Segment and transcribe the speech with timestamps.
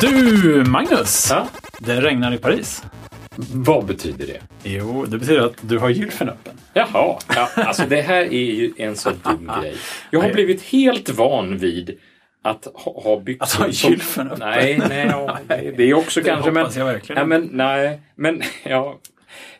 [0.00, 1.26] Du, Magnus!
[1.30, 1.48] Ja?
[1.78, 2.82] Det regnar i Paris.
[3.54, 4.40] Vad betyder det?
[4.62, 6.54] Jo, det betyder att du har gylfen öppen.
[6.74, 9.74] Jaha, ja, alltså det här är ju en så dum grej.
[10.10, 11.98] Jag har blivit helt van vid
[12.42, 14.48] att ha, ha byxor Att ha gylfen öppen.
[14.48, 16.66] Nej, nej, ja, nej, det är också Det kanske, men...
[16.76, 17.18] jag verkligen.
[17.18, 18.98] Ja, men nej, men ja.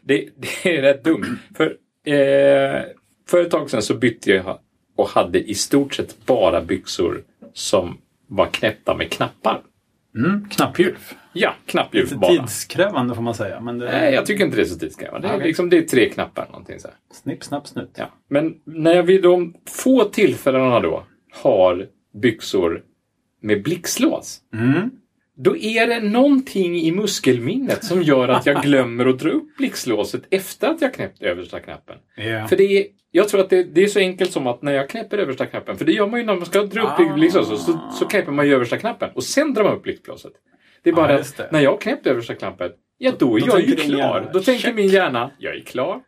[0.02, 1.38] Det, det är rätt dumt.
[1.56, 1.66] För,
[2.06, 2.82] eh,
[3.30, 4.58] för ett tag sedan så bytte jag
[4.96, 7.22] och hade i stort sett bara byxor
[7.54, 9.60] som var knäppta med knappar.
[10.16, 11.14] Mm, knappgylf.
[11.32, 12.30] Ja, knappljus Lite bara.
[12.30, 13.60] tidskrävande får man säga.
[13.60, 15.28] Men det Nej, jag tycker inte det är så tidskrävande.
[15.28, 16.46] Det är, liksom, det är tre knappar.
[16.46, 16.96] Någonting så här.
[17.22, 17.90] snipp, snapp, snut.
[17.94, 18.10] Ja.
[18.28, 21.04] Men när jag vid de få tillfällena då
[21.42, 21.86] har
[22.22, 22.82] byxor
[23.42, 24.40] med blixtlås.
[24.54, 24.90] Mm.
[25.36, 30.22] Då är det någonting i muskelminnet som gör att jag glömmer att dra upp blixtlåset
[30.30, 31.96] efter att jag knäppt översta knappen.
[32.16, 32.48] Ja.
[32.48, 34.88] För det är, jag tror att det, det är så enkelt som att när jag
[34.88, 37.14] knäpper översta knappen, för det gör man ju när man ska dra upp Ah.
[37.14, 40.32] blixtlåset, så, så knäpper man ju översta knappen och sen drar man upp blixtlåset.
[40.82, 41.48] Det är bara Ja, att just det.
[41.52, 43.98] när jag knäppt översta knappen, ja då är Då jag ju klar.
[43.98, 44.74] hjärna, Då tänker check.
[44.74, 46.00] min hjärna, jag är klar.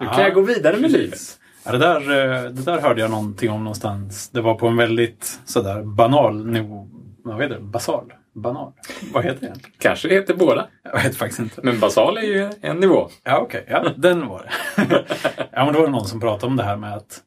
[0.00, 0.98] Nu Ja, kan jag gå vidare med precis.
[1.00, 1.18] livet.
[1.64, 2.00] Ja, det, där,
[2.46, 4.28] eh, det där hörde jag någonting om någonstans.
[4.30, 6.88] Det var på en väldigt sådär banal nivå.
[7.24, 7.60] Vad heter det?
[7.60, 8.12] Basal?
[8.34, 8.72] Banal?
[9.12, 9.54] Vad heter det?
[9.78, 10.66] Kanske heter båda.
[10.84, 11.60] Jag vet faktiskt inte.
[11.62, 13.08] Men basal är ju en nivå.
[13.24, 13.64] Ja, okej.
[13.68, 14.42] Ja, den var
[14.76, 15.04] det.
[15.52, 17.20] ja, men då var det någon som pratade om det här med att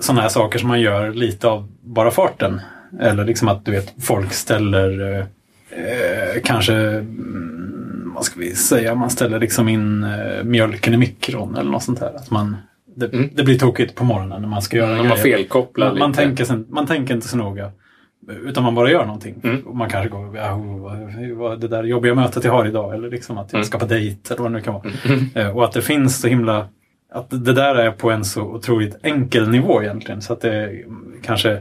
[0.00, 2.60] sådana här saker som man gör lite av bara farten.
[3.00, 5.18] Eller liksom att du vet, folk ställer
[5.70, 11.56] eh, kanske, mm, vad ska vi säga, man ställer liksom in eh, mjölken i mikron
[11.56, 12.14] eller något sånt här.
[12.14, 12.56] Att man,
[12.96, 13.30] det, Mm.
[13.34, 15.36] det blir tokigt på morgonen när man ska göra När man grejer.
[15.36, 16.22] felkopplar Man, man, lite.
[16.22, 17.70] tänker, man tänker inte så noga.
[18.44, 19.34] Utan man bara gör någonting.
[19.44, 19.60] Mm.
[19.66, 20.60] Och man kanske går, ja,
[21.36, 22.94] vad- det där jobbiga mötet jag har idag.
[22.94, 23.64] Eller liksom att jag Mm.
[23.64, 24.84] ska på dejt eller vad det nu kan vara.
[25.34, 26.68] Eh, Och att det finns så himla...
[27.12, 30.22] Att det där är på en så otroligt enkel nivå egentligen.
[30.22, 30.70] Så att det
[31.22, 31.60] kanske...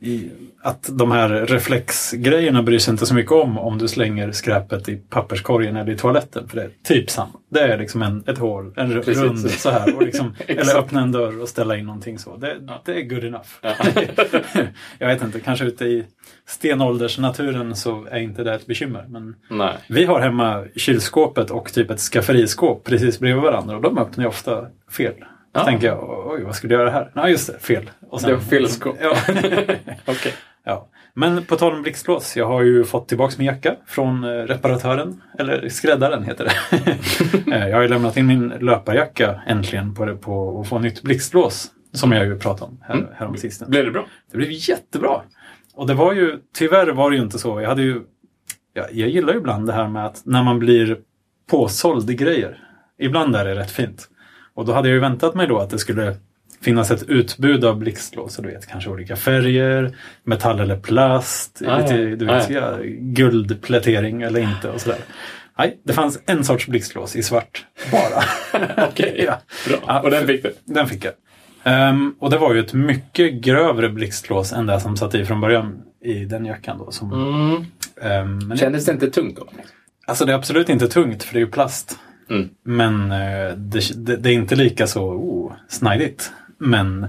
[0.00, 0.30] I,
[0.62, 4.96] att de här reflexgrejerna bryr sig inte så mycket om om du slänger skräpet i
[4.96, 6.48] papperskorgen eller i toaletten.
[6.48, 7.32] För det är typ samma.
[7.50, 9.18] Det är liksom en, ett hål, en Precis.
[9.18, 9.96] rund så här.
[9.96, 12.36] Och liksom, eller öppna en dörr och ställa in någonting så.
[12.36, 13.48] Det, det är good enough.
[13.62, 13.74] Ja.
[14.98, 16.04] Jag vet inte, kanske ute i
[16.46, 19.06] stenåldersnaturen så är inte det ett bekymmer.
[19.08, 19.74] Men Nej.
[19.88, 24.28] vi har hemma kylskåpet och typ ett skafferiskåp precis bredvid varandra och de öppnar ju
[24.28, 25.14] ofta fel.
[25.54, 25.64] Så Ja.
[25.64, 27.10] tänker jag, oj vad skulle jag göra här?
[27.14, 27.90] Nej just det, fel.
[28.10, 28.96] Och Det var fel skåp.
[29.00, 29.16] Ja.
[30.06, 30.32] Okej.
[30.64, 30.88] ja.
[31.14, 35.22] Men på tal om blixtlås, jag har ju fått tillbaka min jacka från eh, reparatören,
[35.38, 36.52] eller skräddaren heter det.
[37.52, 41.02] Eh, jag har ju lämnat in min löparjacka äntligen på, det, på att få nytt
[41.02, 41.70] blixtlås.
[41.92, 43.06] Som jag ju pratade om här, Mm.
[43.14, 43.70] härom sistens.
[43.70, 44.06] Blev det bra?
[44.30, 45.20] Det blev jättebra.
[45.74, 47.60] Och det var ju, tyvärr var det ju inte så.
[47.60, 48.00] Jag hade ju,
[48.74, 50.98] ja, jag gillar ju ibland det här med att när man blir
[51.50, 52.64] påsåld i grejer.
[52.98, 54.08] Ibland är det rätt fint.
[54.58, 56.16] Och då hade jag ju väntat mig då att det skulle
[56.60, 58.36] finnas ett utbud av blixtlås.
[58.36, 64.22] Du vet, kanske olika färger, metall eller plast, Ah, lite, du Ah, vet, ja, guldplätering
[64.22, 64.98] eller inte och sådär.
[65.58, 68.22] Nej, det fanns en sorts blixtlås i svart bara.
[68.88, 69.22] Okej.
[69.26, 69.38] ja.
[69.68, 70.00] Bra.
[70.00, 70.52] Och den fick du?
[70.64, 71.12] Den fick jag.
[71.64, 75.40] Ehm, och det var ju ett mycket grövre blixtlås än det som satt i från
[75.40, 76.78] början i den jackan.
[76.78, 77.12] Då, som,
[78.02, 78.38] Mm.
[78.48, 79.48] Men Kändes det inte tungt då?
[80.06, 81.98] alltså det är absolut inte tungt för det är ju plast.
[82.30, 82.48] Mm.
[82.62, 86.32] Men eh, det, det, det är inte lika så oh, snajdigt.
[86.58, 87.06] Men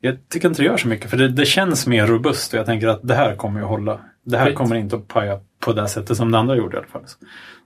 [0.00, 2.66] jag tycker inte det gör så mycket för det, det känns mer robust och jag
[2.66, 4.00] tänker att det här kommer ju hålla.
[4.24, 4.54] Det här Skit.
[4.54, 7.04] kommer inte att paja på det sättet som det andra gjorde i alla fall.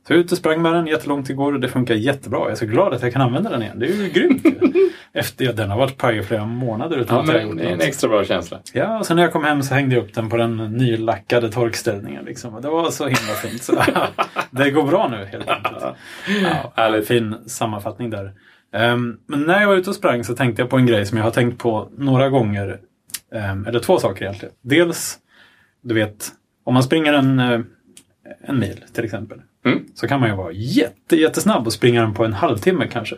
[0.07, 2.39] Så jag ute och sprang med den jättelångt igår och det funkar jättebra.
[2.39, 3.79] Jag är så glad att jag kan använda den igen.
[3.79, 4.47] Det är ju grymt.
[5.13, 7.65] Efter ja, den har varit paj i flera månader utan Ja, att jag gjort det
[7.65, 8.61] är en extra bra känsla.
[8.73, 11.51] Ja, och sen när jag kom hem så hängde jag upp den på den nylackade
[11.51, 12.25] torkställningen.
[12.25, 12.55] Liksom.
[12.55, 13.63] Och det var så himla fint.
[13.63, 13.83] Så,
[14.51, 15.85] det går bra nu helt enkelt.
[16.77, 18.33] Ja, fin sammanfattning där.
[18.73, 21.19] Ehm, men när jag var ute och sprang så tänkte jag på en grej som
[21.19, 22.81] jag har tänkt på några gånger.
[23.35, 24.55] Ehm, eller två saker egentligen.
[24.63, 25.19] Dels,
[25.83, 26.29] du vet,
[26.65, 27.61] om man springer en, eh,
[28.41, 29.41] en mil till exempel.
[29.67, 29.85] Mm.
[29.95, 33.17] Så kan man ju vara jätte, jättesnabb och springa den på en halvtimme kanske.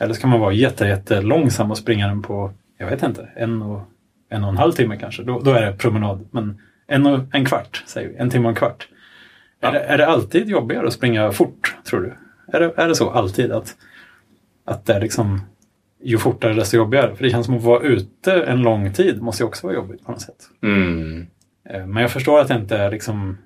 [0.00, 3.62] Eller så kan man vara jätte, jättelångsam och springa den på, jag vet inte, en
[3.62, 3.82] och
[4.30, 5.22] en och en halv timme kanske.
[5.22, 6.28] Då, då är det promenad.
[6.30, 8.16] Men en, och, en kvart, säger vi.
[8.16, 8.88] En timme och en kvart.
[9.60, 9.68] Ja.
[9.68, 12.14] Är, det, är det alltid jobbigare att springa fort, tror du?
[12.52, 13.76] Är det, är det så alltid att,
[14.64, 15.40] att det är liksom
[16.02, 17.16] ju fortare desto jobbigare?
[17.16, 20.04] För det känns som att vara ute en lång tid måste ju också vara jobbigt
[20.04, 20.48] på något sätt.
[20.62, 21.26] Mm.
[21.70, 23.38] Eh, Men jag förstår att det inte är liksom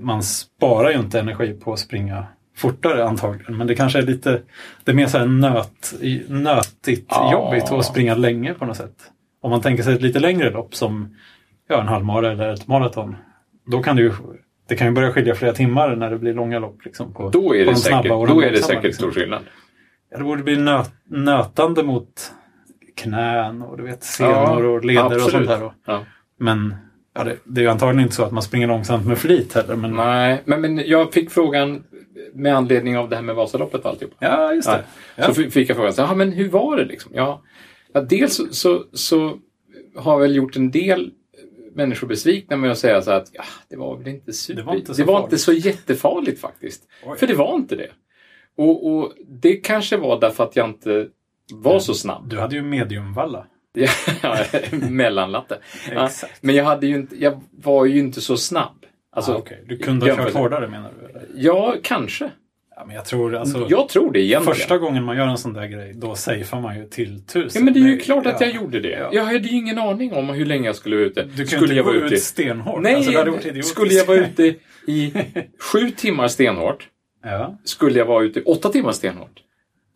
[0.00, 2.26] man sparar ju inte energi på att springa
[2.56, 3.56] fortare antagligen.
[3.56, 4.42] Men det kanske är lite,
[4.84, 5.94] det är mer så här nöt,
[6.28, 7.32] nötigt Ja.
[7.32, 8.96] jobbigt att springa länge på något sätt.
[9.40, 11.16] Om man tänker sig ett lite längre lopp som
[11.68, 13.16] ja, en halvmara eller ett maraton.
[13.66, 14.12] Då kan det ju,
[14.68, 16.84] det kan ju börja skilja flera timmar när det blir långa lopp.
[16.84, 19.10] Liksom, på, Då är på det de snabba säkert, och då är det säkert liksom.
[19.10, 19.42] stor skillnad.
[20.10, 22.32] Ja, det borde bli nöt, nötande mot
[22.96, 25.48] knän och du vet, senor och leder och sånt absolut.
[25.48, 25.60] där.
[25.60, 25.74] då.
[25.86, 26.00] Ja.
[26.38, 26.74] Men
[27.14, 29.76] Ja, det, det är antagligen inte så att man springer långsamt med flit heller.
[29.76, 29.90] Men...
[29.90, 31.84] Nej, men, men jag fick frågan
[32.34, 34.14] med anledning av det här med Vasaloppet och alltihop.
[34.18, 34.84] Ja, just det.
[35.16, 35.24] Ja.
[35.24, 37.12] Så fick jag frågan, så, men hur var det liksom?
[37.14, 37.42] Ja,
[37.92, 39.38] ja dels så, så, så
[39.96, 41.10] har jag väl gjort en del
[41.74, 44.62] människor besvikna med att säga så att ja, det var väl inte super...
[44.62, 45.32] Det var inte så det var farligt.
[45.32, 46.82] inte så jättefarligt faktiskt.
[47.06, 47.18] Oj.
[47.18, 47.90] För det var inte det.
[48.56, 51.08] Och, och det kanske var därför att jag inte
[51.52, 52.28] var så snabb.
[52.28, 53.46] Du hade ju mediumvalla.
[54.90, 55.58] Mellanlatte.
[55.94, 56.10] Ja,
[56.40, 58.86] men jag, hade ju inte, jag var ju inte så snabb.
[59.12, 59.64] Alltså, ah, okej.
[59.66, 61.08] Du kunde ha kört hårdare menar du?
[61.08, 61.26] Eller?
[61.34, 62.30] Ja, kanske.
[62.76, 63.66] Ja, men jag tror alltså...
[63.70, 64.54] jag tror det egentligen.
[64.54, 67.50] Första gången man gör en sån där grej, då safear man ju till tusen.
[67.54, 68.46] Ja, men det är ju klart att ja.
[68.46, 68.88] jag gjorde det.
[68.88, 69.08] Ja.
[69.12, 71.22] Jag hade ju ingen aning om hur länge jag skulle vara ute.
[71.22, 72.14] Du skulle inte jag gå vara ute...
[72.14, 72.82] ut stenhårt.
[72.82, 74.54] Nej, alltså, skulle jag vara ute
[74.86, 75.12] i
[75.58, 76.88] sju timmar stenhårt?
[77.24, 77.58] Ja.
[77.64, 79.43] Skulle jag vara ute i åtta timmar stenhårt?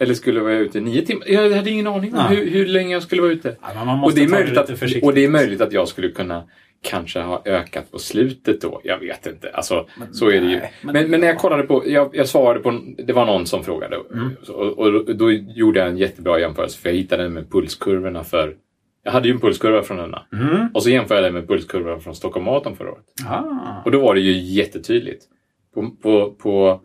[0.01, 1.25] Eller skulle jag vara ute i nio timmar?
[1.29, 3.57] Jag hade ingen aning om hur, hur länge jag skulle vara ute.
[3.63, 6.09] Ja, men Och det, är möjligt det att, och det är möjligt att jag skulle
[6.09, 6.45] kunna
[6.83, 8.81] kanske ha ökat på slutet då.
[8.85, 9.51] Jag vet inte.
[9.51, 10.61] Alltså, så är det ju.
[10.83, 13.65] men- Men, men, när jag kollade på, jag, jag svarade på, det var någon som
[13.65, 13.97] frågade.
[14.13, 14.31] Mm.
[14.49, 18.57] Och, och då gjorde jag en jättebra jämförelse för jag hittade den med pulskurvorna för
[19.05, 20.23] jag hade ju en pulskurva från denna.
[20.33, 20.69] Mm.
[20.75, 23.05] Och så jämförde jag den med pulskurvan från Stockholm Marathon förra året.
[23.29, 23.83] Ah.
[23.85, 25.25] Och då var det ju jättetydligt.
[25.75, 26.81] På, på, på,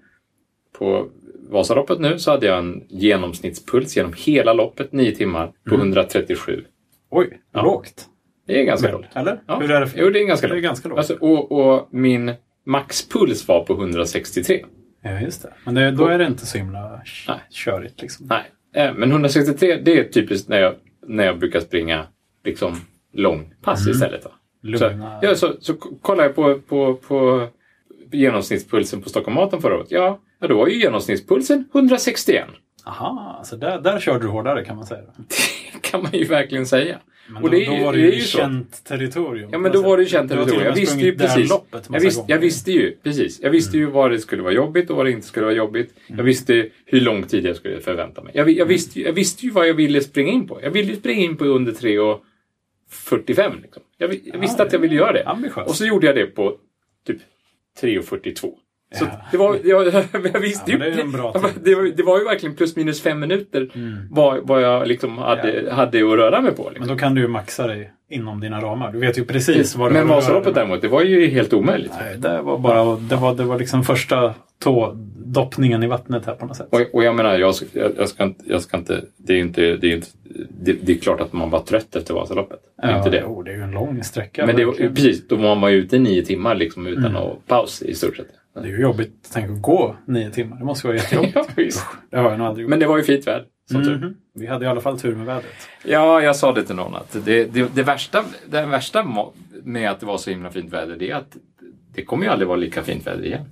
[0.79, 1.07] på
[1.49, 6.63] Vasaloppet nu så hade jag en genomsnittspuls genom hela loppet, 9 timmar, på 137.
[7.09, 7.61] Oj, Ja.
[7.61, 8.05] lågt.
[8.47, 9.05] Det är ganska lågt.
[9.13, 9.39] Eller?
[9.47, 9.59] Ja.
[9.59, 9.87] Hur är det?
[9.87, 9.99] För...
[9.99, 10.63] Jo, det är ganska det är lågt.
[10.63, 10.97] ganska lågt.
[10.97, 12.33] Alltså, och, och min
[12.65, 14.65] maxpuls var på 163.
[15.03, 15.53] Ja, just det.
[15.65, 17.37] Men det, då är det inte så himla Nej.
[17.49, 18.25] körigt liksom.
[18.29, 18.43] Nej,
[18.87, 20.73] eh, men 163 det är typiskt när jag,
[21.07, 22.07] när jag brukar springa
[22.45, 22.75] liksom
[23.13, 24.25] långpass istället.
[24.25, 24.31] Va?
[24.61, 25.19] Så, Lugna.
[25.21, 27.47] ja, så, så kollar jag på, på, på
[28.11, 29.87] genomsnittspulsen på Stockholm Marathon förra året.
[29.91, 32.47] Ja, ja, då var ju genomsnittspulsen 161.
[32.85, 35.01] Aha, så där, där körde du hårdare kan man säga.
[35.73, 36.99] Det kan man ju verkligen säga.
[37.27, 38.37] Men Och då, det är- då var det det är ju ju så.
[38.37, 39.49] känt territorium.
[39.51, 40.65] Ja, men då var det ju känt och territorium.
[40.65, 41.51] Jag visste ju det precis.
[41.89, 42.17] Jag, visst.
[42.17, 42.25] Mm.
[42.29, 43.39] jag visste ju precis.
[43.41, 45.93] Jag visste ju vad det skulle vara jobbigt och vad det inte skulle vara jobbigt.
[46.07, 48.31] Jag visste hur lång tid jag skulle förvänta mig.
[48.35, 50.59] Jag, jag, visste, ju- jag visste ju vad jag ville springa in på.
[50.63, 52.23] Jag ville ju springa in på under 3 och
[52.89, 53.53] 45.
[53.61, 53.83] Liksom.
[53.97, 55.23] Jag, jag visste Ja, att jag ville göra det.
[55.25, 55.69] Ambitiöst.
[55.69, 56.57] Och så gjorde jag det på
[57.07, 57.17] typ
[57.81, 58.53] 3.42.
[58.93, 59.11] Så Ja.
[59.31, 59.85] det var, jag,
[60.33, 60.91] jag visste Ja, ju.
[60.91, 63.93] det Ja, det, var, det var ju verkligen plus minus fem minuter Mm.
[64.11, 66.63] vad, vad jag liksom hade, hade att röra mig på.
[66.69, 66.79] Liksom.
[66.87, 68.91] Men då kan du ju maxa dig inom dina ramar.
[68.91, 71.91] Du vet ju precis vad du Men Vasaloppet däremot, det var ju helt omöjligt.
[71.99, 76.45] Nej, det var bara det var, det var liksom första tådoppningen i vattnet här på
[76.45, 76.67] något sätt.
[76.71, 79.01] Och, och jag menar, jag, ska- jag, jag, ska inte, jag ska inte...
[79.17, 79.61] Det är inte...
[79.75, 80.07] Det är, inte
[80.49, 82.59] det, det är klart att man var trött efter Vasaloppet.
[82.81, 83.21] Det är inte det.
[83.25, 84.45] Jo, det är ju en lång sträcka.
[84.45, 87.15] Men det var, precis, då var man ju ute i nio timmar liksom utan Mm.
[87.15, 88.27] att paus i stort sett.
[88.61, 89.29] Det är ju jobbigt.
[89.33, 90.57] Tänk att gå nio timmar.
[90.57, 91.35] Det måste vara jättejobbigt.
[91.35, 91.85] Ja, visst.
[92.09, 92.69] det har jag nog aldrig gjort.
[92.69, 93.97] Men det var ju fint väder, tur.
[93.97, 94.15] Mhm.
[94.35, 95.45] Vi hade i alla fall tur med vädret.
[95.85, 99.05] Ja, jag sa det till någon att det, det, det, värsta, det värsta
[99.63, 101.37] med att det var så himla fint väder, det är att
[101.95, 103.45] det kommer ju aldrig vara lika fint väder igen.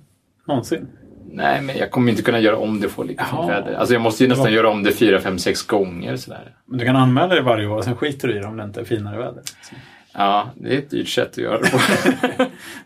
[0.48, 0.88] Någonsin.
[1.34, 3.46] Nej, men jag kommer inte kunna göra om det får lika fint Jaha.
[3.60, 3.74] väder.
[3.74, 6.56] Alltså jag måste ju nästan var- göra om det fyra, fem, sex gånger sådär.
[6.66, 8.80] Men du kan anmäla dig varje år, sen skiter du i det om det inte
[8.80, 9.42] är finare väder.
[9.44, 9.74] Så,
[10.14, 11.78] Ja, det är ett dyrt sätt att göra det på.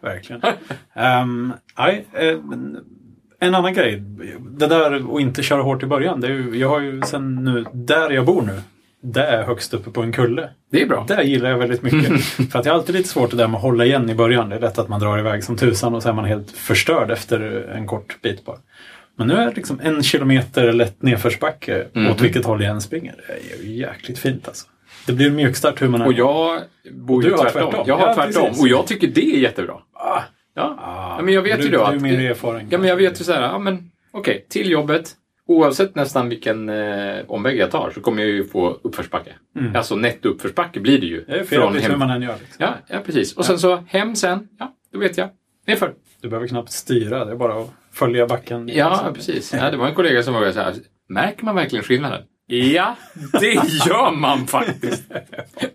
[0.07, 0.43] verkligen.
[1.23, 2.79] um, eh, men
[3.41, 4.03] en annan grej.
[4.51, 6.21] Det där att inte köra hårt i början.
[6.21, 8.61] Det är ju, jag har ju sen nu, där jag bor nu,
[9.03, 10.49] det är högst uppe på en kulle.
[10.71, 11.05] Det är bra.
[11.09, 12.25] Det gillar jag väldigt mycket.
[12.53, 14.49] För att jag har alltid lite svårt det där med att hålla igen i början.
[14.49, 17.11] Det är lätt att man drar iväg som tusan och så är man helt förstörd
[17.11, 17.41] efter
[17.75, 18.57] en kort bit bara.
[19.19, 22.11] Men nu är det liksom en kilometer lätt nedförsbacke Mhm.
[22.11, 23.15] åt vilket håll jag än springer.
[23.27, 24.67] Det är ju jäkligt fint alltså.
[25.07, 26.61] Det blir en mjukstart hur man än Och jag
[26.93, 27.53] bor ju tvärtom.
[27.53, 27.85] tvärtom.
[27.87, 28.43] Jag har Ja, tvärtom.
[28.47, 28.63] precis.
[28.63, 29.75] Och jag tycker det är jättebra.
[29.93, 30.21] Ah,
[30.55, 32.67] Ja, ah, ja men jag vet du, ju då Du är mer erfaren.
[32.71, 35.13] Ja, men jag vet ju så här, ja men okej, till jobbet.
[35.49, 39.33] Oavsett nästan vilken eh, omväg jag tar så kommer jag ju få uppförsbacke.
[39.59, 39.77] Mm.
[39.77, 41.25] Alltså nettouppförsbacke blir det ju.
[41.25, 42.35] Det är för jävligt hur man än gör.
[42.41, 42.57] Liksom.
[42.59, 43.37] Ja, ja, precis.
[43.37, 44.49] Och sen så hem sen.
[44.59, 45.29] Ja, då vet jag.
[45.67, 45.95] Nerför.
[46.21, 48.69] Du behöver knappt styra, det är bara att följa backen.
[48.75, 49.55] Ja, precis.
[49.55, 50.75] Ja, det var en kollega som var så här.
[51.09, 52.23] Märker man verkligen skillnaden?
[52.47, 52.97] Ja,
[53.41, 53.53] det
[53.87, 55.05] gör man faktiskt.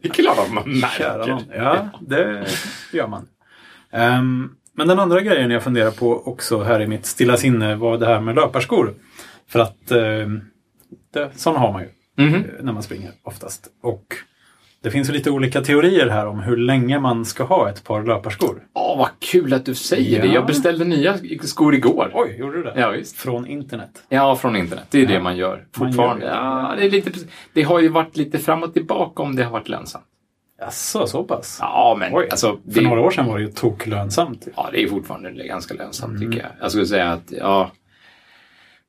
[0.01, 1.45] Det är klart att man märker.
[1.55, 2.47] Ja, det
[2.93, 3.27] gör man.
[3.91, 7.97] Ehm, men den andra grejen jag funderar på också här i mitt stilla sinne var
[7.97, 8.93] det här med löparskor.
[9.47, 10.41] För att um,
[11.13, 12.35] det, sådana har man ju Mhm.
[12.35, 13.67] eh, när man springer oftast.
[13.83, 14.03] Och
[14.83, 18.03] det finns ju lite olika teorier här om hur länge man ska ha ett par
[18.03, 18.63] löparskor.
[18.73, 20.25] Åh, vad kul att du säger Ja.
[20.25, 20.33] det.
[20.33, 22.11] Jag beställde nya skor igår.
[22.13, 22.73] Oj, gjorde du det?
[22.79, 23.15] Ja, visst.
[23.17, 24.03] Från internet.
[24.09, 24.85] Ja, från internet.
[24.89, 25.09] Det är Ja.
[25.09, 26.25] det man gör Man fortfarande.
[26.25, 26.37] gör det.
[26.37, 27.11] Ja, det, är lite,
[27.53, 30.05] det har ju varit lite fram och tillbaka om det har varit lönsamt.
[30.59, 31.57] Jaså, så pass?
[31.61, 34.47] Ja, men Oj, alltså, För det, några år sedan var det ju toklönsamt.
[34.55, 36.31] ja, det är fortfarande ganska lönsamt Mm.
[36.31, 36.51] tycker jag.
[36.61, 37.71] Jag skulle säga att, ja,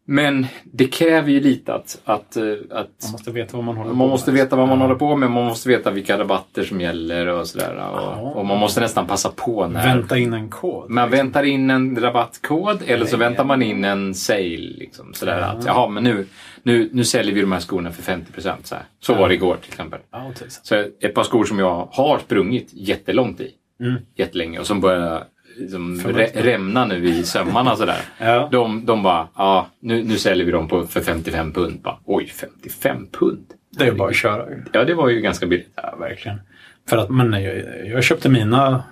[0.05, 3.91] Men det kräver ju lite att, att, eh, att Man måste veta vad man håller
[3.91, 4.41] på man måste med.
[4.41, 5.31] veta vad man håller på med.
[5.31, 7.75] Man måste veta vilka rabatter som gäller och sådär.
[7.79, 8.17] Ja.
[8.17, 10.91] Och, och man måste nästan passa på när Vänta in en kod.
[10.91, 13.29] man väntar in en rabattkod eller så Nej.
[13.29, 14.57] väntar man in en sale.
[14.79, 16.27] Liksom, sådär att, jaha, men nu,
[16.63, 18.67] nu, nu säljer vi de här skorna för 50 procent.
[18.67, 20.01] Så, så var det igår till exempel.
[20.13, 20.33] Ja.
[20.63, 23.51] Så ett par skor som jag har sprungit jättelångt i.
[23.81, 23.95] Mm.
[24.17, 25.25] Jättelänge och som börjar
[25.57, 26.01] liksom,
[26.35, 28.01] rämna nu i sömmarna sådär.
[28.19, 28.49] Ja.
[28.53, 31.81] De, de bara, ja nu, nu säljer vi dem på, för 55 pund.
[31.81, 33.47] Bara, Oj, 55 pund?
[33.71, 34.47] Det är ju bara att köra.
[34.73, 35.73] Ja, det var ju ganska billigt.
[35.75, 36.41] Ja, verkligen.
[36.89, 38.85] För att, men jag, jag köpte mina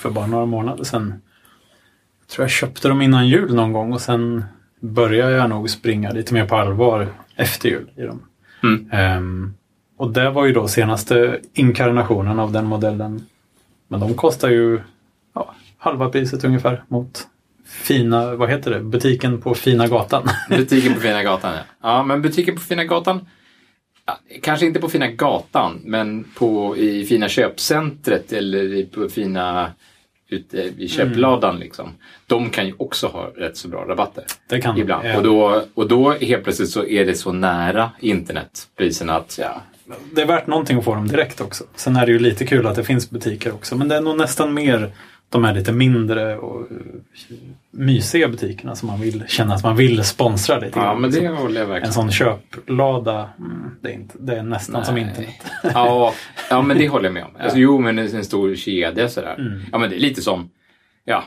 [0.00, 1.14] för bara några månader sedan.
[2.20, 4.44] Jag tror jag köpte dem innan jul någon gång och sen
[4.80, 8.22] började jag nog springa lite mer på allvar efter jul i dem.
[8.62, 8.88] Mm.
[8.92, 9.54] Ehm,
[9.96, 13.26] och det var ju då senaste inkarnationen av den modellen.
[13.88, 14.80] Men de kostar ju
[15.34, 17.26] ja, halva priset ungefär mot
[17.64, 20.28] fina, vad heter det, butiken på Fina Gatan.
[20.48, 21.62] Butiken på Fina Gatan, ja.
[21.82, 23.26] Ja, men butiken på Fina Gatan.
[24.42, 29.72] Kanske inte på Fina Gatan, men på, i Fina Köpcentret eller i, på Fina
[30.28, 31.58] ute i köpladan.
[31.58, 31.88] Liksom.
[32.26, 34.24] De kan ju också ha rätt så bra rabatter.
[34.48, 34.78] Det kan.
[34.78, 35.06] Ibland.
[35.06, 35.16] Ja.
[35.16, 39.62] Och, då, och då helt plötsligt så är det så nära internetpriserna att ja,
[40.14, 41.64] Det är värt någonting att få dem direkt också.
[41.74, 43.76] Sen är det ju lite kul att det finns butiker också.
[43.76, 44.92] Men det är nog nästan mer
[45.30, 46.68] de här lite mindre och
[47.70, 51.34] mysiga butikerna som man vill känna att man vill sponsra lite ja men det Så
[51.34, 55.04] håller jag En verkligen sån köplada, mm, det, är inte, det är nästan som Nej.
[55.04, 55.34] internet.
[55.74, 56.14] ja,
[56.50, 57.30] ja, men det håller jag med om.
[57.40, 59.34] Alltså, jo, men en stor kedja sådär.
[59.38, 59.62] Mm.
[59.72, 60.50] Ja, men det är lite som,
[61.04, 61.24] ja,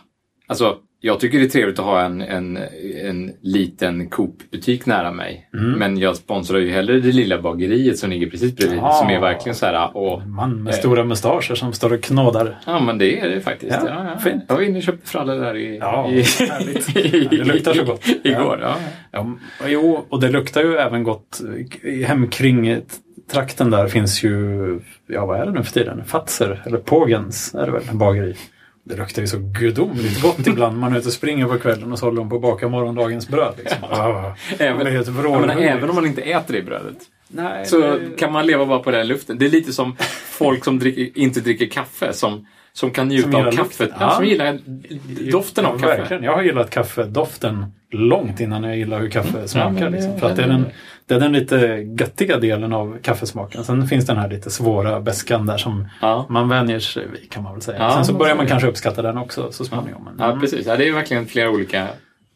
[0.48, 2.60] alltså jag tycker det är trevligt att ha en, en,
[3.06, 5.50] en liten Coop-butik nära mig.
[5.54, 5.72] Mm.
[5.72, 8.78] Men jag sponsrar ju hellre det lilla bageriet som ligger precis bredvid.
[8.80, 8.92] Ja.
[8.92, 10.78] Som är verkligen så här, och, man med Eh.
[10.80, 12.60] stora mustascher som står och knådar.
[12.66, 13.78] ja men det är det faktiskt.
[13.82, 14.20] Ja, Ja, ja.
[14.20, 14.44] fint.
[14.48, 16.24] Jag var inne och köpte frallor där i, Ja, i.
[16.40, 16.60] Ja,
[17.30, 18.06] det luktar så gott.
[18.24, 18.76] Igår, ja.
[19.12, 19.28] Ja,
[19.68, 21.42] jo, och det luktar ju även gott.
[21.84, 22.82] I Hemkring
[23.32, 26.04] trakten där finns ju, ja vad är det nu för tiden?
[26.06, 28.36] Fatser eller Pågens är det väl, bageri.
[28.86, 30.78] Det luktar ju så gudomligt gott ibland.
[30.80, 33.28] Man är ute och springer på kvällen och så håller de på att baka morgondagens
[33.28, 33.54] bröd.
[33.58, 33.78] Liksom.
[33.84, 36.98] Ah, Även, helt menar, även om man inte äter det i brödet.
[37.28, 39.38] Nej, Så det- kan man leva bara på den luften.
[39.38, 39.96] Det är lite som
[40.30, 43.90] folk som dricker, inte dricker kaffe som, som kan njuta Som av kaffet.
[43.92, 44.10] Ja, Ja.
[44.12, 44.60] som gillar
[45.32, 45.98] doften av Ja, kaffe.
[46.02, 46.24] Verkligen.
[46.24, 49.72] Jag har gillat kaffedoften långt innan jag gillar hur kaffe smakar.
[49.72, 50.20] men det- liksom.
[50.20, 50.66] För att det är, den,
[51.08, 51.58] det är den lite
[52.00, 53.64] göttiga delen av kaffesmaken.
[53.64, 56.26] Sen finns den här lite svåra beskan där som Ja.
[56.30, 57.78] man vänjer sig vid kan man väl säga.
[57.80, 60.04] Ja, Sen så börjar man kanske uppskatta den också så småningom.
[60.04, 60.66] Men, Ja, precis.
[60.68, 61.88] Ja, det är verkligen flera olika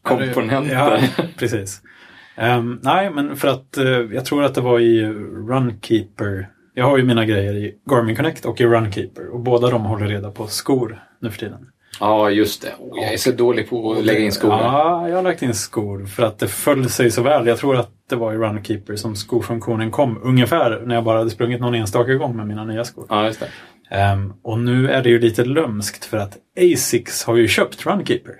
[0.02, 0.74] komponenter.
[0.74, 0.98] Ja,
[1.38, 1.80] precis.
[2.36, 5.04] Ehm, nej, men för att eh, jag tror att det var i
[5.48, 6.48] Runkeeper.
[6.78, 10.06] Jag har ju mina grejer i Garmin Connect och i Runkeeper och båda de håller
[10.06, 11.70] reda på skor nu för tiden.
[12.00, 12.68] Ja, just det.
[12.78, 14.50] Oh, jag är så dålig på att lägga in skor.
[14.50, 17.46] Ja, jag har lagt in skor för att det föll sig så väl.
[17.46, 21.30] Jag tror att det var i Runkeeper som skofunktionen kom ungefär när jag bara hade
[21.30, 23.06] sprungit någon enstaka gång med mina nya skor.
[23.08, 23.48] Ja, just det.
[23.96, 26.36] Ehm, och nu är det ju lite lömskt för att
[26.74, 28.34] Asics har ju köpt Runkeeper.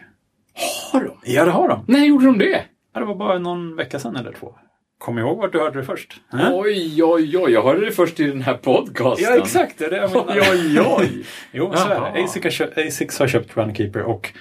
[0.92, 1.32] Har de?
[1.32, 1.84] Ja, det har de.
[1.88, 2.62] När gjorde de det?
[2.94, 4.54] Ja, det var bara någon vecka sedan eller två.
[4.98, 6.20] Kom ihåg vart du hörde det först?
[6.32, 6.52] Äh?
[6.52, 7.52] Oj, oj, oj.
[7.52, 9.26] Jag hörde det först i den här podcasten.
[9.30, 9.78] Ja, exakt.
[9.78, 10.26] Det är det jag menar.
[10.28, 11.24] Oj, oj, oj.
[11.52, 12.24] Jo, så är det.
[12.24, 14.32] Asics har, köpt, Asics har köpt Runkeeper och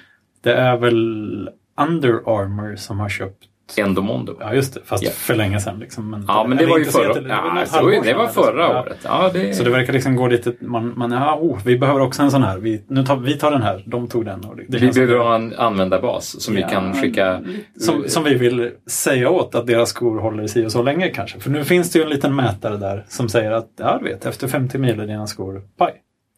[0.43, 1.49] det är väl
[1.81, 3.43] Under Armour som har köpt
[3.77, 4.37] Endomondo.
[4.39, 4.79] Ja, just det.
[4.85, 5.09] Fast Ja.
[5.11, 5.79] för länge sedan.
[5.79, 6.09] Liksom.
[6.09, 8.43] Men, Ja, men det var ju förra, det var ja, det var eller så.
[8.43, 8.81] förra Ja.
[8.81, 8.97] året.
[9.03, 9.53] Ja, det...
[9.53, 10.53] Så det verkar liksom gå lite...
[10.59, 12.57] Man, man ja, oh, vi behöver också en sån här.
[12.57, 13.83] Vi, nu tar, vi tar den här.
[13.85, 14.45] De tog den.
[14.45, 17.41] Och det, det vi behöver ha en användarbas som Ja, vi kan skicka...
[17.79, 21.39] Som, som vi vill säga åt att deras skor håller sig och så länge kanske.
[21.39, 24.25] För nu finns det ju en liten mätare där som säger att ja, du vet,
[24.25, 25.93] efter 50 mil är dina skor paj.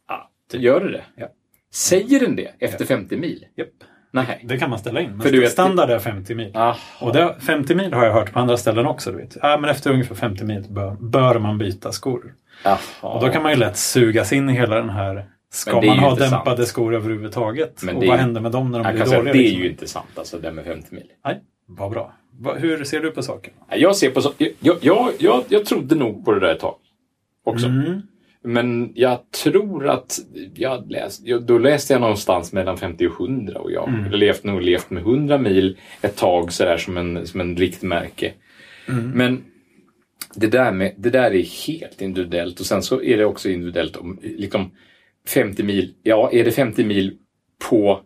[0.08, 1.04] Ja, gör det det?
[1.16, 1.28] Ja.
[1.74, 3.46] Säger den det efter 50 mil?
[3.58, 3.68] Japp.
[4.12, 4.42] Nej.
[4.44, 5.10] Det kan man ställa in.
[5.12, 6.52] Men För du vet- standard är 50 mil.
[6.54, 9.12] Ah, Och det, 50 mil har jag hört på andra ställen också.
[9.12, 9.38] Du vet.
[9.42, 12.34] Ja, men efter ungefär 50 mil bör, bör man byta skor.
[13.02, 16.00] Och då kan man ju lätt sugas in i hela den här Ska är man
[16.00, 16.68] ha dämpade sant.
[16.68, 17.84] skor överhuvudtaget?
[17.84, 19.32] Men och är vad ju- händer med dem när de jag blir säga dåliga?
[19.32, 19.62] att det är liksom?
[19.64, 21.04] ju inte sant, alltså det med 50 mil.
[21.26, 22.14] Nej, vad bra.
[22.58, 23.54] Hur ser du på saken?
[23.70, 24.22] Jag ser på
[24.60, 26.76] jag, jag, jag, jag trodde nog på det där ett tag.
[27.46, 27.66] Också.
[27.66, 28.02] Mm.
[28.44, 30.20] Men jag tror att
[30.56, 34.04] jag läst, då läste jag någonstans mellan 50 och 100 och jag Mm.
[34.04, 38.34] har levt, nog levt med 100 mil ett tag sådär som en, som en riktmärke.
[38.88, 39.10] Mm.
[39.12, 39.44] Men
[40.36, 43.96] det där, med, det där är helt individuellt och sen så är det också individuellt
[43.96, 44.72] om liksom
[45.28, 47.18] 50 mil, ja är det 50 mil
[47.70, 48.02] på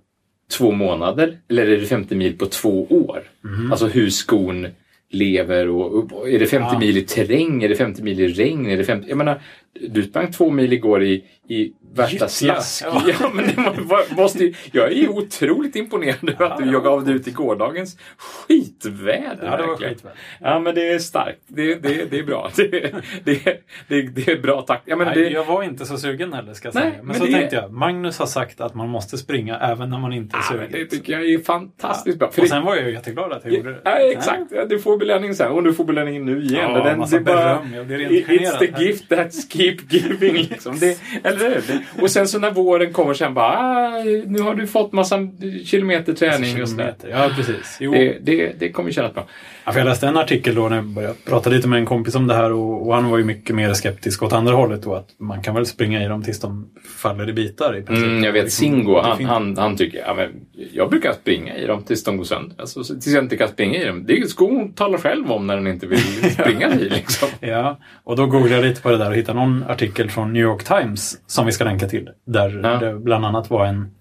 [0.58, 3.24] två månader eller är det 50 mil på två år?
[3.72, 4.68] Alltså hur skon
[5.10, 6.80] lever och, och är det 50 Ja.
[6.80, 8.66] mil i terräng, är det 50 mil i regn?
[8.66, 9.42] Är det 50, jag menar,
[9.80, 12.84] du sprang två mil igår i, i värsta slask.
[12.86, 13.04] Ja.
[13.20, 13.32] Ja.
[13.34, 13.46] men
[13.88, 17.28] var- måste ju, jag är otroligt imponerad över att Ja, du gav var dig ut
[17.28, 19.46] i gårdagens skitväder.
[19.46, 20.18] Ja, det var skitväder.
[20.42, 21.40] Ja, men det är starkt.
[21.48, 22.50] Det, det, det är bra.
[22.56, 22.92] Det,
[23.24, 24.84] det, det, det är bra takt.
[24.86, 26.94] Ja, men Nej, det, jag var inte så sugen heller ska jag Nej, säga.
[26.98, 27.72] Men, men så tänkte jag.
[27.72, 30.64] Magnus har sagt att man måste springa även när man inte är ja, sugen.
[30.72, 32.32] men det tycker jag är fantastiskt bra.
[32.32, 33.82] För Och sen var jag ju jätteglad att jag gjorde det.
[33.84, 34.52] Ja, exakt.
[34.52, 36.72] Ja, du får belöningen sen och du får belöningen nu igen.
[36.72, 37.74] Ja, den, massa det är bara, beröm.
[37.74, 40.34] Jag blir rent It's the gift that keep giving.
[40.52, 40.80] Liksom.
[40.80, 42.04] Det, eller hur?
[42.04, 45.28] Och sen så när våren kommer sen bara, ah, nu har du fått massa
[45.66, 46.96] kilometer träning och sådär.
[47.00, 47.10] Kilometer.
[47.10, 47.78] Ja, precis.
[47.80, 47.92] Jo.
[47.92, 49.28] Det, det, det kommer kännas bra.
[49.66, 52.16] Ja, för jag läste en artikel då när jag började prata lite med en kompis
[52.16, 54.96] om det här och, och han var ju mycket mer skeptisk åt andra hållet då
[54.96, 58.06] att man kan väl springa i dem tills de faller i bitar i princip.
[58.08, 60.30] Mm, jag vet, Liksom, Singo, han, han, han tycker, ja, men
[60.74, 62.56] jag brukar springa i dem tills de går sönder.
[62.60, 64.06] Alltså, tills jag inte kan springa i dem.
[64.06, 66.00] Det är skon talar själv om när den inte vill
[66.32, 66.90] springa i.
[66.90, 67.28] Liksom.
[67.40, 70.42] Ja, och då googlade jag lite på det där och hittade någon artikel från New
[70.42, 72.10] York Times som vi ska länka till.
[72.28, 72.70] Där Ja.
[72.88, 73.92] det bland annat var en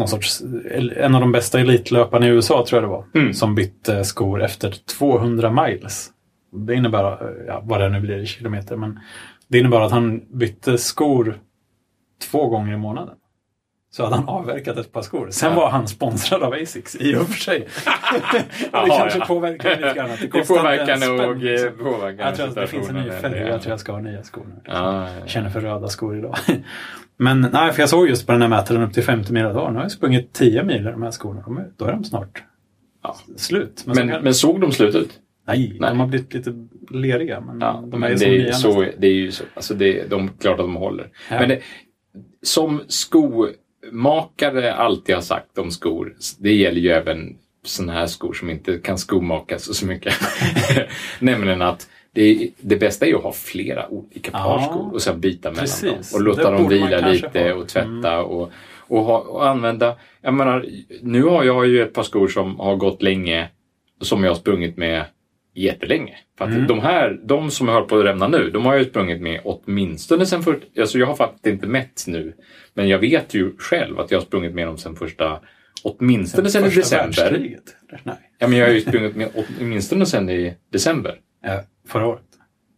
[0.00, 0.42] någon sorts,
[0.96, 3.04] en av de bästa elitlöparna i USA tror jag det var.
[3.14, 3.34] Mm.
[3.34, 6.10] Som bytte skor efter 200 miles.
[6.66, 9.00] Det innebär, ja, vad det nu blir i kilometer, men
[9.48, 11.38] det innebär att han bytte skor
[12.30, 13.14] två gånger i månaden.
[13.92, 15.28] Så hade han avverkat ett par skor.
[15.30, 15.56] Sen Ja.
[15.60, 17.58] var han sponsrad av Asics i och för sig.
[18.72, 19.24] det kanske ja.
[19.26, 20.10] påverkar lite grann.
[20.10, 21.66] att Det inte påverkar nog liksom.
[21.66, 23.38] eh, påverkar Jag tror att det finns en ny färg.
[23.38, 24.60] Jag tror jag ska ha nya skor nu.
[24.64, 26.36] Ja, ja, Jag känner för röda skor idag.
[27.22, 29.70] Men nej, för jag såg just på den här mätaren upp till 50 mil idag.
[29.72, 31.42] Nu har jag sprungit 10 mil i de här skorna.
[31.42, 32.42] De är, då är de snart
[33.02, 33.16] Ja.
[33.36, 33.82] slut.
[33.86, 35.10] Men, så Men, kan- men såg de slut ut?
[35.46, 35.90] nej, nej.
[35.90, 36.52] de har blivit lite
[36.90, 37.40] leriga.
[37.40, 39.44] Men Ja, de är det är, så, det är ju så.
[39.54, 41.08] Alltså det, de, klart att de håller.
[41.30, 41.40] Ja.
[41.40, 41.60] Men det,
[42.42, 48.50] som skomakare alltid har sagt om skor, det gäller ju även sådana här skor som
[48.50, 50.14] inte kan skomakas så mycket.
[51.20, 55.20] Nämligen att det, det bästa är ju att ha flera olika par skor och sen
[55.20, 55.82] byta mellan Precis.
[55.82, 55.98] dem.
[56.14, 57.46] Och låta Det dem vila lite ha.
[57.46, 57.58] Mm.
[57.58, 58.50] och tvätta och,
[58.88, 59.96] och, ha, och använda.
[60.20, 60.66] Jag menar,
[61.02, 63.48] nu har jag ju ett par skor som har gått länge
[64.00, 65.04] som jag har sprungit med
[65.54, 66.16] jättelänge.
[66.38, 66.66] För att Mm.
[66.66, 69.20] de här, de som jag har på att rämna nu, de har jag ju sprungit
[69.22, 72.34] med åtminstone sen för, alltså jag har faktiskt inte mätt nu.
[72.74, 75.40] Men jag vet ju själv att jag har sprungit med dem sen första,
[75.82, 77.58] åtminstone sen i Första december.
[78.02, 81.14] Nej, Ja, men jag har ju sprungit med åtminstone sen i december.
[81.42, 82.22] Ja, förra året.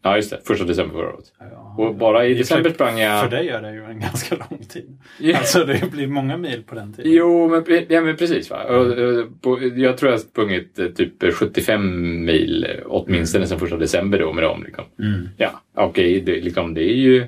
[0.04, 0.40] Ja, just det.
[0.44, 1.32] Första december förra året.
[1.38, 1.74] Ja.
[1.78, 3.22] Och bara i december sprang jag...
[3.22, 4.98] För dig är det ju en ganska lång tid.
[5.18, 5.38] Ja.
[5.38, 7.12] Alltså det blir många mil på den tiden.
[7.12, 8.50] Jo, men, ja, men precis.
[8.50, 8.64] Va?
[8.64, 8.94] Och,
[9.40, 14.18] på, jag tror jag har sprungit eh, typ 75 mil eh, åtminstone sen första december
[14.18, 14.64] då med dem.
[14.64, 14.84] Liksom.
[14.98, 15.28] Mm.
[15.36, 17.26] Ja, okej, det, liksom, det är ju...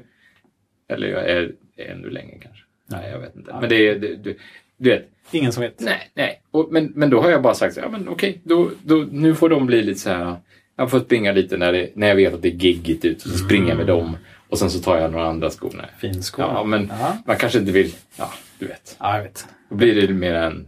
[0.89, 2.65] Eller jag är, är ännu längre kanske.
[2.87, 3.51] Nej, jag vet inte.
[3.51, 3.61] Ja.
[3.61, 3.99] Men det är...
[3.99, 4.37] Det, du,
[4.77, 5.81] du vet, Ingen som vet.
[5.81, 6.43] nej, nej.
[6.51, 9.35] Och, men, men då har jag bara sagt så, ja men okej, då, då, nu
[9.35, 10.37] får de bli lite så här...
[10.77, 13.29] Jag får springa lite när, det, när jag vet att det är giggigt ut så
[13.29, 14.17] springer jag med dem.
[14.49, 15.73] Och sen så tar jag några andra skor.
[15.75, 15.87] Nej.
[15.99, 16.45] Fin skor.
[16.45, 17.17] Ja, men Ja.
[17.27, 17.95] man kanske inte vill...
[18.17, 18.97] Ja, du vet.
[19.01, 19.47] ja, jag vet.
[19.71, 20.67] Då blir det mer än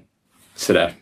[0.54, 0.92] sådär.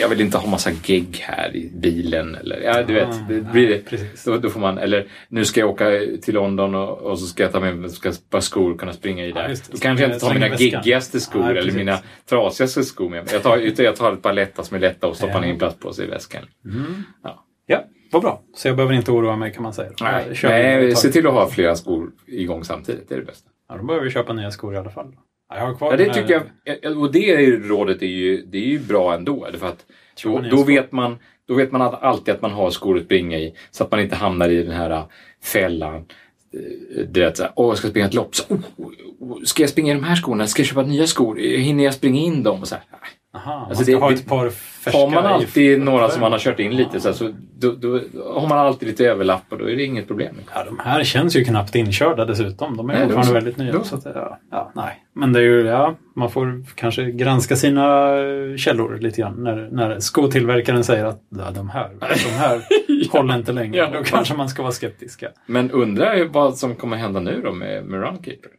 [0.00, 2.34] Jag vill inte ha massa gegg här i bilen.
[2.34, 3.08] Eller, ja, du vet.
[3.28, 3.84] Det Ah, blir ja, det.
[3.84, 4.24] precis.
[4.24, 5.90] Då, då får man, eller nu ska jag åka
[6.22, 8.80] till London och, och så ska jag ta med mig ska ett par skor och
[8.80, 9.48] kunna springa i Ja, där.
[9.48, 9.68] det.
[9.72, 13.32] Då kanske jag inte tar mina geggigaste skor Ja, eller mina trasigaste skor med mig.
[13.34, 15.40] Jag tar, utan jag tar ett par lätta som är lätta och stoppar Ja.
[15.40, 16.42] ner en plastpåse i väskan.
[16.64, 17.02] Mm.
[17.22, 17.44] Ja.
[17.66, 18.42] Ja, vad bra.
[18.56, 19.90] Så jag behöver inte oroa mig kan man säga.
[20.00, 23.08] Nej, nej se till att ha flera skor igång samtidigt.
[23.08, 23.48] Det är det bästa.
[23.68, 25.16] Ja, då behöver vi köpa nya skor i alla fall.
[25.48, 26.42] Ja, jag har kvar Ja, det tycker
[26.82, 26.98] jag.
[26.98, 29.46] Och det är rådet är ju, det är ju bra ändå.
[29.58, 29.86] För att
[30.22, 31.18] då, då, vet man,
[31.48, 33.54] då vet man alltid att man har skor att springa i.
[33.70, 35.04] Så att man inte hamnar i den här äh,
[35.42, 35.96] fällan.
[35.96, 38.36] Eh, Du vet, såhär, åh, jag ska springa ett lopp.
[38.36, 38.60] Så, oh,
[39.18, 40.46] oh, ska jag springa i de här skorna?
[40.46, 41.36] Ska jag köpa nya skor?
[41.36, 42.60] Hinner jag springa in dem?
[42.60, 42.84] Och så här,
[43.44, 46.20] Aha, man Alltså ska det- ha ett par färska Har man i- alltid några som
[46.20, 49.04] man har kört in lite så, här, så då, då, då har man alltid lite
[49.06, 50.34] överlapp och då är det inget problem.
[50.54, 52.76] Ja, de här känns ju knappt inkörda dessutom.
[52.76, 53.72] De är Nej, fortfarande väldigt nya.
[53.72, 55.04] Då Så att, ja, ja, nej.
[55.14, 59.44] Men det är ju, ja, man får kanske granska sina eh, källor lite grann.
[59.44, 62.62] När, när skotillverkaren säger att ja, de här, de här
[63.18, 63.76] håller inte längre.
[63.76, 63.90] Ja.
[63.92, 65.28] Då kanske man ska vara skeptiska.
[65.46, 68.50] Men undrar ju vad som kommer hända nu då med, med Runkeeper.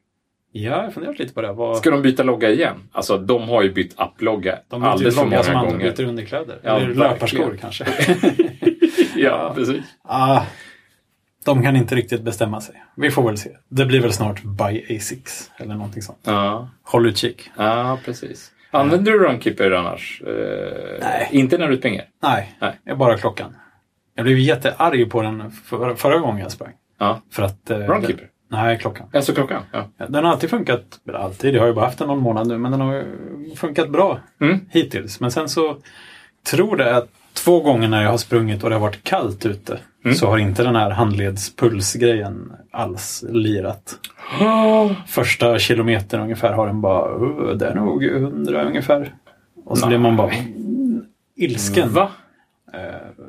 [0.51, 1.51] Ja, jag har funderat lite på det.
[1.53, 2.75] Vad, Ska de byta logga igen?
[2.91, 5.91] Alltså de har ju bytt applogga de alldeles för som många andra gånger.
[5.95, 6.59] byter underkläder.
[6.63, 7.85] Ja, Eller löparskor kanske.
[9.15, 9.83] ja, precis.
[10.03, 10.41] ah,
[11.45, 12.75] de kan inte riktigt bestämma sig.
[12.95, 13.49] Vi får väl se.
[13.69, 16.19] Det blir väl snart By Asics eller någonting sånt.
[16.23, 17.49] Ja, Håll utkik.
[17.57, 18.51] ja precis.
[18.71, 20.21] Använder du Runkeeper annars?
[20.27, 20.33] Eh,
[21.01, 21.27] Nej.
[21.31, 22.05] Inte när du springer?
[22.23, 22.79] Nej, Nej.
[22.83, 23.55] det är bara klockan.
[24.15, 26.73] Jag blev jättearg på den för, förra gången jag sprang.
[26.97, 27.21] Ja.
[27.31, 27.69] För att...
[27.69, 28.27] Eh, Runkeeper?
[28.51, 29.07] Nej, klockan.
[29.13, 29.61] Alltså klockan?
[29.71, 29.85] Ja.
[30.07, 32.57] Den har alltid funkat, eller alltid, jag har ju bara haft den någon månad nu,
[32.57, 33.05] men den har
[33.55, 34.59] funkat bra Mm.
[34.69, 35.19] hittills.
[35.19, 35.77] Men sen så
[36.51, 39.79] tror det att två gånger när jag har sprungit och det har varit kallt ute
[40.15, 43.95] så har inte den här handledspulsgrejen alls lirat.
[45.07, 49.13] Första kilometern ungefär har den bara, "Uh, det är nog 100 ungefär.
[49.65, 49.89] Och så Nej.
[49.97, 51.93] blir man bara mm, ilsken.
[51.93, 52.09] Va?
[52.73, 52.79] Eh,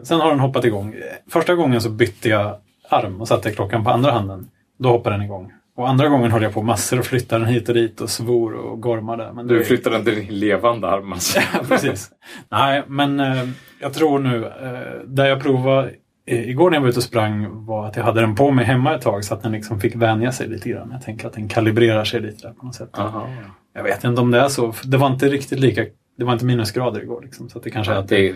[0.02, 0.94] Sen har den hoppat igång.
[1.30, 2.56] Första gången så bytte jag
[2.88, 4.48] arm och satte klockan på andra handen.
[4.82, 5.52] Då hoppade den igång.
[5.76, 8.54] Och andra gången höll jag på massor och flyttade den hit och dit och svor
[8.54, 9.32] och gormade.
[9.32, 11.40] Men Du flyttar den till din levande arm alltså.
[11.52, 12.10] Ja, precis.
[12.50, 13.48] Nej, men eh,
[13.80, 15.90] jag tror nu, eh, där jag provade
[16.26, 18.94] igår när jag var ute och sprang var att jag hade den på mig hemma
[18.94, 20.90] ett tag så att den liksom fick vänja sig lite grann.
[20.92, 22.98] Jag tänker att den kalibrerar sig lite där på något sätt.
[22.98, 23.28] Aha.
[23.74, 24.74] Jag vet inte om det är så.
[24.84, 25.84] Det var inte riktigt lika,
[26.20, 27.22] det var inte minusgrader igår.
[27.22, 28.34] Liksom, så att det kanske är att Det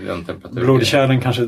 [0.53, 1.43] blodkärlen kanske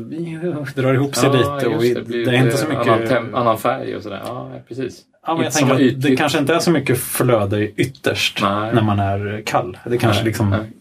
[0.75, 1.67] drar ihop sig lite.
[1.67, 2.87] Och det, blir det är inte så mycket...
[2.87, 4.21] Annan, tem- annan färg och sådär.
[4.25, 5.01] Ja, precis.
[5.27, 8.73] Ja, men jag tänker att det kanske inte är så mycket flöde ytterst Nej.
[8.73, 9.77] när man är kall.
[9.85, 10.71] Det kanske Nej, liksom nej.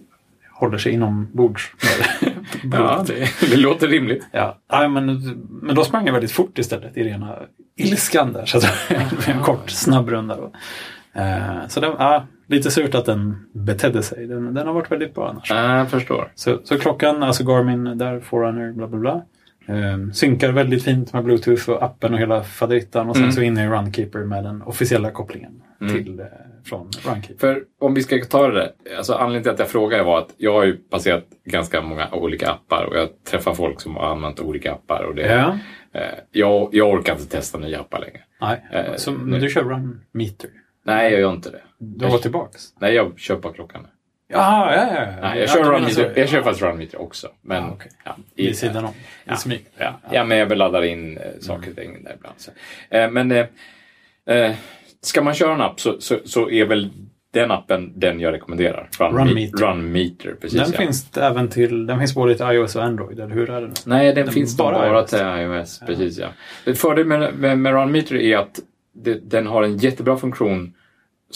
[0.52, 1.72] håller sig inombords.
[2.72, 4.26] Ja, det, det låter rimligt.
[4.32, 5.06] Ja, nej, men,
[5.62, 7.36] men då sprang jag väldigt fort istället i rena
[7.76, 8.46] ilskan där.
[8.46, 8.66] Så att
[9.26, 10.36] en kort, snabb runda.
[10.36, 10.52] Då.
[11.20, 14.26] Eh, så det, ja, lite surt att den betedde sig.
[14.26, 15.50] Den, den har varit väldigt bra annars.
[15.50, 16.32] Ja, jag förstår.
[16.34, 19.22] Så, så klockan, alltså Garmin, där, Forerunner, bla bla bla.
[19.68, 23.08] Eh, synkar väldigt fint med Bluetooth och appen och hela faderittan.
[23.08, 23.32] Och sen Mm.
[23.32, 25.92] så inne i Runkeeper med den officiella kopplingen Mm.
[26.04, 26.26] till, eh,
[26.64, 27.38] från Runkeeper.
[27.38, 28.70] För om vi ska ta det där.
[28.96, 32.50] Alltså anledningen till att jag frågar var att jag har ju passerat ganska många olika
[32.50, 35.04] appar och jag träffar folk som har använt olika appar.
[35.08, 35.58] Och det, Ja,
[36.00, 38.20] eh, jag, jag orkar inte testa nya appar längre.
[38.40, 38.64] nej.
[38.72, 40.50] Eh, så, nu- men du kör Runmeter.
[40.86, 41.60] Nej, jag gör inte det.
[41.78, 42.62] Du gått tillbaks?
[42.80, 43.86] Nej, jag kör bara klockan.
[44.28, 45.20] Jaha, ja, ja, ja.
[45.20, 46.20] Nej, jag Ja, kör, runmeter, så.
[46.20, 47.28] jag kör faktiskt runmeter också.
[47.42, 47.90] Men, Ah, okej.
[48.04, 48.90] ja, Vid sidan om.
[48.90, 48.94] I
[49.24, 49.36] Ja.
[49.36, 49.66] smyg.
[49.78, 52.34] Ja, ja, men jag laddar in eh, saker och ting där ibland.
[52.38, 52.50] Så.
[52.90, 53.46] Eh, men eh,
[54.28, 54.54] eh,
[55.02, 56.90] ska man köra en app så, så, så är väl
[57.32, 58.88] den appen den jag rekommenderar.
[58.98, 59.58] Run Runmeter.
[59.66, 60.60] Runmeter, precis.
[60.60, 60.78] Den ja.
[60.78, 63.66] finns även till, den finns både till iOS och Android, eller hur är det?
[63.66, 63.72] nu?
[63.86, 65.10] Nej, den, Den finns bara iOS.
[65.10, 65.80] till iOS.
[65.86, 66.28] Precis, ja.
[66.74, 68.60] Fördelen med, med, med Runmeter är att
[68.92, 70.72] det, den har en jättebra funktion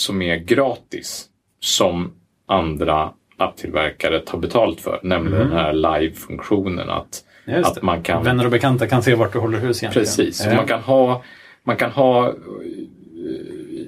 [0.00, 1.26] som är gratis.
[1.60, 2.12] Som
[2.46, 5.00] andra apptillverkare tar betalt för.
[5.02, 6.90] Nämligen den här live-funktionen.
[6.90, 7.24] Att,
[7.64, 10.04] att man kan Vänner och bekanta kan se vart du håller hus egentligen.
[10.04, 10.44] Precis.
[10.46, 10.56] Ja.
[10.56, 11.22] Man kan ha,
[11.64, 12.34] man kan ha eh,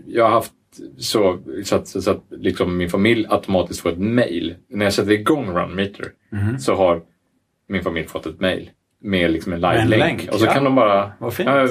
[0.07, 0.53] jag har haft
[0.99, 4.55] så, så att, så att liksom min familj automatiskt får ett mail.
[4.69, 6.59] När jag sätter igång Runmeter Mhm.
[6.59, 7.03] så har
[7.69, 8.71] min familj fått ett mail
[9.03, 10.21] med liksom en en live-länk.
[10.21, 10.53] länk, Och så ja.
[10.53, 11.69] kan de bara, ja,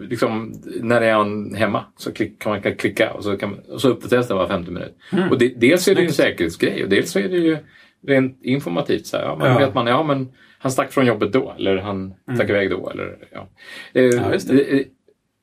[0.00, 3.80] liksom, när det är hemma så klick, kan man kan klicka och så, kan, och
[3.80, 4.94] så uppdateras det var 50 minuter.
[5.12, 5.30] Mm.
[5.30, 7.56] Och det, dels är det ju en säkerhetsgrej och dels är det ju
[8.06, 9.06] rent informativt.
[9.06, 9.58] Så här, ja, men Ja.
[9.58, 12.90] vet man, ja men han stack från jobbet då eller han stack iväg då.
[12.90, 13.48] Eller, ja.
[13.92, 14.24] Eh, Mm.
[14.24, 14.34] Ja,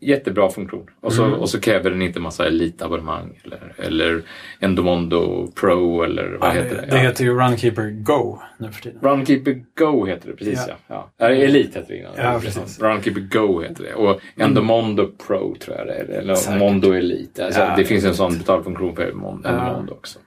[0.01, 0.85] Jättebra funktion.
[1.01, 1.39] Och så, Mm.
[1.39, 4.21] och så kräver den inte massa elitabonnemang eller, eller
[4.59, 6.81] Endomondo Pro eller vad Ja, heter det?
[6.89, 7.01] det Ja.
[7.03, 8.99] heter ju Runkeeper Go nu för tiden.
[9.01, 10.73] Runkeeper Go heter det, precis ja.
[10.87, 11.09] Ja.
[11.17, 11.29] ja.
[11.29, 12.11] Elite heter det innan.
[12.17, 12.79] Ja, precis.
[12.81, 13.93] Runkeeper Go heter det.
[13.93, 16.05] Och Endomondo Pro tror jag det är.
[16.05, 16.59] Eller Säkert.
[16.59, 17.45] Mondo Elite.
[17.45, 19.03] Alltså, det finns en sån betalfunktion för.
[19.45, 20.19] Endomondo också.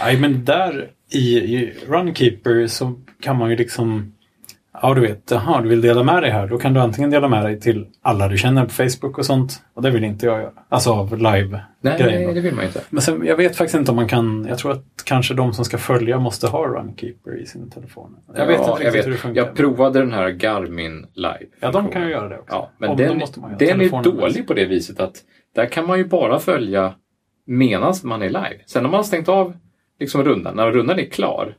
[0.00, 4.13] Nej, men där i, i Runkeeper så kan man ju liksom
[4.82, 6.46] Ja, du vet, jaha, du vill dela med dig här.
[6.46, 9.62] Då kan du antingen dela med dig till alla du känner på Facebook och sånt.
[9.74, 10.52] Och det vill inte jag göra.
[10.68, 11.60] Alltså av live-grejen.
[11.80, 12.32] Nej, då.
[12.32, 12.80] det vill man inte.
[12.90, 14.46] Men sen, jag vet faktiskt inte om man kan...
[14.48, 18.16] Jag tror att kanske de som ska följa måste ha Runkeeper i sin telefon.
[18.36, 19.42] Jag vet Ja, inte jag riktigt hur det funkar.
[19.42, 21.46] Jag provade den här Garmin Live.
[21.60, 22.54] Ja, de kan ju göra det också.
[22.54, 23.18] Ja, men Om, den,
[23.58, 25.16] den är dålig på det viset att
[25.54, 26.94] där kan man ju bara följa
[27.46, 28.60] medan man är live.
[28.66, 29.56] Sen när man har stängt av
[30.00, 31.56] liksom rundan, när rundan är klar.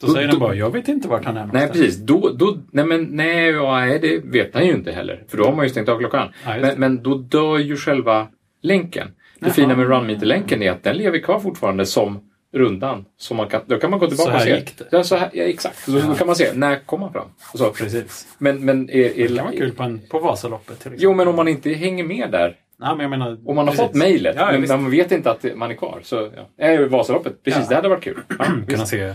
[0.00, 1.80] Då säger den bara, jag vet inte vart han är Nej, någonstans.
[1.80, 1.96] precis.
[1.96, 5.24] Då, då, nej, men, nej, ja, nej, det vet han ju inte heller.
[5.28, 6.28] För då har man ju stängt av klockan.
[6.44, 8.28] Ja, men, men då dör ju själva
[8.62, 9.06] länken.
[9.38, 9.52] Det Jaha.
[9.52, 12.20] fina med Runmeter-länken är att den lever kvar fortfarande som
[12.54, 13.04] rundan.
[13.16, 14.56] Så man kan, då kan man gå tillbaka Så här och se.
[14.56, 14.84] gick det.
[14.90, 15.86] Ja, så här, ja, exakt.
[15.86, 17.28] Då, då kan man se, när kom han fram?
[17.54, 17.70] Så.
[17.70, 18.26] Precis.
[18.38, 21.02] Men, men är, är, Det kan vara kul på, en, på Vasaloppet till exempel.
[21.02, 22.56] Jo, men om man inte hänger med där.
[22.78, 23.38] Nej, men jag menar...
[23.46, 23.80] Om man har precis.
[23.86, 24.70] fått mejlet, Ja, ja, men visst.
[24.72, 26.00] man vet inte att man är kvar.
[26.02, 26.66] Så, ja.
[26.66, 27.62] Äh, Vasaloppet, precis.
[27.62, 27.68] Ja.
[27.68, 28.20] Det hade varit kul.
[28.38, 29.14] Ja, Kunna se,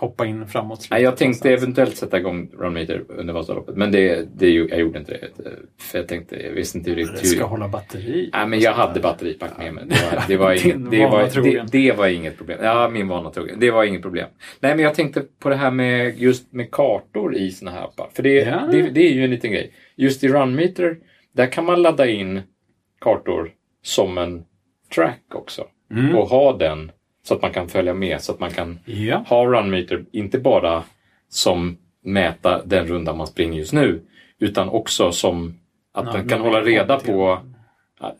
[0.00, 0.88] hoppa in framåt.
[0.90, 1.62] Nej, jag tänkte någonstans.
[1.62, 5.28] eventuellt sätta igång Runmeter under Vasaloppet, men det, det, jag gjorde inte det.
[5.78, 7.46] För jag tänkte, jag visste inte Det riktigt ska hur...
[7.46, 8.30] hålla batteri.
[8.32, 9.84] Nej, men jag hade batteripack med mig.
[9.88, 12.58] Det var, det var, inget, det, var, det, det var inget problem.
[12.62, 13.60] Ja, min vana trogen.
[13.60, 14.28] Det var inget problem.
[14.60, 18.08] Nej, men jag tänkte på det här med just med kartor i såna här appar.
[18.14, 18.68] För det, Ja.
[18.72, 19.72] det, det är ju en liten grej.
[19.96, 20.96] Just i Runmeter,
[21.36, 22.42] där kan man ladda in
[23.00, 23.50] kartor
[23.82, 24.44] som en
[24.94, 25.64] track också.
[25.94, 26.16] Mm.
[26.16, 26.92] Och ha den
[27.28, 29.24] så att man kan följa med, så att man kan Ja.
[29.28, 30.82] ha Runmeter inte bara
[31.28, 34.02] som mäta den runda man springer just nu,
[34.40, 35.54] utan också som
[35.94, 37.38] att Ja, den kan hålla reda på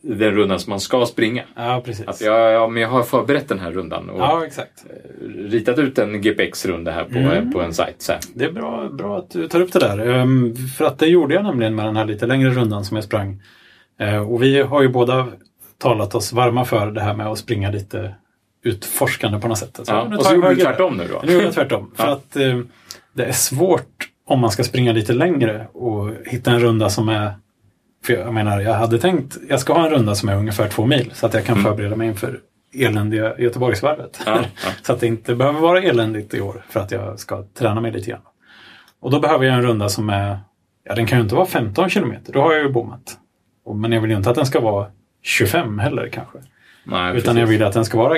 [0.01, 1.43] den rundan som man ska springa.
[1.55, 2.07] Ja, precis.
[2.07, 4.85] Att jag, ja, men jag har förberett den här rundan och Ja, exakt.
[5.35, 7.51] ritat ut en GPX-runda här på, Mm.
[7.51, 8.01] på en sajt.
[8.01, 8.21] Så här.
[8.33, 10.07] Det är bra, bra att du tar upp det där.
[10.09, 13.03] Ehm, För att det gjorde jag nämligen med den här lite längre rundan som jag
[13.03, 13.41] sprang.
[13.99, 15.27] Eh, Och vi har ju båda
[15.77, 18.15] talat oss varma för det här med att springa lite
[18.63, 19.75] utforskande på något sätt.
[19.83, 21.21] Så, Ja, nu och så jag gjorde du tvärtom nu då?
[21.25, 21.91] Nu gjorde jag tvärtom.
[21.97, 22.11] För Ja.
[22.13, 22.59] att eh,
[23.13, 27.31] det är svårt om man ska springa lite längre och hitta en runda som är...
[28.05, 30.85] För jag menar, jag hade tänkt jag ska ha en runda som är ungefär två
[30.85, 31.65] mil så att jag kan Mm.
[31.71, 32.39] förbereda mig inför
[32.73, 34.19] eländiga Göteborgsvarvet.
[34.25, 34.69] Ja, ja.
[34.81, 37.91] så att det inte behöver vara eländigt i år för att jag ska träna mig
[37.91, 38.21] lite grann.
[39.01, 40.39] Och då behöver jag en runda som är...
[40.83, 42.33] Ja, den kan ju inte vara 15 kilometer.
[42.33, 43.17] Då har jag ju bommat.
[43.75, 44.87] Men jag vill ju inte att den ska vara
[45.21, 46.37] 25 heller kanske.
[46.83, 47.59] Nej, Utan jag precis.
[47.59, 48.17] vill att den ska vara...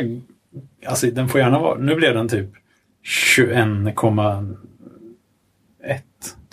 [0.85, 1.77] Alltså den får gärna vara...
[1.77, 2.49] Nu blev den typ
[3.35, 4.55] 21,1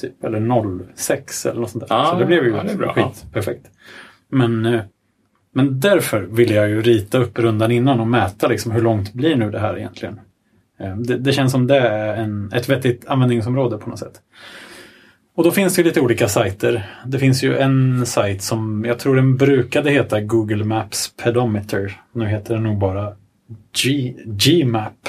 [0.00, 0.24] typ.
[0.24, 1.96] Eller 0,6 eller något sånt där.
[1.96, 2.94] Ja, så det blev ju ja, det bra.
[2.94, 3.26] skit.
[3.32, 3.66] Perfekt.
[4.30, 4.80] Men, eh,
[5.54, 9.37] men därför vill jag ju rita upp rundan innan och mäta liksom hur långt blir
[9.37, 10.20] nu det här egentligen.
[10.80, 14.20] Eh, Det, det känns som det är en, ett vettigt användningsområde på något sätt.
[15.34, 16.90] Och då finns det lite olika sajter.
[17.06, 22.00] Det finns ju en sajt som jag tror den brukade heta Google Maps Pedometer.
[22.12, 23.12] Nu heter den nog bara
[23.84, 25.08] G, Gmap.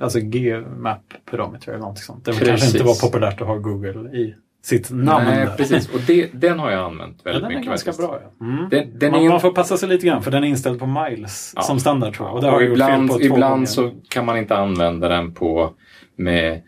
[0.00, 2.24] Alltså Gmap Pedometer eller något sånt.
[2.24, 2.74] Det kanske Precis.
[2.74, 5.24] inte var populärt att ha Google i sitt namn.
[5.26, 5.56] Nej, där.
[5.56, 5.88] precis.
[5.94, 7.68] Och det, den har jag använt Ja, väldigt den är mycket.
[7.70, 8.08] ganska faktiskt.
[8.08, 8.20] bra.
[8.40, 8.46] Ja.
[8.46, 8.68] Mm.
[8.70, 10.86] Den, den man, är man får passa sig lite grann för den är inställd på
[10.86, 11.62] miles Ja.
[11.62, 12.36] som standard tror jag.
[12.44, 15.74] Och och ibland, ibland så kan man inte använda den på
[16.16, 16.62] med,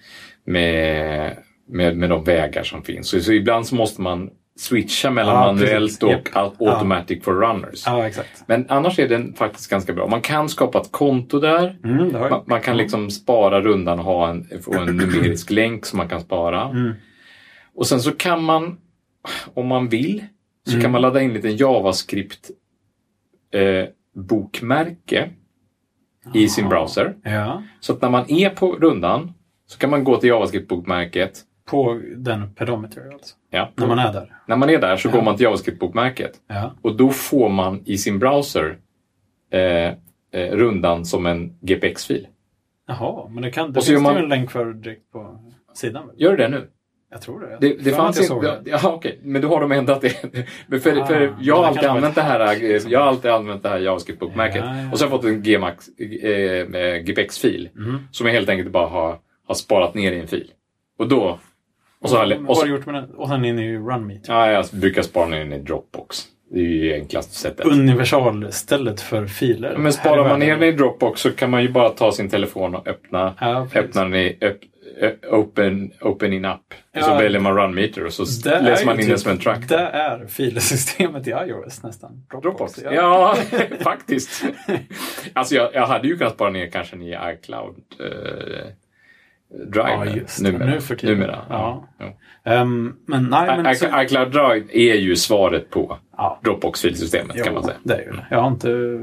[0.46, 1.36] med,
[1.68, 3.08] med, med de vägar som finns.
[3.08, 4.30] Så, så ibland så måste man
[4.60, 7.82] switcha mellan Ja, manuellt och au- automatic for runners.
[7.86, 8.44] Ja, exakt.
[8.46, 10.06] Men annars är den faktiskt ganska bra.
[10.06, 11.78] Man kan skapa ett konto där.
[11.84, 12.12] Mm.
[12.12, 16.08] Man, man kan liksom spara rundan och ha en, få en numerisk länk som man
[16.08, 16.62] kan spara.
[16.68, 16.92] Mm.
[17.74, 18.76] Och sen så kan man,
[19.54, 20.24] om man vill,
[20.66, 20.82] så Mm.
[20.82, 22.50] kan man ladda in lite JavaScript
[23.54, 25.30] eh, bokmärke
[26.34, 27.14] i sin browser.
[27.22, 29.32] Ja, Så att när man är på rundan
[29.66, 31.30] så kan man gå till JavaScript-bokmärket.
[31.70, 33.34] På den pedometer alltså.
[33.50, 34.36] Ja, När man är där.
[34.46, 35.12] när man är där så Ja.
[35.12, 36.74] går man till JavaScript-bokmärket Ja.
[36.82, 38.78] och då får man i sin browser
[39.52, 39.60] eh,
[40.32, 42.26] eh, rundan som en GPX-fil.
[42.86, 45.38] Jaha, men det, kan, det finns man- ju en länk för direkt på
[45.74, 46.06] sidan.
[46.06, 46.16] väl?
[46.22, 46.68] Gör det nu?
[47.12, 47.58] Jag tror det.
[47.60, 48.34] Det, det fanns inte...
[48.64, 48.70] det.
[48.70, 49.18] Ja, okej.
[49.22, 50.10] Men då har de ändrat det.
[50.82, 53.68] För, Ah, för jag har alltid använt det här, eh, jag har alltid använt det
[53.68, 54.64] här JavaScript-bokmärket.
[54.64, 54.92] Ja, ja.
[54.92, 56.30] Och så har jag fått en Gmax, eh,
[56.80, 57.98] eh, GPX-fil Mm.
[58.12, 60.50] som jag helt enkelt bara har, har sparat ner i en fil.
[60.98, 61.38] Och då...
[62.02, 63.10] Och så har jag, och har så, du gjort med den?
[63.10, 64.28] Och sen in i RunMeet.
[64.28, 66.24] ja, jag brukar spara ner den i Dropbox.
[66.52, 67.66] Det är ju enklaste sättet.
[67.66, 69.76] Universalstället för filer.
[69.76, 72.74] Men sparar man ner den i Dropbox så kan man ju bara ta sin telefon
[72.74, 74.58] och öppna, Ja, öppna den i öpp,
[75.30, 76.74] open, open in app.
[76.96, 77.18] Och så Ja.
[77.18, 79.68] väljer man runmeter och så är läser man in den typ- som en track.
[79.68, 82.26] Det är filsystemet i iOS nästan.
[82.42, 82.78] Dropbox?
[82.92, 83.36] Ja,
[83.80, 84.44] faktiskt.
[85.32, 88.66] Alltså jag, jag hade ju kunnat spara ner kanske den i iCloud eh,
[89.50, 90.66] Drive Ja, just numera.
[90.66, 91.18] Nu för tiden.
[91.18, 91.38] Numera.
[91.48, 91.88] Ja.
[91.98, 92.12] Ja.
[92.52, 93.74] Ehm, men nej, men...
[93.76, 97.76] Så- iCloud Drive är ju svaret på ja, Dropbox-filsystemet kan man säga.
[97.82, 98.26] det är ju det.
[98.30, 98.98] Jag har inte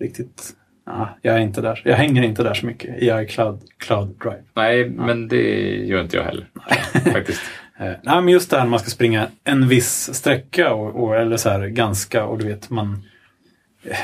[0.00, 0.50] riktigt...
[0.86, 1.82] Ja, jag är inte där.
[1.84, 4.42] Jag hänger inte där så mycket i iCloud Cloud Drive.
[4.54, 6.46] Nej, men det gör inte jag heller.
[7.12, 7.42] Faktiskt.
[7.78, 11.16] Eh, nej, men just det här när man ska springa en viss sträcka och, och,
[11.16, 13.02] eller så här ganska och du vet man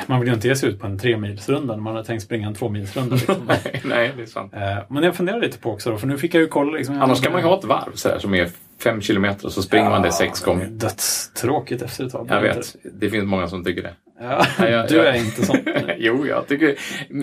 [0.06, 2.46] man vill ju inte ge sig ut på en tremilsrunda när man har tänkt springa
[2.46, 3.14] en tvåmilsrunda.
[3.16, 3.36] Liksom.
[3.46, 4.52] nej, nej, det är sant.
[4.54, 6.72] Eh, men jag funderar lite på också då, för nu fick jag ju kolla.
[6.76, 8.48] Liksom, Annars kan man ju ha ett varv så här, som är
[8.84, 10.64] fem kilometer och så springer man det sex gånger.
[10.64, 12.26] det är Dödstråkigt efter ett tag.
[12.30, 13.92] Jag vet, det finns många som tycker det.
[14.20, 15.56] Ja, Nej, jag- du jag- är inte sån.
[15.98, 16.74] jo, jag tycker,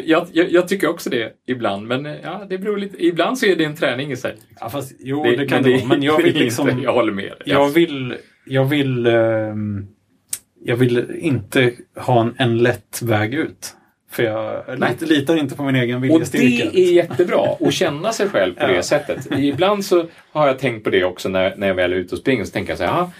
[0.06, 1.88] jag, jag, tycker också det ibland.
[1.88, 4.36] Men ja, det beror lite, ibland så är det en träning i sig.
[4.60, 5.86] Ja, fast, jo, det, kan det, vara.
[5.86, 6.70] Men jag det vill liksom...
[6.70, 7.34] Inte, jag håller med.
[7.46, 8.15] Jag vill...
[8.48, 9.88] Jag vill, ehm,
[10.67, 13.73] jag vill inte ha en, en lätt väg ut.
[14.12, 14.95] För jag Nej.
[14.99, 16.69] litar inte på min egen Och viljestyrka.
[16.73, 19.28] det är jättebra att känna sig själv på det sättet.
[19.38, 22.19] Ibland så har jag tänkt på det också när, när jag väl är ute och
[22.19, 22.43] springer.
[22.45, 23.12] Så tänker jag så här, "Ja,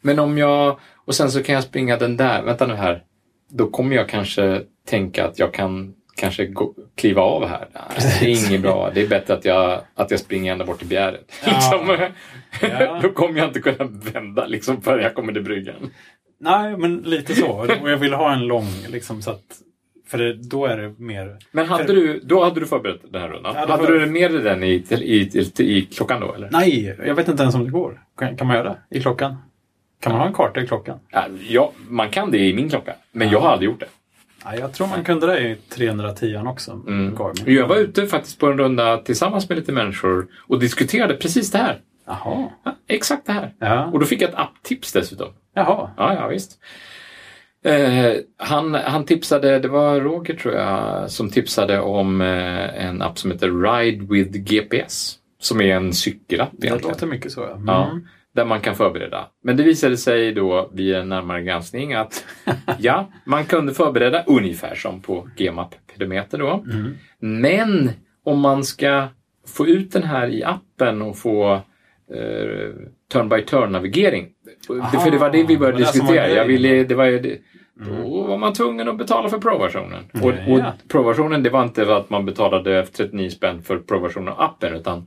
[0.00, 0.78] men om jag...
[1.04, 2.42] Och sen så kan jag springa den där.
[2.42, 3.02] Vänta nu här.
[3.50, 7.66] Då kommer jag kanske tänka att jag kan kanske gå, kliva av här.
[7.72, 8.90] Nej, det är inget bra.
[8.94, 11.32] Det är bättre att jag, att jag springer ända bort till Bjäret.
[11.44, 11.50] Ja.
[11.50, 11.96] Liksom.
[12.78, 13.00] Ja.
[13.02, 15.90] Då kommer jag inte kunna vända liksom, förrän jag kommer till bryggan.
[16.40, 17.48] Nej, men lite så.
[17.82, 19.60] Och jag vill ha en lång, liksom, så att...
[20.08, 21.36] För det, då är det mer...
[21.52, 23.54] Men hade För- du, då hade du förberett den här rundan?
[23.54, 26.34] Ja, hade för- du med dig den i, i, till, i klockan då?
[26.34, 26.48] Eller?
[26.52, 28.00] Nej, jag vet inte ens om det går.
[28.18, 29.36] Kan, kan man göra det i klockan?
[30.00, 30.98] Kan man ha en karta i klockan?
[31.10, 33.88] Ja, ja, man kan det i min klocka, men jag har aldrig gjort det.
[34.44, 36.80] Ja, jag tror man kunde det i 310 också.
[36.86, 37.16] Mm.
[37.46, 41.58] Jag var ute faktiskt på en runda tillsammans med lite människor och diskuterade precis det
[41.58, 41.80] här.
[42.10, 42.48] Jaha.
[42.64, 43.54] Ja, exakt det här.
[43.58, 43.84] Ja.
[43.86, 45.28] Och då fick jag ett apptips dessutom.
[45.54, 45.90] Jaha.
[45.96, 46.58] Ja, ja visst.
[47.64, 53.18] Eh, han, han tipsade, det var Roger tror jag, som tipsade om eh, en app
[53.18, 55.16] som heter Ride with GPS.
[55.40, 56.92] Som är en cykelapp Det egentligen.
[56.92, 57.52] låter mycket så ja.
[57.52, 57.66] Mm.
[57.66, 57.90] Ja,
[58.34, 59.26] där man kan förbereda.
[59.42, 62.24] Men det visade sig då vid en närmare granskning att
[62.78, 66.64] ja, man kunde förbereda ungefär som på GMAP Pedometer då.
[66.70, 66.96] Mm.
[67.18, 67.90] Men
[68.24, 69.08] om man ska
[69.46, 71.60] få ut den här i appen och få
[73.12, 74.28] turn-by-turn-navigering.
[74.92, 76.28] Det- För det var det vi började det var diskutera.
[76.28, 77.38] Jag ville, det var det,
[78.02, 80.04] då var man tvungen att betala för Pro-versionen.
[80.22, 80.52] Och, Ja.
[80.52, 84.74] och Pro-versionen, det var inte för att man betalade 39 spänn för Pro-versionen av appen,
[84.74, 85.06] utan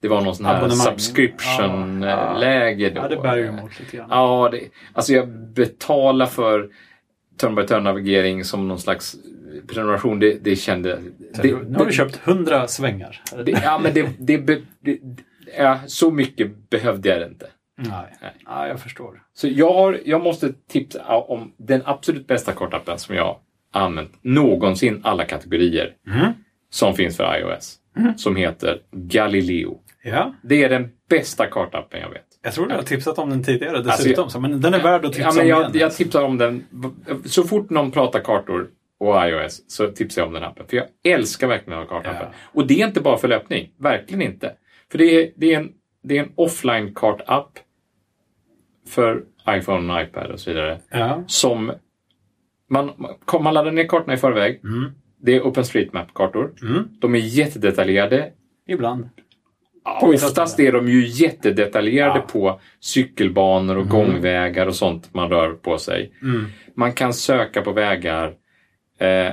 [0.00, 3.00] det var någon sån här subscription-läge då.
[3.00, 4.06] Ja, det bär ju emot lite grann.
[4.10, 4.60] Ja, det,
[4.92, 6.68] alltså jag betalar för
[7.40, 9.16] turn-by-turn-navigering som någon slags
[9.66, 10.18] prenumeration.
[10.20, 10.98] Det, det kände...
[11.42, 13.22] Det, nu har du köpt 100 svängar.
[13.44, 14.60] det, ja, men det, det, det,
[15.58, 17.46] ja, så mycket behövde jag det inte.
[17.78, 17.88] Nej.
[18.22, 18.30] Nej.
[18.46, 19.22] Ja, jag förstår.
[19.34, 23.38] Så jag, har, jag måste tipsa om den absolut bästa kortappen som jag har
[23.72, 26.32] använt någonsin, alla kategorier, Mm.
[26.70, 27.76] som finns för iOS.
[28.16, 29.80] Som heter Galileo.
[30.02, 32.24] Ja, Det är den bästa kartappen jag vet.
[32.42, 34.22] jag tror du har tipsat om den tidigare Alltså, dessutom.
[34.24, 35.72] jag- så, men den är värd att tipsa Ja, men om jag, igen.
[35.74, 36.64] jag tipsar om den.
[37.24, 40.66] Så fort någon pratar kartor och iOS så tipsar jag om den appen.
[40.68, 42.28] För jag älskar verkligen att ha kartappen.
[42.32, 42.36] Ja.
[42.60, 43.70] Och det är inte bara för löpning.
[43.78, 44.52] Verkligen inte.
[44.90, 45.72] För det är, det är en,
[46.02, 47.58] det är en offline-kartapp
[48.88, 50.80] för iPhone och iPad och så vidare.
[50.90, 51.24] Ja.
[51.26, 51.72] Som
[52.70, 52.90] man,
[53.40, 54.60] man, laddar ner kartorna i förväg.
[54.64, 54.90] Mm.
[55.22, 56.52] Det är OpenStreetMap-kartor.
[56.62, 56.88] Mm.
[57.00, 58.32] De är jättedetaljerade.
[58.68, 59.08] Ibland.
[59.84, 62.26] Ja, oftast är de ju jättedetaljerade Ja.
[62.32, 63.92] på cykelbanor och Mm.
[63.92, 66.12] gångvägar och sånt man rör på sig.
[66.22, 66.44] Mm.
[66.74, 68.26] Man kan söka på vägar.
[68.98, 69.32] Eh,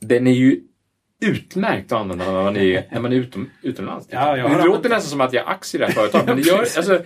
[0.00, 0.60] den är ju
[1.20, 4.08] utmärkt att använda när man är, när man är utom, utomlands.
[4.10, 5.92] Ja, jag har det använt låter nästan som att jag har aktier i det här
[5.92, 6.26] företaget.
[6.26, 7.02] Men det gör, alltså,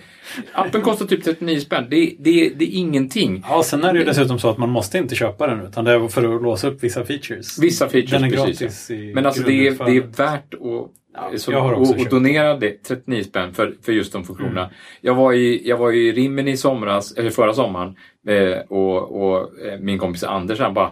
[0.53, 1.87] appen kostar typ 39 spänn.
[1.89, 3.45] Det, det, det är ingenting.
[3.49, 5.91] Ja, sen är det ju dessutom så att man måste inte köpa den utan det
[5.91, 7.59] är för att låsa upp vissa features.
[7.59, 8.59] Vissa features, Den är precis.
[8.59, 11.99] gratis i Men alltså det är, det är värt att, Ja, så, jag och, och
[11.99, 12.11] köpt.
[12.11, 14.61] donera det, 39 spänn för, för just de funktionerna.
[14.61, 14.73] Mm.
[15.01, 17.95] Jag, var i, jag var i Rimmen i somras, eller förra sommaren
[18.27, 20.91] eh, och, och eh, min kompis Anders han bara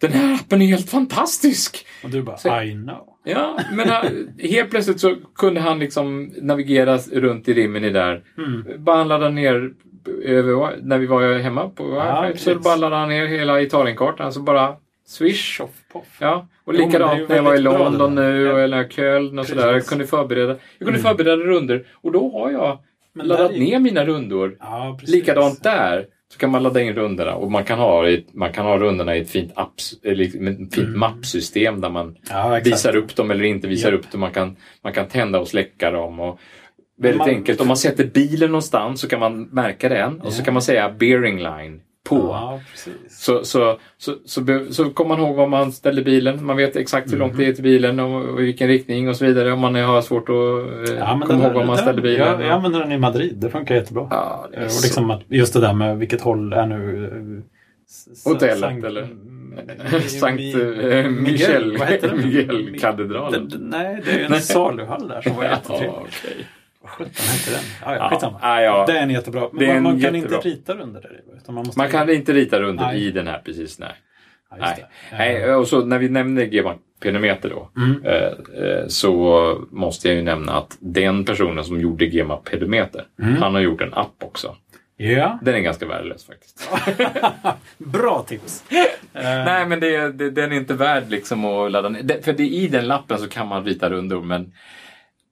[0.00, 1.86] Den här appen är helt fantastisk!
[2.04, 3.08] Och du bara, Så- I know.
[3.24, 4.04] Ja, men han,
[4.38, 8.22] helt plötsligt så kunde han liksom navigera runt i Rimini där.
[8.38, 8.84] Mm.
[8.84, 9.70] Bara han laddade ner
[10.24, 14.32] över, när vi var hemma på Ja, wifi, så bara laddade han ner hela Italienkartan.
[14.32, 14.76] Så bara
[15.06, 15.56] swish.
[15.56, 16.16] Tjoff, poff.
[16.20, 18.58] Ja, och Jo, likadant ju när jag var i London nu Ja.
[18.58, 19.72] eller Köln och sådär.
[19.72, 21.02] Jag kunde förbereda, jag kunde Mm.
[21.02, 22.78] förbereda runder och då har jag
[23.12, 24.56] Men laddat är- ner mina rundor.
[24.60, 25.14] Ja, precis.
[25.14, 28.78] Likadant där så kan man ladda in rundorna och man kan ha, man kan ha
[28.78, 30.98] rundorna i ett fint, apps, eller ett fint Mm.
[30.98, 34.00] mappsystem där man Ja, visar upp dem eller inte visar Japp.
[34.00, 34.20] upp dem.
[34.20, 36.20] Man kan, man kan tända och släcka dem.
[36.20, 36.38] Och
[36.98, 40.40] väldigt Man- enkelt, om man sätter bilen någonstans så kan man märka den och så
[40.40, 40.44] Ja.
[40.44, 42.16] kan man säga bearing line på.
[42.16, 42.60] Ja.
[43.08, 46.44] Så, så, så, så, så kommer man ihåg var man ställer bilen.
[46.46, 47.40] Man vet exakt hur långt Mhm.
[47.42, 49.52] det är till bilen och, i vilken riktning och så vidare.
[49.52, 52.26] Om man har svårt att eh, Ja, komma ihåg var man ställer bilen.
[52.26, 53.36] Jag, jag använder den i Madrid.
[53.36, 54.06] Det funkar jättebra.
[54.10, 57.04] Ja, det Eh, och liksom att just det där med vilket håll är nu...
[57.04, 59.08] eh, Hotellet, Sankt- eller?
[60.08, 62.16] Sankt Mi- Michel, vad heter det?
[62.16, 63.48] Miguel-katedralen.
[63.48, 65.96] Den- Nej, det är ju en saluhall där som var jättetrevlig.
[66.84, 67.60] Vad sjutton hette den?
[67.84, 68.38] Ja, ja, skitsamma.
[68.42, 68.84] ja, ja.
[68.86, 69.48] Det är en jättebra.
[69.52, 70.36] Men man, man kan jättebra.
[70.36, 71.78] inte rita runder där utan man måste...
[71.80, 73.78] Man kan inte rita runder i den här precis.
[73.78, 73.92] Nej.
[74.58, 74.86] Just Nej.
[75.42, 78.04] Nej, och så när vi nämner G-Bank Penometer då Mm.
[78.04, 83.36] eh, eh, så måste jag ju nämna att den personen som gjorde GEMA Pedometer, Mm.
[83.42, 84.56] han har gjort en app också.
[84.96, 86.70] Ja, Den är ganska värdelös faktiskt.
[87.78, 88.64] bra tips.
[89.12, 92.02] Nej, men det, det, den är inte värd liksom att ladda ner.
[92.02, 94.52] Det, för det, i den lappen så kan man rita rundor, men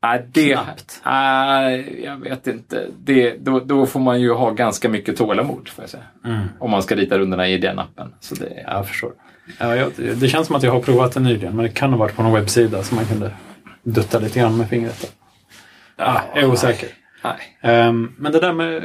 [0.03, 1.03] Nej, det, Knappt.
[1.05, 2.87] Nej, jag vet inte.
[3.05, 6.03] Det, då, då får man ju ha ganska mycket tålamod, får jag säga.
[6.25, 6.41] Mm.
[6.59, 8.15] Om man ska rita rundorna i den appen.
[8.21, 9.13] Så det, Ja, jag förstår.
[9.59, 11.99] Ja, jag, det känns som att jag har provat den nyligen, men det kan ha
[11.99, 13.31] varit på någon webbsida som man kunde
[13.83, 15.13] dutta lite grann med fingret.
[15.97, 16.89] Ah, jag är osäker.
[17.25, 17.35] Nej.
[17.61, 18.77] Ehm, men det där med...
[18.77, 18.83] eh,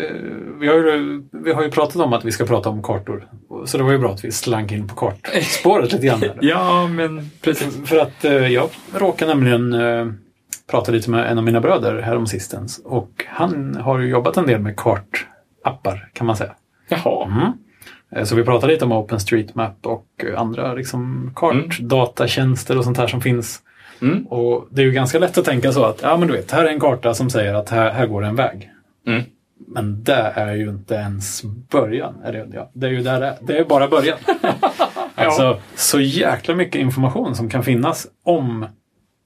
[0.60, 3.28] vi, har ju, vi har ju pratat om att vi ska prata om kartor.
[3.66, 6.24] Så det var ju bra att vi slank in på kartspåret lite grann.
[6.42, 7.78] Ja, men precis.
[7.90, 10.08] För att eh, jag råkade nämligen eh,
[10.72, 12.82] prata lite med en av mina bröder häromsistens.
[12.86, 16.56] Och han har ju jobbat en del med kartappar kan man säga.
[16.90, 17.26] Jaha.
[17.26, 17.52] Mm.
[18.12, 23.22] Eh, Så vi pratade lite om OpenStreetMap och andra liksom, kartdatatjänster och sånt här som
[23.22, 23.60] finns.
[24.02, 24.28] Mm.
[24.28, 26.66] Och det är ju ganska lätt att tänka så att ja men du vet, här
[26.66, 28.72] är en karta som säger att här, här går en väg.
[29.08, 29.24] Mm.
[29.68, 32.16] Men det är ju inte ens början.
[32.24, 33.38] Är det, ja, det är ju där det är.
[33.42, 34.18] Det är bara början.
[35.20, 38.66] Alltså, så jäkla mycket information som kan finnas om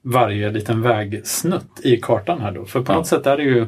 [0.04, 2.64] varje liten vägsnutt i kartan här då.
[2.64, 2.96] För på Ja.
[2.96, 3.66] något sätt är det ju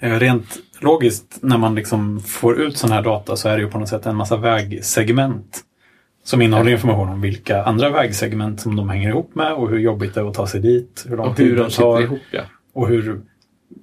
[0.00, 3.70] Eh, Rent logiskt, när man liksom får ut sån här data så är det ju
[3.70, 5.60] på något sätt en massa vägsegment
[6.24, 10.14] som innehåller information om vilka andra vägsegment som de hänger ihop med och hur jobbigt
[10.14, 12.00] det är att ta sig dit, hur lång Och tid hur de det sitter tar
[12.02, 12.40] ihop, ja.
[12.74, 13.20] och hur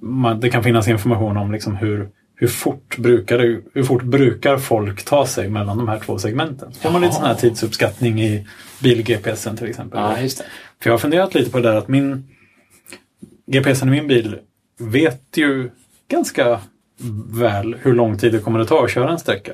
[0.00, 4.56] man, det kan finnas information om liksom hur, hur, fort brukar det, hur fort brukar
[4.58, 6.72] folk ta sig mellan de här två segmenten.
[6.72, 8.46] Får man lite sån här tidsuppskattning i
[8.82, 10.00] bil-GPSen till exempel.
[10.00, 10.44] Ja, just det.
[10.82, 12.28] För jag har funderat lite på det där att min
[13.46, 14.38] GPSen i min bil
[14.78, 15.70] vet ju
[16.08, 16.60] ganska
[17.30, 19.52] väl hur lång tid det kommer att ta att köra en sträcka.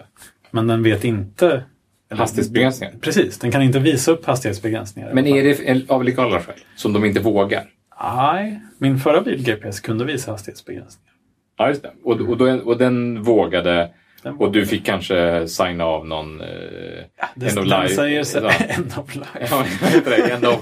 [0.50, 1.64] Men den vet inte...
[2.10, 2.94] Hastighetsbegränsningar.
[3.00, 5.14] Precis, den kan inte visa upp hastighetsbegränsningar.
[5.14, 6.54] Men är det av legala skäl?
[6.76, 7.64] Som de inte vågar?
[8.00, 11.12] Nej, min förra bil GPS kunde visa hastighetsbegränsningar.
[11.56, 11.92] Ja, just det.
[12.04, 13.90] Och, och, då, och den vågade
[14.38, 16.46] och du fick kanske signa av någon eh,
[17.34, 17.88] Det, end of life.
[17.88, 18.50] säger Ja.
[18.68, 19.48] end of life.
[19.50, 19.64] Ja?
[20.30, 20.60] End, of,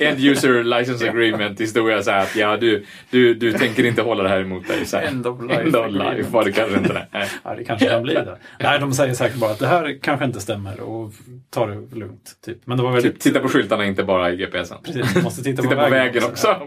[0.00, 4.28] end user license agreement historia så att ja, du, du, du tänker inte hålla det
[4.28, 4.86] här emot dig.
[4.86, 4.96] Så.
[4.96, 7.06] End of life End of life var det kanske inte det.
[7.12, 7.28] Nej.
[7.44, 8.38] Ja, det kanske kan bli det.
[8.60, 11.12] Nej, de säger säkert bara att det här kanske inte stämmer och
[11.50, 12.32] ta det lugnt.
[12.44, 12.58] Typ.
[12.64, 13.12] Men det var väldigt...
[13.12, 14.78] Typ, titta på skyltarna, inte bara i GPSen.
[14.84, 16.62] Precis, måste titta, Titta på vägen också.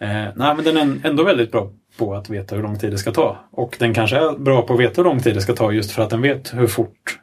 [0.00, 2.98] Eh, nej, men den är ändå väldigt bra på att veta hur lång tid det
[2.98, 3.36] ska ta.
[3.50, 5.90] Och den kanske är bra på att veta hur lång tid det ska ta just
[5.92, 7.18] för att den vet hur fort,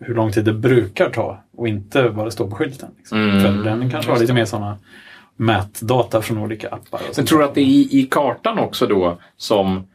[0.00, 2.88] hur lång tid det brukar ta och inte vad det står på skylten.
[2.98, 3.18] Liksom.
[3.30, 4.78] Mm, För den kanske har lite mer sådana
[5.36, 7.00] mätdata från olika appar.
[7.16, 9.86] Men tror du att det är i, i kartan också då som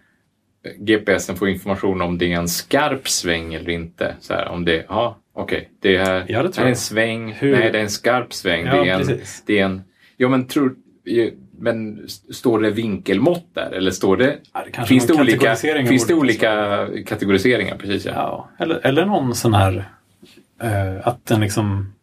[0.77, 4.15] GPSen får information om det är en skarp sväng eller inte?
[4.19, 7.71] Så här, om det, ja, okej, det är, Ja, det är en sväng, Hur- nej
[7.71, 8.65] det är en skarp sväng.
[8.65, 9.43] Ja, det, är en, precis.
[9.45, 9.81] det är en,
[10.17, 10.75] ja men tror,
[11.59, 14.37] men st- står det vinkelmått där eller står det,
[14.77, 17.77] Ja, finns det olika, finns det olika olika kategoriseringar?
[17.77, 18.11] Precis ja.
[18.15, 19.89] Ja, eller, eller någon sån här
[20.61, 21.93] eh, att den liksom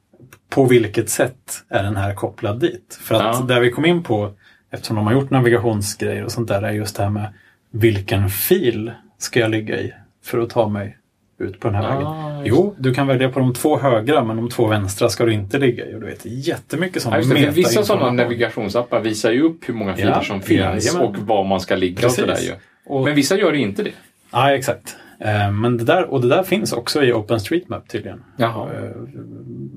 [0.48, 2.98] på vilket sätt är den här kopplad dit?
[3.00, 3.44] För att Ja.
[3.48, 4.32] där vi kom in på,
[4.70, 7.32] eftersom de har gjort navigationsgrejer och sånt där, är just det här med
[7.70, 9.92] vilken fil ska jag ligga i
[10.24, 10.96] för att ta mig
[11.38, 11.94] ut på den här Ah,
[12.28, 12.38] vägen?
[12.38, 15.32] just Jo, du kan välja på de två högra men de två vänstra ska du
[15.32, 15.94] inte ligga i.
[15.94, 19.94] Och du vet, jättemycket sån Ja, det, vissa sådana navigationsappar visar ju upp hur många
[19.94, 21.08] filer Ja, som finns jajamän.
[21.08, 22.52] och var man ska ligga och sådär ju.
[22.86, 23.90] Och- Men vissa gör inte det.
[24.32, 24.96] Ja, exakt.
[25.20, 28.22] Eh, Men det där, och det där finns också i OpenStreetMap tydligen.
[28.36, 28.68] Jaha.
[28.74, 28.90] Eh,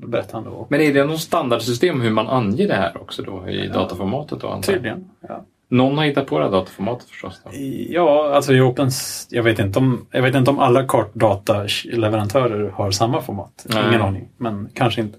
[0.06, 0.66] Berättar han då.
[0.70, 4.40] Men är det någon standardsystem hur man anger det här också då i dataformatet?
[4.40, 4.60] Då?
[4.62, 5.04] Tydligen.
[5.28, 5.44] Ja.
[5.70, 7.40] Någon har hittat på det här dataformatet förstås.
[7.44, 7.50] Då.
[7.88, 12.90] Ja, alltså i Opens, jag vet inte om, jag vet inte om alla kartdataleverantörer har
[12.90, 13.66] samma format.
[13.68, 13.88] Nej.
[13.88, 15.18] Ingen aning, men kanske inte.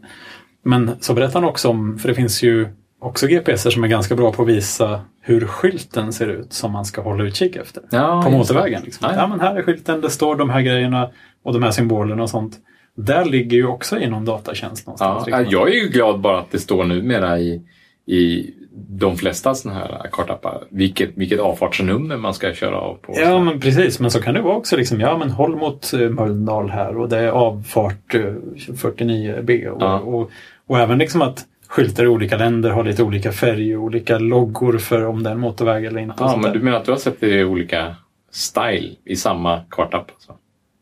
[0.63, 2.67] Men så berättar han också om, för det finns ju
[3.01, 6.85] också GPSer som är ganska bra på att visa hur skylten ser ut som man
[6.85, 7.83] ska hålla utkik efter.
[7.91, 8.81] Ja, på motorvägen.
[8.83, 9.09] Liksom.
[9.15, 11.09] Ja, men här är skylten, det står de här grejerna
[11.43, 12.57] och de här symbolerna och sånt.
[12.95, 15.23] Där ligger ju också i någon datatjänst någonstans.
[15.27, 17.61] Ja, jag är ju glad bara att det står numera i,
[18.05, 23.13] i de flesta sådana här kartappar vilket, vilket avfartsnummer man ska köra av på.
[23.17, 23.99] Ja, men precis.
[23.99, 24.77] Men så kan det vara också.
[24.77, 28.19] Liksom, ja, men håll mot eh, Mölndal här och det är avfart eh,
[28.67, 29.67] 49B.
[29.67, 29.99] Och, Ja.
[29.99, 30.31] och,
[30.67, 34.77] och även liksom att skyltar i olika länder har lite olika färg och olika loggor
[34.77, 36.15] för om det är en motorväg eller inte.
[36.19, 36.53] Ja, men där.
[36.53, 37.95] du menar att du har sett det i olika
[38.31, 40.11] style i samma kartapp?
[40.13, 40.33] Alltså.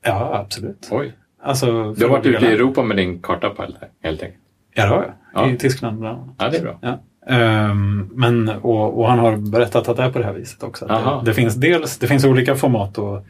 [0.06, 0.88] Ja, absolut.
[0.92, 1.14] Oj.
[1.44, 2.52] Alltså, Du har varit ute i.
[2.54, 3.58] Europa med din kartapp
[4.04, 4.40] helt enkelt?
[4.76, 5.14] Ja, det har jag.
[5.34, 5.50] Ja.
[5.52, 6.36] I Tyskland bland annat.
[6.40, 6.80] Ja, det är bra.
[6.82, 7.00] Ja.
[7.28, 10.86] Ehm, men, och, och han har berättat att det är på det här viset också.
[10.86, 13.26] Det, det, finns dels, det finns olika format och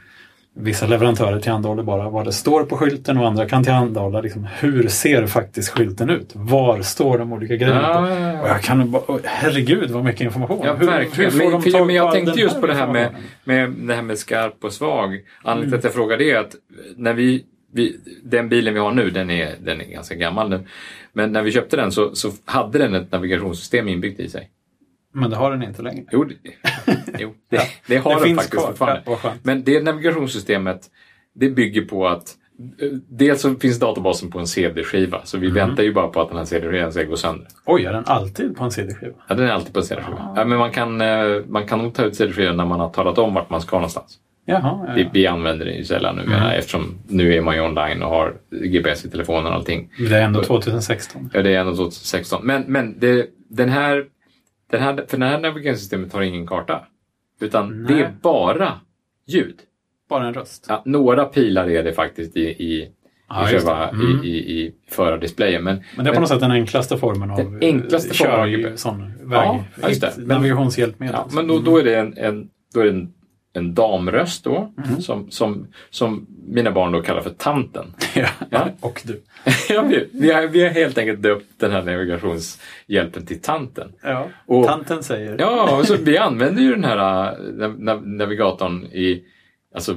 [0.54, 4.88] vissa leverantörer tillhandahåller bara vad det står på skylten och andra kan tillhandahålla liksom, hur
[4.88, 6.32] ser faktiskt skylten ut?
[6.34, 7.82] Var står de olika grejerna?
[7.82, 8.08] Ja, på?
[8.10, 8.42] ja, ja.
[8.42, 10.62] Och jag kan bara, herregud vad mycket information.
[10.64, 11.32] Ja, Hur- verkligen.
[11.32, 13.10] hur men, för, men jag tänkte just på det här med,
[13.44, 15.10] med det här med skarp och svag.
[15.44, 15.70] Anledningen Mm.
[15.70, 16.56] till att jag frågar det är att
[16.96, 17.44] när vi,
[17.74, 20.64] vi, den bilen vi har nu, den är, den är ganska gammal nu.
[21.14, 24.50] Men när vi köpte den så, så hade den ett navigationssystem inbyggt i sig.
[25.14, 26.04] Men det har den inte längre.
[26.12, 26.36] Jo, det,
[27.20, 29.02] jo, det, det har det den finns faktiskt kvar.
[29.06, 29.40] fortfarande.
[29.44, 30.82] Men det navigationssystemet,
[31.36, 32.36] det bygger på att
[32.82, 35.56] eh, Dels så finns databasen på en CD-skiva, så vi Mm.
[35.68, 37.48] väntar ju bara på att den här CD-skivan ska gå sönder.
[37.66, 39.14] Oj, är den alltid på en CD-skiva?
[39.28, 40.34] Ja, den är alltid på en CD-skiva.
[40.36, 43.18] Ja, men man kan, eh, man kan nog ta ut CD-skivan när man har talat
[43.18, 44.18] om vart man ska någonstans.
[44.50, 45.10] Jaha, ja, Vi, ja.
[45.14, 46.60] vi använder det ju sällan numera Mm.
[46.60, 49.90] eftersom nu är man ju online och har GPS i telefonen och allting.
[50.10, 51.30] Det är ändå 2016.
[51.34, 52.42] Ja, det är ändå 2016.
[52.46, 54.06] Men, men det, den här,
[54.72, 56.86] den här, för det här navigationssystemet har ingen karta.
[57.42, 57.94] Utan Nej.
[57.96, 58.74] det är bara
[59.28, 59.56] ljud.
[60.10, 60.66] Bara en röst.
[60.70, 62.90] Ja, några pilar är det faktiskt i, i,
[63.32, 63.48] Ja, det.
[63.48, 64.24] själva, Mm.
[64.24, 65.64] i, i, i förardisplayen.
[65.64, 68.40] Men, Men det är på något sätt den enklaste formen av Den enklaste eh, formen
[68.42, 68.82] av kör- GPS.
[68.82, 70.14] sån Ja, väg, just det.
[70.18, 71.16] Men- navigationshjälpmedel.
[71.16, 73.14] ja, men då, då är det en, en, då är det en
[73.54, 75.02] en damröst då, Mm.
[75.02, 77.94] som, som, som mina barn då kallar för tanten.
[78.16, 78.28] Ja.
[78.50, 78.68] Ja.
[78.80, 79.22] Och du.
[79.70, 83.92] ja, vi, vi, har, vi har helt enkelt döpt den här navigationshjälpen till tanten.
[84.04, 84.28] Ja.
[84.46, 85.36] Och- Tanten säger.
[85.40, 86.98] Ja, och så vi använde ju den här
[87.32, 89.24] äh, nav- nav- navigatorn i
[89.76, 89.96] alltså,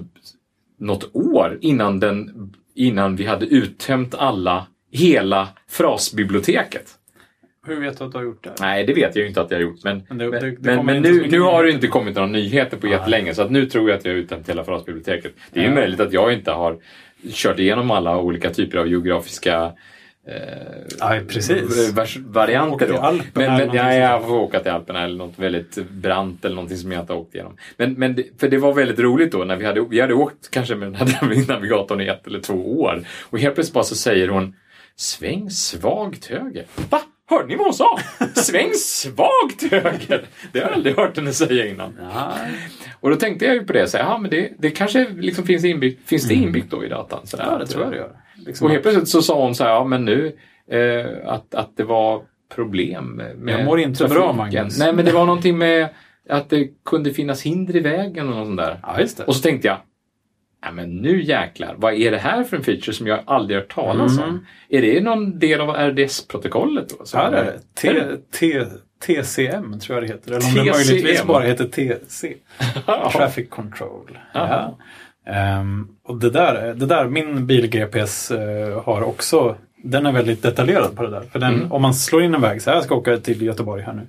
[0.78, 6.86] något år innan, den, innan vi hade uttömt alla, hela frasbiblioteket.
[7.66, 8.52] Hur vet du att du har gjort det?
[8.60, 9.84] Nej, det vet jag ju inte att jag har gjort.
[9.84, 12.76] Men, Men det- det- det men, men nu, nu har det inte kommit några nyheter
[12.76, 12.94] på Nej.
[12.96, 15.32] jättelänge så att nu tror jag att jag har uttömt hela frasbiblioteket.
[15.52, 15.74] Det är ju Ja.
[15.74, 16.78] möjligt att jag inte har
[17.32, 19.72] kört igenom alla olika typer av geografiska
[20.26, 20.34] eh,
[20.98, 21.92] Ja, precis.
[21.92, 22.88] vers- varianter.
[22.88, 22.96] Då.
[22.96, 26.78] Alperna Men, men ja, jag får åka till Alperna eller något väldigt brant eller någonting
[26.78, 27.56] som jag inte har åkt igenom.
[27.76, 30.50] Men, men det, för det var väldigt roligt då när vi hade, vi hade åkt
[30.50, 33.94] kanske med den här navigatorn i ett eller två år och helt plötsligt bara så
[33.96, 34.56] säger hon
[34.96, 36.64] Sväng svagt höger.
[36.90, 37.00] Va?
[37.32, 37.98] Hörde ni vad hon sa?
[38.34, 40.24] Sväng svagt höger!
[40.52, 41.98] Det har jag aldrig hört henne säga innan.
[42.14, 42.32] Ja.
[43.00, 45.44] Och då tänkte jag ju på det, så här, ja, men det, det kanske liksom
[45.46, 47.26] finns inbyggt, finns det inbyggt då i datan?
[47.26, 48.16] Så där, ja, det tror jag det gör.
[48.34, 50.36] Liksom och helt plötsligt så sa hon så här, ja men nu
[50.70, 52.22] eh, att, att det var
[52.54, 54.36] problem med Jag mår inte bra, trafiken.
[54.36, 54.78] Magnus.
[54.78, 55.88] Nej men det var någonting med
[56.28, 58.80] att det kunde finnas hinder i vägen och något sånt där.
[58.82, 59.24] Ja.
[59.26, 59.76] Och så tänkte jag,
[60.62, 63.74] ja men nu jäklar, vad är det här för en feature som jag aldrig hört
[63.74, 64.28] talas Mm.
[64.28, 64.46] om?
[64.68, 67.04] Är det någon del av RDS-protokollet då?
[67.04, 67.58] som- Ja, det är det.
[67.74, 67.92] T?
[68.38, 68.64] T,
[69.06, 70.30] TCM tror jag det heter.
[70.32, 72.34] Eller om det möjligtvis bara heter TC.
[73.12, 74.18] Traffic Control.
[74.34, 74.78] Ja.
[75.26, 80.96] Ehm, och det där, det där, min bil-GPS eh, har också, den är väldigt detaljerad
[80.96, 81.20] på det där.
[81.32, 81.72] För den, Mm.
[81.72, 84.02] om man slår in en väg, så här jag ska åka till Göteborg här nu.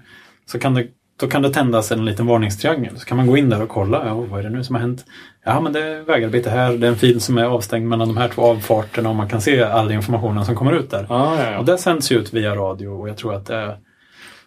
[0.45, 0.87] Så kan det,
[1.23, 2.99] då kan det tändas en liten varningstriangel.
[2.99, 4.81] Så kan man gå in där och kolla, ja, vad är det nu som har
[4.81, 5.05] hänt?
[5.45, 8.17] Ja, men det är vägarbete här, det är en fil som är avstängd mellan de
[8.17, 11.05] här två avfarterna och man kan se all informationen som kommer ut där.
[11.09, 13.77] Ja, ja, Och det sänds ju ut via radio och jag tror att det är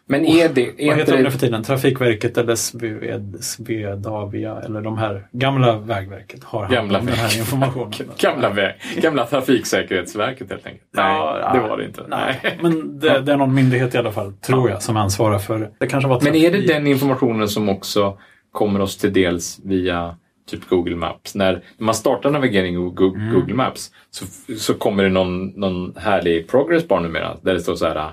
[0.08, 0.82] Men är det...
[0.82, 1.62] Är vad heter de nu det för tiden?
[1.62, 7.38] Trafikverket eller Sved, Svedavia eller de här gamla Vägverket har hand Gamla om den här
[7.38, 7.92] informationen.
[8.18, 10.88] gamla, väg, gamla Trafiksäkerhetsverket helt enkelt?
[10.90, 12.02] Nej, det var det inte.
[12.08, 15.70] Nej, men det, det är någon myndighet i alla fall, tror jag, som ansvarar för
[15.78, 15.86] det.
[15.86, 18.18] kanske var Men är det den informationen som också
[18.52, 20.16] kommer oss till dels via
[20.50, 21.34] typ Google Maps?
[21.34, 23.34] När man startar navigering i Mm.
[23.34, 24.24] Google Maps så,
[24.58, 28.10] så kommer det någon, någon härlig progress bar numera där det står så här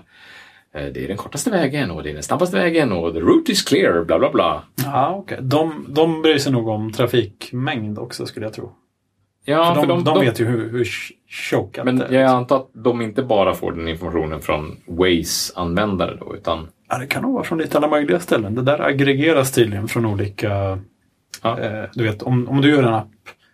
[0.73, 3.61] det är den kortaste vägen och det är den snabbaste vägen och the route is
[3.63, 4.63] clear, bla bla bla.
[4.83, 5.37] Ja, okej.
[5.41, 8.71] De, de bryr sig nog om trafikmängd också, skulle jag tro.
[9.45, 10.87] Ja, för de, de, vet ju hur, hur
[11.29, 12.11] chokat Men det är.
[12.21, 17.07] jag antar att de inte bara får den informationen från Waze-användare då, utan Ja, det
[17.07, 18.55] kan nog vara från lite alla möjliga ställen.
[18.55, 20.79] Det där aggregeras tydligen från olika...
[21.43, 21.59] Ja.
[21.59, 23.07] Eh, du vet, om, om du gör en app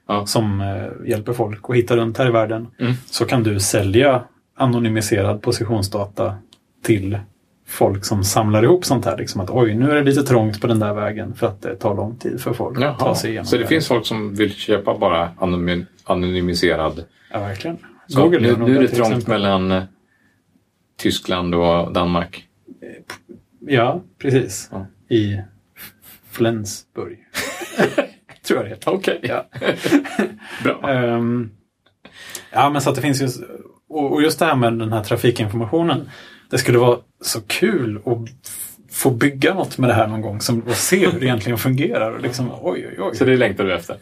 [0.07, 0.26] Ja.
[0.26, 2.93] som eh, hjälper folk att hitta runt här i världen Mm.
[3.05, 4.24] så kan du sälja
[4.57, 6.36] anonymiserad positionsdata
[6.84, 7.19] till
[7.67, 9.17] folk som samlar ihop sånt här.
[9.17, 11.75] Liksom att oj, nu är det lite trångt på den där vägen för att det
[11.75, 13.15] tar lång tid för folk att ta Jaha.
[13.15, 13.45] sig igenom.
[13.45, 13.67] Så det den.
[13.69, 17.77] finns folk som vill köpa bara anonym, anonymiserad Ja, verkligen.
[18.07, 19.34] Så Google nu, nu är det trångt exempel.
[19.34, 19.84] mellan eh,
[20.97, 22.45] Tyskland och Danmark.
[23.59, 24.69] Ja, precis.
[24.71, 24.88] Ja.
[25.15, 25.39] I
[26.32, 27.19] Flensburg.
[28.47, 28.91] Tror jag det heter.
[28.93, 29.19] Okej.
[29.23, 29.45] Ja.
[30.63, 30.89] Bra.
[30.91, 31.51] Ehm,
[32.51, 33.27] ja, men så att det finns ju...
[33.89, 36.09] Och och just det här med den här trafikinformationen.
[36.50, 38.18] Det skulle vara så kul att
[38.91, 42.12] få bygga något med det här någon gång som, och se hur det egentligen fungerar.
[42.12, 43.16] Och liksom, oj, oj, oj.
[43.16, 43.97] Så det längtar du efter?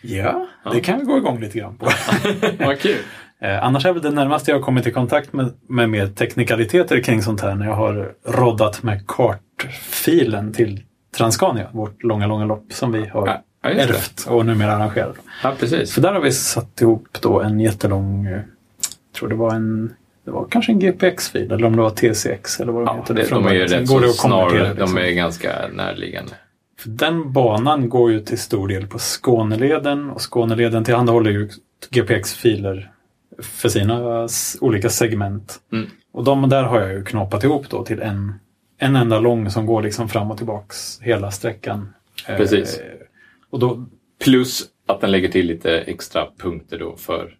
[0.00, 1.88] Ja, det kan vi gå igång lite grann på.
[2.58, 2.96] Vad kul.
[3.40, 7.00] Eh, annars är väl det närmaste jag har kommit i kontakt med, med mer teknikaliteter
[7.00, 10.82] kring sånt här när jag har roddat med kartfilen till
[11.16, 15.12] Transcania, vårt långa, långa lopp som vi har Ja, ja, ärvt och numera arrangerar.
[15.42, 15.92] Ja, precis.
[15.92, 18.44] Så där har vi satt ihop då en jättelång, eh, jag
[19.18, 22.72] tror det var en det var kanske en GPX-fil eller om det var TCX eller
[22.72, 23.14] vad de Ja, heter.
[23.14, 24.68] det, de är ju rätt så snarare.
[24.74, 24.94] liksom.
[24.94, 26.32] De är ganska närliggande.
[26.78, 31.48] För den banan går ju till stor del på Skåneleden och Skåneleden tillhandahåller ju
[31.90, 32.90] GPX-filer
[33.42, 34.28] för sina
[34.60, 35.60] olika segment.
[35.72, 35.86] Mm.
[36.12, 38.34] Och de där har jag ju knåpat ihop då till en,
[38.78, 41.94] en enda lång som går liksom fram och tillbaks hela sträckan.
[42.28, 42.80] Eh, Precis.
[43.50, 43.86] och då,
[44.24, 47.34] Plus att den lägger till lite extra punkter då för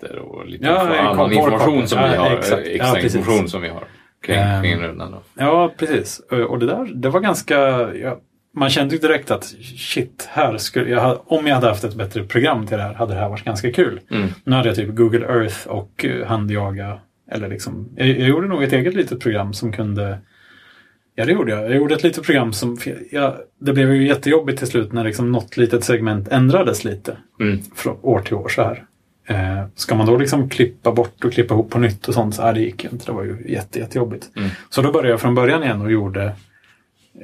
[0.00, 2.30] toaletter och lite Ja, ja, annan information som ja, vi har.
[2.36, 2.62] exakt.
[2.66, 3.14] Ja, Extra precis.
[3.16, 3.84] information som vi har
[4.22, 5.12] kring, Ehm, kring rundan.
[5.12, 5.22] Då.
[5.38, 6.20] ja, precis.
[6.32, 7.54] Eh, Och det där, det var ganska...
[7.94, 8.20] Ja,
[8.54, 9.44] man kände ju direkt att
[9.78, 13.14] shit, här skulle jag, om jag hade haft ett bättre program till det här hade
[13.14, 14.00] det här varit ganska kul.
[14.10, 14.28] Mm.
[14.44, 16.98] Nu hade jag typ Google Earth och uh, handjaga.
[17.32, 20.18] Eller liksom, jag, jag gjorde nog ett eget litet program som kunde...
[21.14, 21.64] Ja, det gjorde jag.
[21.64, 22.78] Jag gjorde ett litet program som...
[23.10, 27.16] Ja, det blev ju jättejobbigt till slut när liksom något litet segment ändrades lite.
[27.40, 27.58] Mm.
[27.74, 28.84] Från år till år så här.
[29.26, 32.42] Eh, ska man då liksom klippa bort och klippa ihop på nytt och sånt, så
[32.42, 33.06] här, det gick inte.
[33.06, 34.30] Det var ju jätte, jättejobbigt.
[34.36, 34.50] Mm.
[34.70, 36.32] Så då började jag från början igen och gjorde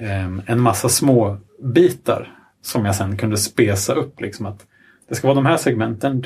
[0.00, 2.28] ehm, en massa små bitar
[2.62, 4.20] som jag sen kunde spesa upp.
[4.20, 4.66] Liksom att
[5.09, 6.22] det ska vara de här segmenten,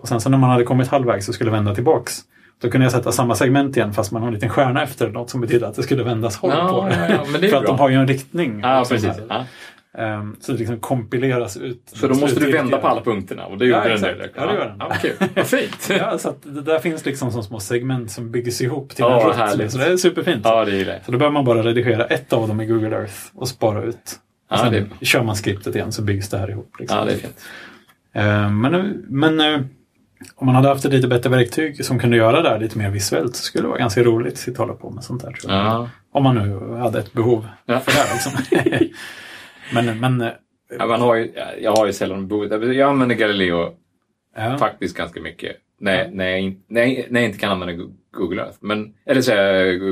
[0.00, 2.20] och sen så när man hade kommit halvvägs så skulle vända tillbaks.
[2.60, 5.30] Då kunde jag sätta samma segment igen fast man har en liten stjärna efter något
[5.30, 7.08] som betyder att det skulle vändas håll Ja, på det.
[7.08, 7.72] ja, ja, det För att bra.
[7.72, 8.60] de har ju en riktning.
[8.62, 9.10] Ja, precis.
[9.28, 9.44] Ja.
[9.98, 11.82] Ehm, så det liksom kompileras ut.
[11.92, 14.18] Så då måste du vända på alla punkterna och det Ja, gjorde den exakt.
[14.18, 14.30] där.
[14.42, 14.76] Ja, det gör den.
[14.78, 15.28] Ja, kul.
[15.36, 15.90] Vad fint.
[15.98, 19.32] Ja, så att det där finns liksom som små segment som byggs ihop till Ja,
[19.32, 19.72] en härligt.
[19.72, 20.40] Så det är superfint.
[20.44, 21.04] Ja, det gillar jag.
[21.04, 23.94] Så då behöver man bara redigera ett av dem i Google Earth och spara ut.
[24.50, 26.74] Och Ja, sen det- kör man skriptet igen så byggs det här ihop.
[26.78, 26.98] Liksom.
[26.98, 27.40] Ja, det är fint.
[28.12, 29.60] Eh, Men, men eh,
[30.36, 32.90] om man hade haft ett lite bättre verktyg som kunde göra det här lite mer
[32.90, 35.32] visuellt så skulle det vara ganska roligt att sitta och hålla på med sånt där.
[35.32, 35.64] Tror jag.
[35.64, 35.88] Ja.
[36.12, 37.80] Om man nu hade ett behov Ja.
[37.80, 38.14] för det här.
[38.14, 38.88] Liksom.
[39.74, 40.32] men, men eh,
[40.78, 42.50] Ja, man har ju, jag har ju sällan bott...
[42.50, 43.74] Jag använder Galileo
[44.36, 44.58] ja.
[44.58, 45.56] faktiskt ganska mycket.
[45.80, 48.56] När, när, jag, när, jag, när jag inte kan använda Google Earth.
[48.60, 49.32] Men, eller så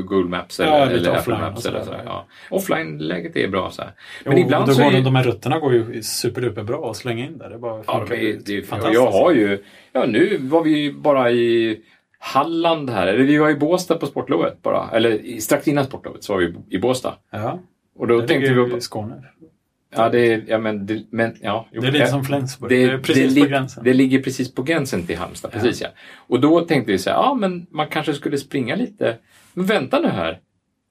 [0.03, 1.63] Google Maps eller, Ja, eller Apple Maps.
[1.63, 1.75] sådär.
[1.79, 2.25] Eller så ja.
[2.49, 3.69] Offline-läget är bra.
[3.71, 3.91] Så här.
[4.25, 6.97] Men Jo, ibland så går är de, de här rutterna går ju superduper bra att
[6.97, 7.49] slänga in där.
[7.49, 9.01] Det bara Ja, det är, det är, fantastiskt.
[9.01, 9.63] jag har ju...
[9.91, 11.79] Ja, nu var vi ju bara i
[12.19, 13.07] Halland här.
[13.07, 14.89] Eller vi var i Båstad på sportlovet bara.
[14.93, 17.13] Eller strax innan sportlovet så var vi i Båstad.
[17.31, 17.59] Ja,
[17.95, 18.71] Och då det tänkte vi...
[18.71, 19.23] ju i Skåne.
[19.97, 20.43] Ja, det är...
[20.47, 20.85] Ja, men...
[20.85, 22.11] Det, men ja, jo, Det är lite ja.
[22.11, 22.69] som Flensburg.
[22.69, 23.83] Det, Det, är precis det, på gränsen.
[23.83, 25.51] det ligger precis på gränsen till Halmstad.
[25.51, 25.87] Precis, ja.
[26.27, 29.17] Och då tänkte vi så här, ja men man kanske skulle springa lite.
[29.53, 30.39] Men vänta nu här.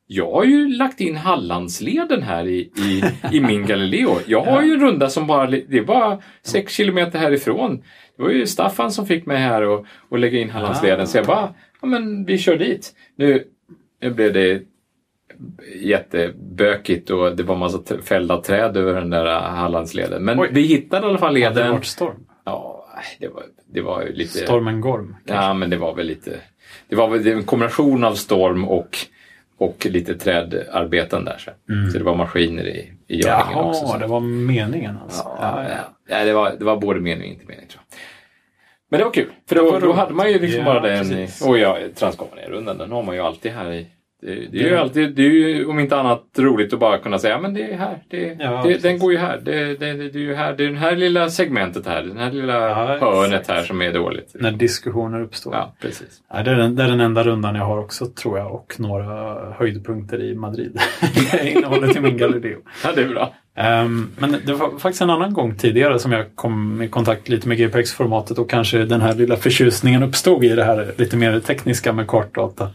[0.09, 3.03] Jag har ju lagt in Hallandsleden här i, i,
[3.33, 4.19] i min Galileo.
[4.27, 7.83] Jag har ju en runda som bara, det är bara sex kilometer härifrån.
[8.17, 11.01] Det var ju Staffan som fick mig här och, och lägga in Hallandsleden.
[11.01, 11.07] Ah.
[11.07, 12.95] Så jag bara, ja men vi kör dit.
[13.17, 13.45] Nu,
[14.03, 14.63] nu blev det
[15.75, 20.25] jättebökigt och det var massa fällda träd över den där Hallandsleden.
[20.25, 20.49] Men Oj.
[20.53, 21.73] vi hittade i alla fall Hade det leden.
[21.73, 22.27] varit storm?
[22.45, 22.87] Ja,
[23.21, 24.39] det var, det var lite...
[24.39, 25.17] Stormen Gorm?
[25.25, 26.41] Ja, men det var väl lite...
[26.89, 28.99] Det var väl en kombination av storm och,
[29.59, 31.37] och lite trädarbeten där.
[31.39, 31.51] Så,
[31.93, 33.81] så det var maskiner i, i görningen också.
[33.81, 33.91] Mm.
[33.91, 35.23] Jaha, det var meningen alltså.
[35.41, 35.77] Ja, ja.
[36.09, 37.99] ja, det, var, det var både mening och inte mening tror jag.
[38.91, 41.29] Men det var kul, för då, då hade man ju liksom Ja, bara den...
[41.45, 43.87] Och ja, Transcomania-rundan, den har man ju alltid här i...
[44.27, 47.19] Det, det är ju alltid, det är ju om inte annat roligt att bara kunna
[47.19, 50.09] säga, men det är här, det, Ja, det, den går ju här, det, det, det,
[50.09, 52.99] det är ju här, det är det här lilla segmentet här, den här lilla Ja,
[53.01, 53.59] hörnet exakt.
[53.59, 54.31] här som är dåligt.
[54.35, 55.55] När diskussioner uppstår.
[55.55, 56.23] Ja, precis.
[56.33, 58.75] Ja, det, är den, det är den enda rundan jag har också tror jag och
[58.79, 60.81] några höjdpunkter i Madrid.
[61.43, 62.59] Innehållet i min Galileo.
[62.85, 63.35] Ja, det är bra.
[63.57, 67.49] Ehm, men det var faktiskt en annan gång tidigare som jag kom i kontakt lite
[67.49, 71.93] med GPX-formatet och kanske den här lilla förtjusningen uppstod i det här lite mer tekniska
[71.93, 72.71] med kartdata.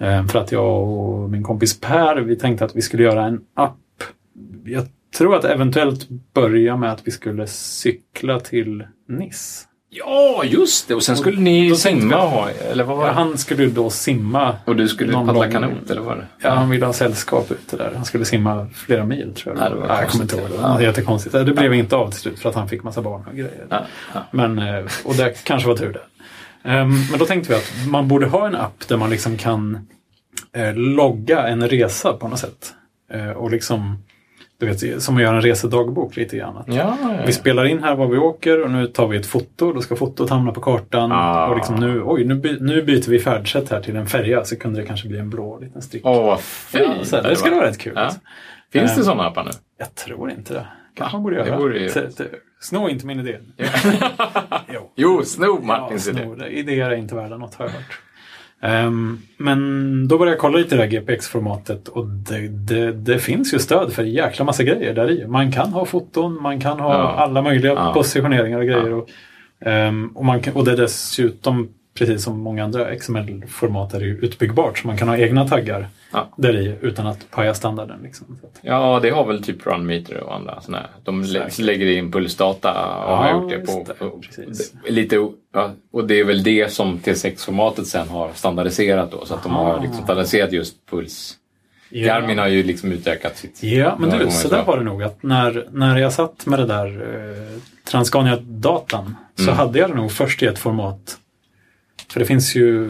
[0.00, 3.40] Ehm, för att jag och min kompis Per, vi tänkte att vi skulle göra en
[3.54, 3.76] app.
[4.64, 4.86] Jag
[5.18, 9.64] tror att eventuellt börja med att vi skulle cykla till Nice.
[9.90, 10.94] Ja, just det.
[10.94, 14.54] Och sen skulle ni simma och ha, eller vad var Ja, han skulle då simma.
[14.64, 16.26] Och du skulle paddla lång- kanot, eller vad det?
[16.42, 17.92] Ja, han ville ha sällskap ute där.
[17.96, 19.64] Han skulle simma flera mil tror jag.
[19.64, 20.50] Ja, det var ja, jag kommer inte ihåg.
[20.50, 21.32] Det var jättekonstigt.
[21.32, 23.66] Det blev inte av till slut för att han fick massa barn och grejer.
[23.68, 23.80] Ja,
[24.14, 24.20] ja.
[24.30, 26.15] Men, eh, och det kanske var tur det.
[26.66, 29.88] Ehm, Men då tänkte vi att man borde ha en app där man liksom kan
[30.56, 32.74] eh, logga en resa på något sätt.
[33.12, 34.02] Eh, Och liksom,
[34.60, 36.56] du vet, som att göra en resedagbok lite grann.
[36.56, 39.26] Att Ja, ja, Vi spelar in här var vi åker och nu tar vi ett
[39.26, 39.72] foto.
[39.72, 41.12] Då ska fotot hamna på kartan.
[41.12, 41.46] Ah.
[41.46, 44.44] Och liksom nu, oj, nu, by, nu byter vi färdsätt här till en färja.
[44.44, 46.02] Så kunde det kanske bli en blå liten strick.
[46.06, 46.84] Åh, vad fint!
[46.98, 47.92] Ja, så det skulle vara rätt kul.
[47.96, 48.00] Ja.
[48.02, 48.20] alltså.
[48.72, 49.50] Finns det Eh, sådana appar nu?
[49.78, 50.66] Jag tror inte det.
[50.96, 51.58] Kanske man borde det göra.
[51.58, 51.88] vore ju-
[52.60, 53.38] Sno inte min idé.
[54.74, 54.90] jo.
[54.96, 56.22] Jo, sno Ja, Martins idé.
[56.22, 56.46] snor.
[56.46, 57.98] Idéer är inte värda något har jag hört.
[58.60, 63.18] Ehm, men då började jag kolla lite i det här GPX-formatet och det, det, det
[63.18, 65.26] finns ju stöd för en jäkla massa grejer där i.
[65.26, 67.14] Man kan ha foton, man kan ha Ja.
[67.16, 67.92] alla möjliga Ja.
[67.94, 68.92] positioneringar och grejer.
[68.92, 69.08] Och,
[69.60, 74.06] ehm, och, man kan, och det är dessutom, precis som många andra XML-format, är det
[74.06, 74.78] ju utbyggbart.
[74.78, 76.28] Så man kan ha egna taggar Ja.
[76.36, 77.98] där i utan att paja standarden.
[78.02, 78.38] Liksom.
[78.62, 80.90] Ja, det har väl typ Runmeter och andra sådana här.
[81.04, 81.58] De Säkert.
[81.58, 82.70] lägger in pulsdata
[83.06, 83.86] och har Ja, gjort det på...
[84.36, 84.42] det.
[84.84, 89.24] det- lite, ja, och det är väl det som T6-formatet sen har standardiserat då.
[89.26, 89.80] Så att de har Ah.
[89.82, 91.34] liksom standardiserat just puls.
[91.90, 92.06] Ja.
[92.06, 93.62] Garmin har ju liksom utökat sitt...
[93.62, 95.02] Ja, men du, så där var det nog.
[95.02, 99.54] Att när, när jag satt med det där eh, Transcania-datan så Mm.
[99.56, 101.16] hade jag det nog först i ett format.
[102.16, 102.88] För det finns ju,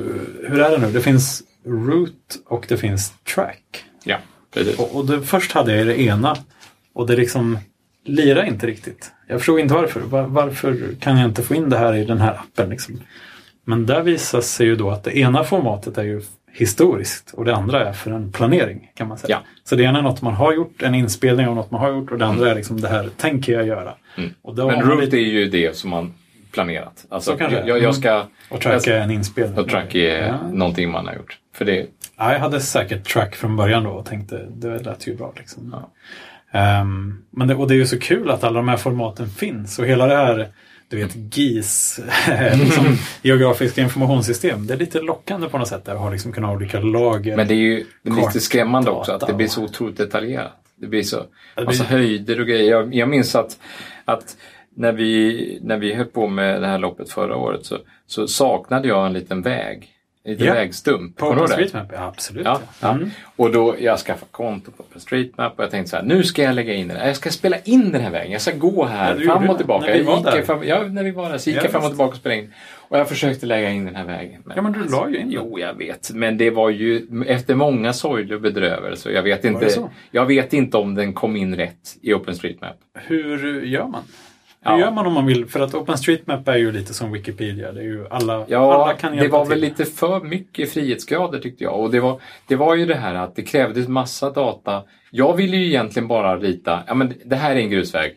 [0.49, 0.93] hur är det nu?
[0.93, 3.85] Det finns root och det finns track.
[4.05, 4.17] Ja,
[4.55, 4.79] precis.
[4.79, 6.37] Och, och det, först hade jag det ena
[6.95, 7.59] och det liksom
[8.05, 9.11] lirar inte riktigt.
[9.29, 10.01] Jag förstod inte varför.
[10.01, 12.71] Var, varför kan jag inte få in det här i den här appen?
[12.71, 13.01] Liksom?
[13.65, 16.23] Men där visar sig ju då att det ena formatet är ju
[16.53, 19.41] historiskt och det andra är för en planering kan man säga.
[19.43, 19.49] Ja.
[19.65, 22.11] Så det ena är något man har gjort, en inspelning av något man har gjort
[22.11, 23.95] och det andra är liksom det här tänker jag göra.
[24.17, 24.31] Mm.
[24.57, 26.15] Men Root lite- är ju det som man
[26.57, 27.07] planerat.
[27.09, 27.59] Alltså, Så kanske.
[27.59, 27.93] jag, jag Mm.
[27.93, 28.25] ska...
[28.49, 29.59] Och track är en inspelning.
[29.59, 30.39] Och track är Ja.
[30.53, 31.39] någonting man har gjort.
[31.55, 31.87] För det,
[32.19, 35.33] Ja, jag hade säkert track från början då och tänkte det lät ju bra.
[35.37, 35.75] Liksom.
[35.77, 35.91] Ja.
[36.61, 39.79] Ehm, men det, och det är ju så kul att alla de här formaten finns
[39.79, 40.49] och hela det här
[40.89, 42.01] du vet GIS,
[42.55, 42.85] liksom,
[43.23, 44.67] geografiska informationssystem.
[44.67, 47.37] Det är lite lockande på något sätt där att ha liksom kunna ha olika lager.
[47.37, 49.97] men det är ju det är lite skrämmande också att det blir och- så otroligt
[49.97, 50.53] detaljerat.
[50.81, 51.23] Det blir så
[51.57, 52.71] det massa höjder och grejer.
[52.71, 53.59] Jag, jag minns att,
[54.05, 54.37] att
[54.77, 58.89] när, vi, när vi höll på med det här loppet förra året så, så saknade
[58.89, 59.89] jag en liten väg.
[60.25, 60.55] En liten Ja.
[60.55, 61.17] vägstump.
[61.17, 61.27] på?
[61.27, 61.89] OpenStreetMap?
[61.93, 62.45] Ja, absolut.
[62.45, 62.91] Ja, ja.
[62.95, 63.11] Mm.
[63.37, 66.55] Och då jag skaffade konto på OpenStreetMap och jag tänkte så här, nu ska jag
[66.55, 67.07] lägga in den här.
[67.07, 68.33] Jag ska spela in den här vägen.
[68.33, 69.87] Jag ska gå här Ja, fram och tillbaka.
[69.87, 70.43] När vi Jag var där.
[70.43, 72.41] Fram, ja, när vi var där så gick Ja, jag fram och tillbaka och spelade
[72.41, 72.53] in.
[72.89, 74.43] Och jag försökte lägga in den här vägen.
[74.57, 75.31] Ja, men du la ju in den.
[75.31, 76.11] Jo, jag vet.
[76.15, 79.11] Men det var ju efter många sorger och bedrövelser.
[79.11, 82.77] Jag vet inte, jag vet inte om den kom in rätt i OpenStreetMap.
[82.95, 84.03] Hur gör man?
[84.67, 84.75] Ja.
[84.75, 85.47] Hur gör man om man vill?
[85.47, 87.73] För att OpenStreetMap är ju lite som Wikipedia.
[87.73, 89.51] Det är ju alla, Ja, alla kan det hjälpa var till.
[89.51, 91.81] väl lite för mycket frihetsgrader tyckte jag.
[91.81, 94.83] Och det var, det var ju det här att det krävdes massa data.
[95.11, 98.13] Jag ville ju egentligen bara rita, ja men det här är en grusväg.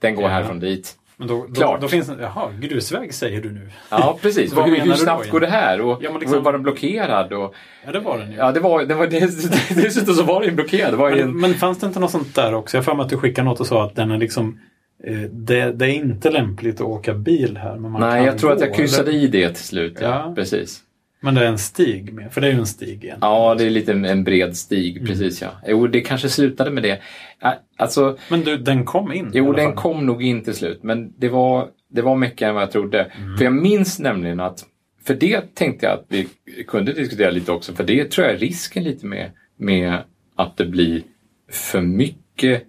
[0.00, 0.30] Den går Ja.
[0.30, 0.96] härifrån dit.
[1.16, 1.80] Men då, då, Klart.
[1.80, 3.70] då finns det, jaha, grusväg säger du nu.
[3.90, 4.52] Ja, precis.
[4.54, 5.80] Vad hur, menar hur snabbt går det här?
[5.80, 7.32] Och, Ja, liksom- var den blockerad?
[7.32, 7.54] Och,
[7.86, 8.36] Ja, det var den ju.
[8.36, 10.92] ja, det var, det var dess- dessutom så var den blockerad.
[10.92, 12.76] Det var Men, en, men fanns det inte något sånt där också?
[12.76, 14.60] Jag har för mig att du skickade något och sa att den är liksom
[15.32, 17.76] det, det är inte lämpligt att åka bil här.
[17.76, 19.20] Men man nej, jag tror att gå, jag kryssade eller?
[19.20, 19.98] i det till slut.
[20.00, 20.32] Ja, Ja.
[20.34, 20.80] Precis.
[21.20, 23.18] Men det är en stig med, för det är ju en stig igen.
[23.20, 24.96] Ja, det är lite en- bred stig.
[24.96, 25.06] Mm.
[25.08, 25.48] Precis ja.
[25.66, 27.00] Jo, det kanske slutade med det.
[27.76, 29.30] Alltså, Men du, den kom in?
[29.34, 29.74] Jo, den fall.
[29.74, 33.00] kom nog in till slut, men det var, det var mycket än vad jag trodde.
[33.04, 33.36] Mm.
[33.36, 34.64] För jag minns nämligen att,
[35.04, 36.28] för det tänkte jag att vi
[36.66, 39.98] kunde diskutera lite också, för det tror jag är risken lite med, med
[40.36, 41.02] att det blir
[41.50, 42.62] för mycket,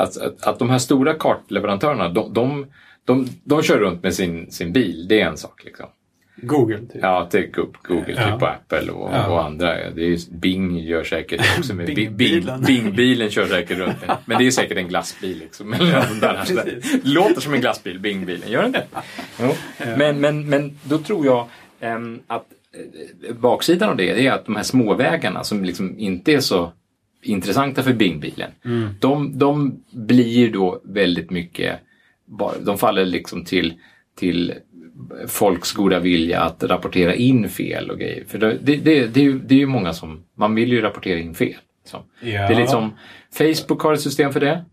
[0.00, 2.66] att, att, att de här stora kartleverantörerna, de, de,
[3.04, 5.64] de, de kör runt med sin, sin bil, det är en sak.
[5.64, 5.86] Liksom.
[6.42, 7.02] Google, typ.
[7.02, 8.30] Ja, Go- Google, Ja.
[8.30, 9.26] typ på Apple och, Ja.
[9.28, 9.90] och andra.
[9.90, 12.62] Det är, Bing gör säkert också med Bing, Bing, Bing-bilen.
[12.66, 13.96] Bing-bilen kör säkert runt.
[14.24, 15.38] Men det är säkert en glassbil.
[15.38, 15.72] Liksom.
[15.74, 16.80] Eller där.
[17.04, 18.50] Låter som en glassbil, Bing-bilen.
[18.50, 18.84] Gör den det?
[19.40, 19.52] Jo.
[19.96, 21.46] Men, men, men då tror jag
[21.80, 22.46] ehm, att
[23.28, 26.72] eh, baksidan av det är att de här småvägarna som liksom inte är så
[27.22, 28.50] intressanta för Bing-bilen.
[28.64, 28.88] Mm.
[29.00, 31.80] De, de blir då väldigt mycket,
[32.62, 33.74] de faller liksom till,
[34.18, 34.54] till
[35.28, 38.24] folks goda vilja att rapportera in fel och grejer.
[38.28, 40.80] För det, det, det, det, är, ju, det är ju många som, man vill ju
[40.80, 41.56] rapportera in fel.
[41.82, 42.02] Liksom.
[42.20, 42.28] Ja.
[42.48, 42.92] Det är liksom,
[43.38, 44.64] Facebook har ett system för det.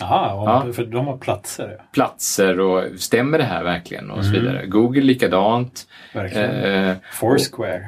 [0.00, 0.66] Och- Ja.
[0.72, 1.74] för de har platser.
[1.78, 1.84] Ja.
[1.92, 4.42] Platser och stämmer det här verkligen och så Mm.
[4.42, 4.66] vidare.
[4.66, 5.86] Google likadant.
[6.14, 6.50] Verkligen.
[6.50, 7.84] Eh, Foursquare.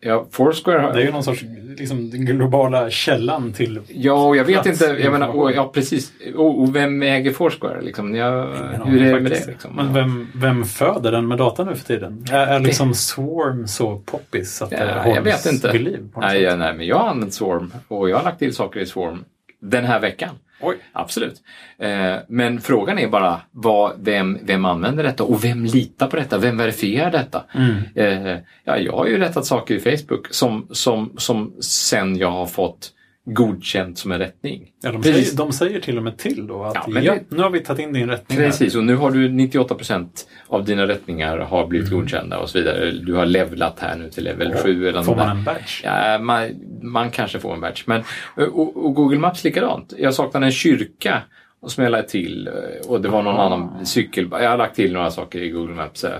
[0.00, 1.44] Ja, Foursquare har, Det är ju någon sorts
[1.78, 3.80] liksom, den globala källan till...
[3.88, 6.12] Ja, och jag vet inte, jag menar, och, ja precis.
[6.36, 7.82] Och, och vem äger Foursquare?
[7.82, 8.14] Liksom?
[8.14, 8.46] Jag,
[8.84, 9.46] hur är det med det?
[9.46, 9.76] Liksom?
[9.76, 12.24] Men vem, vem föder den med data nu för tiden?
[12.30, 15.72] Är, är liksom Swarm så poppis att det Ja, hålls jag vet inte.
[15.72, 16.08] vid liv?
[16.16, 18.86] Nej, ja, nej, men jag har använt Swarm och jag har lagt till saker i
[18.86, 19.24] Swarm
[19.60, 20.38] den här veckan.
[20.60, 20.76] Oj.
[20.92, 21.42] Absolut.
[21.78, 26.38] Eh, men frågan är bara vad, vem, vem använder detta och vem litar på detta?
[26.38, 27.44] Vem verifierar detta?
[27.54, 27.76] Mm.
[27.94, 32.46] Eh, ja, jag har ju rättat saker i Facebook som, som, som sen jag har
[32.46, 32.92] fått
[33.34, 34.68] godkänt som en rättning.
[34.82, 35.24] Ja, de, Precis.
[35.26, 37.82] säger, de säger till och med till då att Ja, ja, nu har vi tagit
[37.82, 38.46] in din rättning här.
[38.46, 40.08] Precis, och nu har du 98%
[40.48, 42.00] av dina rättningar har blivit Mm.
[42.00, 42.90] godkända och så vidare.
[42.90, 45.34] Du har levlat här nu till level 7 eller Får man där.
[45.34, 45.80] en badge?
[45.84, 46.48] Ja, man,
[46.82, 47.82] man kanske får en badge.
[47.86, 48.02] Men,
[48.36, 49.92] och, och Google Maps likadant.
[49.98, 51.22] Jag saknade en kyrka
[51.66, 52.48] som jag lade till
[52.86, 53.46] och det var någon Aha.
[53.46, 54.28] annan cykel.
[54.30, 56.18] Jag har lagt till några saker i Google Maps eh,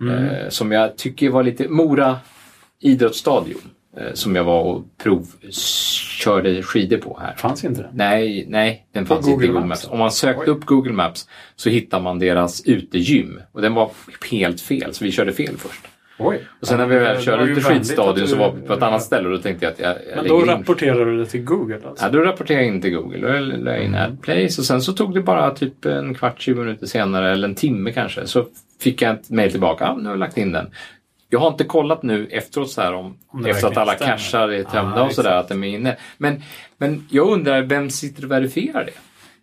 [0.00, 0.24] Mm.
[0.24, 1.68] eh, som jag tycker var lite...
[1.68, 2.16] Mora
[2.80, 3.70] idrottsstadion eh,
[4.14, 7.34] som jag var och provkörde skidor på här.
[7.36, 7.90] Fanns inte det?
[7.94, 9.92] Nej, nej, den fanns inte i Google Maps Maps.
[9.92, 10.56] Om man sökte Oj.
[10.56, 13.90] upp Google Maps så hittar man deras utegym och den var
[14.30, 15.80] helt fel så vi körde fel först.
[16.18, 16.40] Oj.
[16.60, 19.02] Och sen när vi väl körde ut till skidstadion så var vi på ett annat
[19.02, 20.58] ställe och då tänkte jag att jag, jag Men då lägger in.
[20.58, 22.04] rapporterar du det till Google alltså?
[22.04, 23.18] Ja, då rapporterade jag in till Google.
[23.18, 23.26] Då
[23.64, 24.12] la jag in Mm.
[24.12, 27.54] AdPlace och sen så tog det bara typ en kvart, 20 minuter senare eller en
[27.54, 28.46] timme kanske så
[28.80, 29.84] fick jag ett mejl tillbaka.
[29.84, 30.66] Ja, nu har jag lagt in den.
[31.28, 34.12] Jag har inte kollat nu efteråt så här om, Om det efter att alla stämmer.
[34.12, 35.96] cacher är tömda Ah, och sådär att de är inne.
[36.18, 36.42] Men,
[36.78, 38.92] men jag undrar, vem sitter och verifierar det?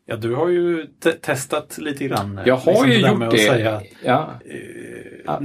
[0.05, 2.39] Ja, du har ju te- testat lite grann.
[2.45, 3.25] Jag har liksom ju där gjort det.
[3.27, 4.33] Att säga att, Ja.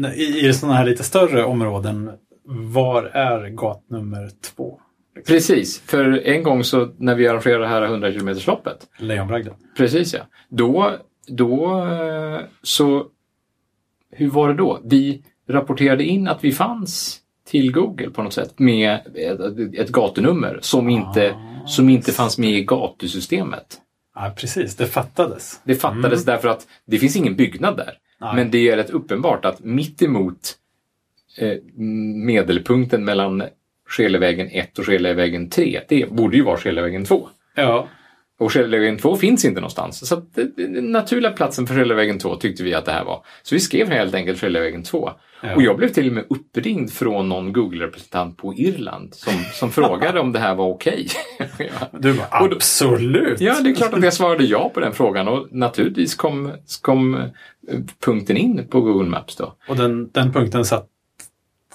[0.04, 2.10] eh, I, i sådana här lite större områden,
[2.44, 4.80] var är gatnummer två?
[5.26, 9.54] Precis, för en gång så när vi arrangerade det här 100 km loppet Lejonbragden.
[9.76, 10.20] Precis ja.
[10.48, 10.92] Då,
[11.28, 13.06] då eh, så...
[14.10, 14.80] Hur var det då?
[14.84, 18.98] Vi rapporterade in att vi fanns till Google på något sätt med
[19.74, 21.66] ett, gatunummer som inte, Ah.
[21.66, 23.78] som inte fanns med i gatusystemet.
[24.14, 24.76] Ja, precis.
[24.76, 25.60] Det fattades.
[25.64, 27.92] Det fattades därför att det finns ingen byggnad där.
[28.20, 28.34] Nej.
[28.34, 30.54] Men det är rätt uppenbart att mitt emot
[31.38, 31.56] eh,
[32.24, 33.42] medelpunkten mellan
[33.88, 37.28] Skelevägen 1 och Skelevägen 3, det borde ju vara Skelevägen 2.
[37.54, 37.88] Ja.
[38.40, 40.08] Och Skelevägen 2 finns inte någonstans.
[40.08, 43.24] Så att den naturliga platsen för Skelevägen 2 tyckte vi att det här var.
[43.42, 45.10] Så vi skrev helt enkelt Skelevägen 2.
[45.42, 45.54] Ja.
[45.54, 50.20] Och jag blev till och med uppringd från någon Google-representant på Irland som, som frågade
[50.20, 51.08] om det här var okej.
[51.58, 51.66] ja.
[51.98, 53.40] Du bara, Och då- absolut!
[53.40, 57.14] ja, det är klart att jag svarade ja på den frågan och naturligtvis kom, kom
[57.14, 57.20] eh,
[58.04, 59.54] punkten in på Google Maps då.
[59.68, 60.86] Och den, den punkten satt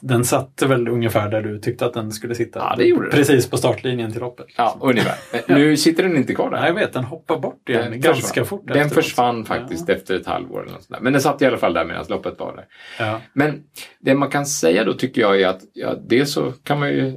[0.06, 2.60] den satte väl ungefär där du tyckte att den skulle sitta?
[2.60, 3.10] Ja, det gjorde.
[3.10, 4.46] Precis på startlinjen till loppet.
[4.58, 5.16] Ja, ungefär.
[5.56, 6.60] Nu sitter den inte kvar där.
[6.60, 8.46] Nej, jag vet, den hoppar bort igen Den ganska försvann.
[8.46, 8.68] fort.
[8.68, 8.94] Den efteråt.
[9.06, 10.62] försvann faktiskt efter ett halvår.
[10.62, 11.00] Eller något sånt där.
[11.04, 12.66] Men den satt i alla fall där medan loppet var där.
[13.00, 13.06] Ja.
[13.06, 13.22] Ja.
[13.34, 13.64] Men
[14.00, 17.08] det man kan säga då tycker jag är att ja, dels så kan man ju
[17.08, 17.14] eh,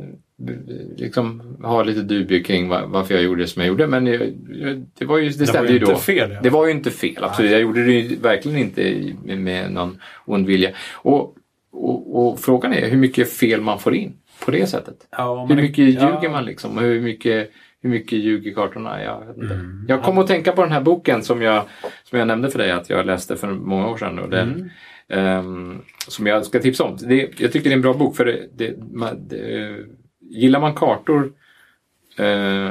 [0.97, 3.87] liksom ha lite dubier kring va- varför jag gjorde det som jag gjorde.
[3.87, 5.91] Men jag, jag, det var ju, det Det stämde ju då.
[5.91, 6.31] inte fel.
[6.33, 6.41] Ja.
[6.43, 7.51] Det var ju inte fel, absolut.
[7.51, 10.71] Jag gjorde det ju verkligen inte med någon ond vilja.
[10.95, 11.36] Och,
[11.85, 14.97] och, och frågan är hur mycket fel man får in på det sättet.
[15.11, 16.31] Ja, Hur men det- mycket ljuger ja.
[16.31, 16.77] man liksom?
[16.77, 17.51] Och hur mycket,
[17.83, 19.03] hur mycket ljuger kartorna?
[19.03, 19.23] Jag.
[19.23, 19.85] Mm.
[19.89, 21.65] jag kom att tänka på den här boken som jag,
[22.05, 24.19] som jag nämnde för dig att jag läste för många år sedan.
[24.19, 24.71] Och den,
[25.11, 25.27] Mm.
[25.39, 26.97] ehm, som jag ska tipsa om.
[27.01, 29.77] Det, jag tycker det är en bra bok för det, det, man, det,
[30.21, 31.33] gillar man kartor
[32.19, 32.71] eh,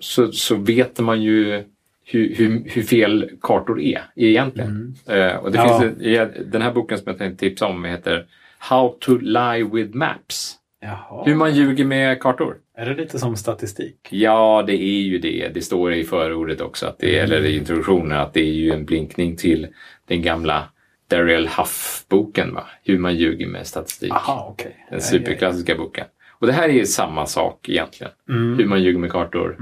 [0.00, 1.64] så, så vet man ju
[2.08, 4.94] hur, hur, hur fel kartor är egentligen.
[5.08, 5.80] Eh, och det Ja.
[5.80, 8.26] finns en, ja, den här boken som jag tänkte tipsa om heter
[8.58, 10.54] How to lie with maps.
[10.80, 11.24] Jaha.
[11.26, 12.56] Hur man ljuger med kartor.
[12.78, 13.96] Är det lite som statistik?
[14.10, 15.50] Ja, det är ju det.
[15.54, 18.84] Det står i förordet också, att det, eller i introduktionen, att det är ju en
[18.84, 19.66] blinkning till
[20.08, 20.68] den gamla
[21.08, 22.58] Daryl Huff-boken.
[22.84, 24.12] Hur man ljuger med statistik.
[24.12, 24.86] Aha, okej.
[24.90, 26.06] Den Ja, superklassiska boken.
[26.38, 28.12] Och det här är samma sak egentligen.
[28.26, 28.40] ja, ja.
[28.40, 28.58] Mm.
[28.58, 29.56] Hur man ljuger med kartor.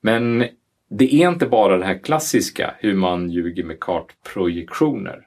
[0.00, 0.44] Men
[0.88, 5.22] det är inte bara det här klassiska, hur man ljuger med kartprojektioner.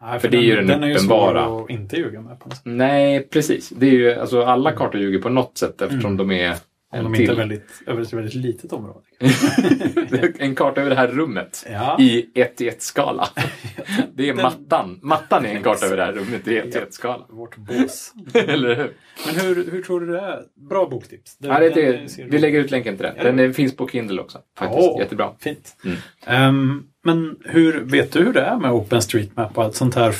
[0.00, 1.46] Nej, för det är ju den den är ju uppenbara.
[1.46, 2.62] svår att inte ljuga med på något sätt.
[2.66, 3.68] Nej, precis.
[3.68, 6.56] Det är ju, alltså, alla kartor ljuger på något sätt eftersom de är
[6.98, 9.00] Om de inte är väldigt, över ett väldigt litet område.
[10.38, 11.66] en karta över det här rummet.
[11.72, 11.96] Ja.
[12.00, 13.28] i 1 till 1 skala.
[14.14, 14.98] Det är mattan.
[15.02, 17.24] Mattan är en karta över det här rummet i 1 till 1 skala.
[17.28, 18.12] Vårt bås.
[18.34, 18.92] Eller hur?
[19.26, 20.42] Men hur, hur tror du det är?
[20.68, 21.36] Bra boktips.
[21.38, 23.36] Det- Ja, det, den det, vi lägger ut länken till den.
[23.36, 24.38] Den finns på Kindle också.
[24.58, 24.88] Faktiskt.
[24.88, 25.32] Åh, Jättebra.
[25.40, 25.76] Fint.
[25.84, 25.96] Mm.
[26.26, 30.14] Ehm, men hur, vet du hur det är med OpenStreetMap och allt sånt här?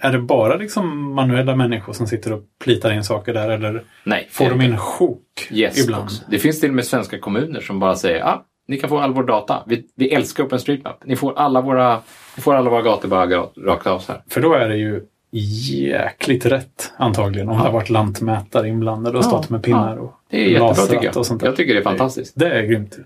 [0.00, 4.28] Är det bara liksom manuella människor som sitter och plitar in saker där eller Nej.
[4.30, 6.04] får det- de in sjok yes, ibland?
[6.04, 6.22] också.
[6.30, 9.12] Det finns till och med svenska kommuner som bara säger ah, ni kan få all
[9.14, 9.62] vår data.
[9.66, 11.02] Vi, vi älskar OpenStreetMap.
[11.04, 12.00] Ni får alla våra,
[12.36, 13.26] ni får alla våra gator bara
[13.66, 14.22] rakt av så här.
[14.28, 19.24] För då är det ju jäkligt rätt antagligen om det har varit lantmätare inblandade och
[19.24, 20.02] Ja, stått med pinnar ja.
[20.02, 21.16] och Det är jättebra tycker jag.
[21.16, 21.46] och sånt där.
[21.48, 22.32] Jag tycker det är fantastiskt.
[22.36, 22.98] Det är grymt.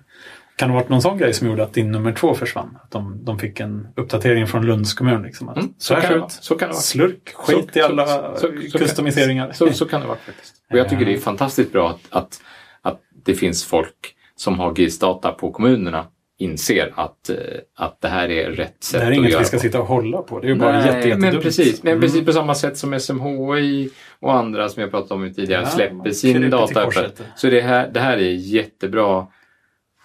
[0.57, 2.79] Kan det ha varit någon sån grej som gjorde att din nummer två försvann?
[2.83, 5.23] Att de, de fick en uppdatering från Lunds kommun?
[5.23, 6.33] Liksom, att Mm, så här kan ser ut.
[6.33, 6.83] Så kan det vara.
[6.83, 9.53] Slurk, skit Så- i så- alla så- så- så- kustomiseringar.
[9.53, 10.55] Så, så kan det vara faktiskt.
[10.73, 12.41] Och jag tycker det är fantastiskt bra att, att,
[12.83, 16.07] att det finns folk som har GIS-data på kommunerna
[16.39, 17.37] inser att, eh,
[17.77, 19.61] att det här är rätt sätt det här är att inget göra vi ska på.
[19.61, 20.41] sitta och hålla på.
[20.41, 21.21] Det är ju bara jätte, jättedumt.
[21.21, 22.01] men precis, men Mm.
[22.03, 23.91] precis på samma sätt som SMHI
[24.21, 26.91] och andra som jag pratat om tidigare Ja, släpper sin data.
[27.37, 29.27] Så det här, det här är jättebra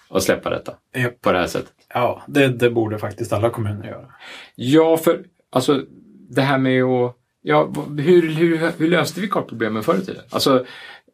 [0.09, 1.21] att släppa detta Japp.
[1.21, 1.73] på det här sättet.
[1.93, 4.05] Ja, det, det borde faktiskt alla kommuner göra.
[4.55, 5.83] Ja, för alltså
[6.29, 7.15] det här med att...
[7.41, 10.23] Ja, hur, hur, hur löste vi kartproblemen förr i tiden?
[10.29, 10.65] Alltså,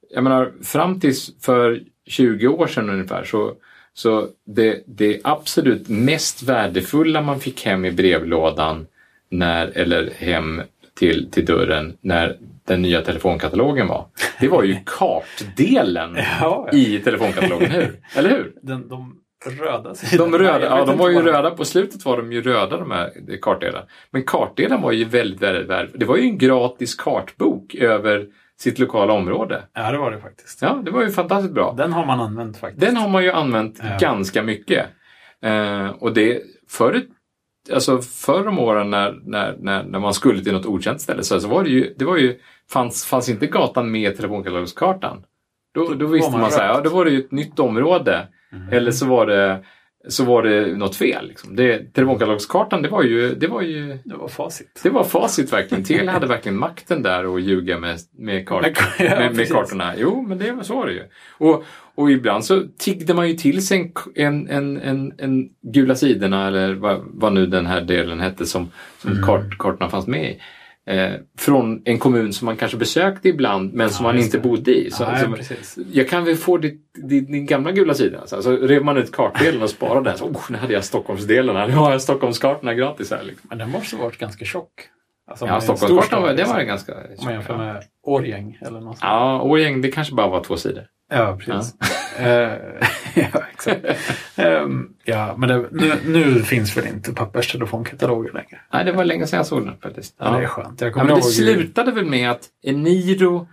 [0.10, 3.54] jag menar, fram tills för 20 år sedan ungefär så,
[3.94, 8.88] så det, det absolut mest värdefulla man fick hem i brevlådan
[9.30, 10.62] när, eller hem
[10.94, 12.38] till, till dörren när
[12.68, 14.06] den nya telefonkatalogen var.
[14.40, 18.00] Det var ju kartdelen Ja, i telefonkatalogen, hur?
[18.16, 18.54] Eller hur?
[18.62, 19.16] Den, de
[19.60, 20.38] röda sidorna.
[20.38, 21.52] De röda, ja, de var ju röda.
[21.52, 23.12] På slutet var de ju röda de här
[23.42, 23.86] kartdelarna.
[24.12, 26.00] Men kartdelen var ju väldigt, väldigt värdefull.
[26.00, 28.26] Det var ju en gratis kartbok över
[28.60, 29.64] sitt lokala område.
[29.74, 30.62] Ja, det var det faktiskt.
[30.62, 31.74] Ja, det var ju fantastiskt bra.
[31.78, 32.82] Den har man använt faktiskt.
[32.82, 33.98] Den har man ju använt Ja.
[34.00, 34.86] ganska mycket.
[35.44, 37.10] Eh, och det förut,
[37.74, 41.40] alltså förr om åren när, när, när, när man skulle till något okänt ställe så,
[41.40, 42.40] så var det ju, det var ju
[42.72, 45.24] fanns, fanns inte gatan med telefonkatalogskartan.
[45.74, 48.28] Då, då, visste man man så här, ja, då var det ju ett nytt område.
[48.52, 48.74] Mm.
[48.74, 49.64] Eller så var det,
[50.08, 51.28] så var det något fel.
[51.28, 51.56] Liksom.
[51.56, 54.80] Det, telefonkatalogskartan, det var ju, det var ju Det var facit.
[54.84, 55.84] det var facit verkligen.
[55.84, 58.66] Telia hade verkligen makten där att ljuga med, med, kart,
[59.00, 59.94] ja, med, med kartorna.
[59.98, 61.04] Jo, men det var så var det ju.
[61.38, 61.64] Och,
[61.96, 66.48] och ibland så tiggde man ju till sig en, en, en, en, en gula sidorna
[66.48, 69.24] eller vad, vad nu den här delen hette som, som Mm.
[69.24, 70.40] kart, kartorna fanns med i.
[70.88, 74.42] Eh, från en kommun som man kanske besökte ibland men som Ja, man inte det.
[74.44, 74.92] bodde i.
[74.92, 75.78] Så, Nej, så, precis.
[75.92, 78.22] jag kan väl få ditt, din, din gamla gula sida.
[78.28, 80.18] Så, så rev man ut kartdelen och sparade den.
[80.18, 81.68] Så, oh, nu hade jag Stockholmsdelen här.
[81.68, 83.24] Nu har jag Stockholmskartorna gratis här.
[83.24, 83.48] Liksom.
[83.50, 84.70] Men den måste varit ganska tjock.
[85.28, 86.68] Alltså, Ja, Stockholmskartan var, det var liksom.
[86.68, 86.94] ganska...
[86.94, 88.98] Om man jämför med Årgäng eller något.
[89.02, 90.84] Ja, Årgäng, det kanske bara var två sidor.
[91.10, 91.76] Ja, precis.
[92.20, 92.52] Eh,
[93.16, 93.86] ja, exakt.
[94.36, 98.62] Ehm, ja, men det, nu, nu finns väl inte papperstelefonkataloger längre.
[98.74, 100.16] Nej, det var länge sedan jag såg den faktiskt.
[100.20, 100.30] Ja.
[100.32, 100.82] Det är skönt.
[100.82, 101.32] Jag Ja, kommer men det ihåg...
[101.32, 103.48] slutade väl med att Eniro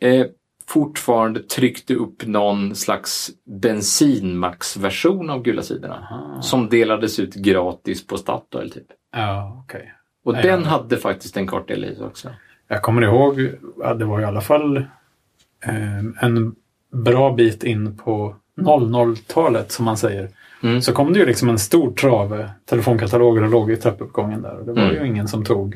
[0.00, 0.26] eh,
[0.68, 3.30] fortfarande tryckte upp någon slags
[3.62, 5.94] bensinmaxversion av Gula sidorna.
[6.10, 6.42] Aha.
[6.42, 8.86] Som delades ut gratis på Statoil typ.
[9.16, 9.92] Ja, okej.
[10.24, 10.68] Och Ja, den ja.
[10.68, 12.30] hade faktiskt en kartdel i sig också.
[12.68, 13.50] Jag kommer ihåg
[13.84, 14.84] att det var i alla fall
[16.20, 16.54] en
[16.92, 20.28] bra bit in på 00-talet som man säger.
[20.62, 20.82] Mm.
[20.82, 24.58] Så kom det ju liksom en stor trave telefonkataloger och låg i trappuppgången där.
[24.58, 24.94] Och det var Mm.
[24.94, 25.74] ju ingen som tog.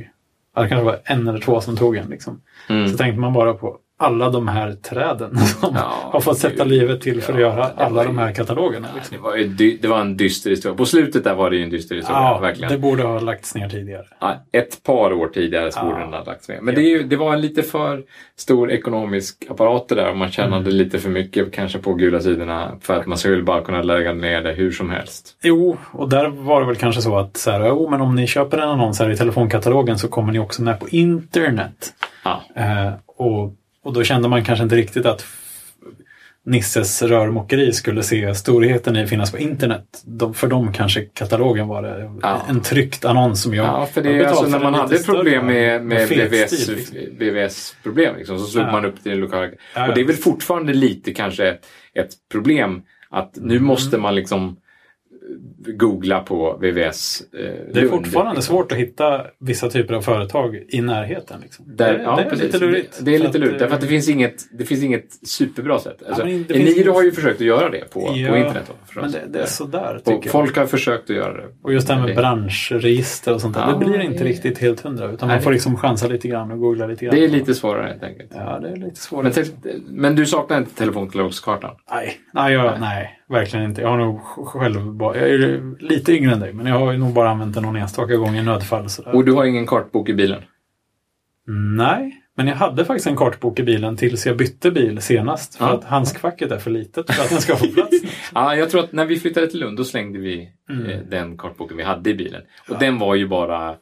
[0.54, 2.08] Det kanske var en eller två som tog en.
[2.10, 2.40] Liksom.
[2.68, 2.88] Mm.
[2.88, 7.00] Så tänkte man bara på alla de här träden som Ja, har fått sätta livet
[7.00, 8.88] till för att Ja, göra alla de här katalogerna.
[8.94, 9.16] Liksom.
[9.16, 10.76] det, var ju det var en dyster historia.
[10.76, 12.20] På slutet där var det ju en dyster historia.
[12.22, 12.72] Ja, verkligen.
[12.72, 14.04] det borde ha lagts ner tidigare.
[14.20, 16.60] Ja, ett par år tidigare så borde den ha lagts ner.
[16.60, 18.02] Men det, är ju, det var en lite för
[18.36, 20.74] stor ekonomisk apparat det där och man tjänade Mm.
[20.78, 24.42] lite för mycket kanske på gula sidorna för att man skulle bara kunna lägga ner
[24.42, 25.36] det hur som helst.
[25.42, 28.26] Jo, och där var det väl kanske så att så här, jo, men om ni
[28.26, 31.92] köper en annons här i telefonkatalogen så kommer ni också med på internet.
[32.54, 33.52] Eh, och,
[33.88, 35.24] och då kände man kanske inte riktigt att
[36.46, 40.02] Nisses rörmokeri skulle se storheten i finnas på internet.
[40.04, 42.10] De, för dem kanske katalogen var det.
[42.22, 42.42] Ja.
[42.48, 45.84] En tryckt annons som jag ja för det är alltså när man hade problem med,
[45.84, 46.96] med fet BVS, stil, liksom.
[47.18, 48.72] BVS-problem liksom, så slog Ja.
[48.72, 49.48] man upp det lokala.
[49.74, 51.48] Ja, och det är väl fortfarande lite kanske
[51.94, 53.66] ett problem att nu Mm.
[53.66, 54.56] måste man liksom
[55.66, 57.22] googla på VVS.
[57.32, 57.38] Eh,
[57.74, 58.54] Det är fortfarande liksom.
[58.54, 61.40] svårt att hitta vissa typer av företag i närheten.
[61.42, 61.64] Liksom.
[61.76, 62.44] Där, det, ja, det är precis.
[62.44, 62.98] lite lurigt.
[62.98, 65.78] Det, det är lite lurigt, eh, därför att det finns inget, det finns inget superbra
[65.78, 66.02] sätt.
[66.08, 68.64] Alltså, finns Eniro har ju försökt att göra det på, Ja, på internet.
[68.94, 69.00] Då.
[69.00, 70.24] Men det, det är sådär och jag.
[70.32, 71.46] folk har försökt att göra det.
[71.62, 73.60] Och just det här med branschregister och sånt där.
[73.60, 75.10] Ja, det blir inte riktigt helt hundra.
[75.10, 77.14] Utan Nej, man får liksom chansa lite grann och googla lite grann.
[77.14, 78.32] Det är lite svårare helt enkelt.
[78.34, 79.24] Ja, det är lite svårt.
[79.24, 79.32] Men,
[79.88, 81.74] men du saknar inte telefonkatalogskartan?
[81.90, 83.80] Nej, nej, jag, nej, verkligen inte.
[83.80, 86.98] Jag har nog själv bara, jag är lite yngre än dig, men jag har ju
[86.98, 88.88] nog bara använt den någon enstaka gång i nödfall.
[88.88, 89.14] Sådär.
[89.14, 90.42] Och du har ingen kartbok i bilen?
[91.76, 95.54] Nej, men jag hade faktiskt en kartbok i bilen tills jag bytte bil senast.
[95.56, 95.72] För Ja.
[95.74, 97.96] att handskfacket är för litet för att den ska få plats.
[98.34, 100.86] Ja, jag tror att när vi flyttade till Lund då slängde vi Mm.
[100.86, 102.42] eh, den kartboken vi hade i bilen.
[102.68, 103.74] Och den var ju bara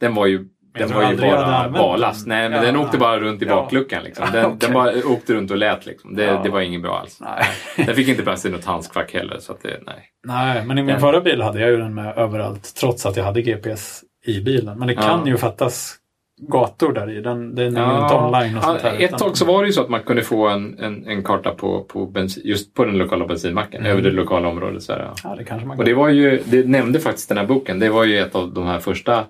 [0.00, 0.44] den var ju
[0.78, 2.14] den var ju bara den.
[2.26, 2.62] Nej, men Ja.
[2.64, 3.54] den åkte bara runt i Ja.
[3.56, 4.02] bakluckan.
[4.04, 4.26] Liksom.
[4.32, 4.56] Den, Okej.
[4.60, 5.86] den bara åkte runt och lät.
[5.86, 6.14] Liksom.
[6.14, 6.40] Det, Ja.
[6.44, 7.18] det var inget bra alls.
[7.20, 7.44] nej.
[7.86, 9.36] Den fick inte plats i något handskfack heller.
[9.40, 9.96] Så det, nej.
[10.26, 13.16] nej, men i min Den- förra bil hade jag ju den med överallt trots att
[13.16, 14.78] jag hade GPS i bilen.
[14.78, 15.02] Men det Ja.
[15.02, 15.94] kan ju fattas
[16.40, 17.20] gator där i.
[17.20, 18.96] Den, den är ju inte online och sånt Ja, här.
[18.96, 21.22] ett utan- tag så var det ju så att man kunde få en, en, en
[21.24, 23.92] karta på, på bensin, just på den lokala bensinmacken, Mm.
[23.92, 24.82] över det lokala området.
[24.82, 25.14] Så här, ja.
[25.24, 27.88] Ja, det kanske man Och det var ju, det nämnde faktiskt den här boken, det
[27.88, 29.24] var ju ett av de här första,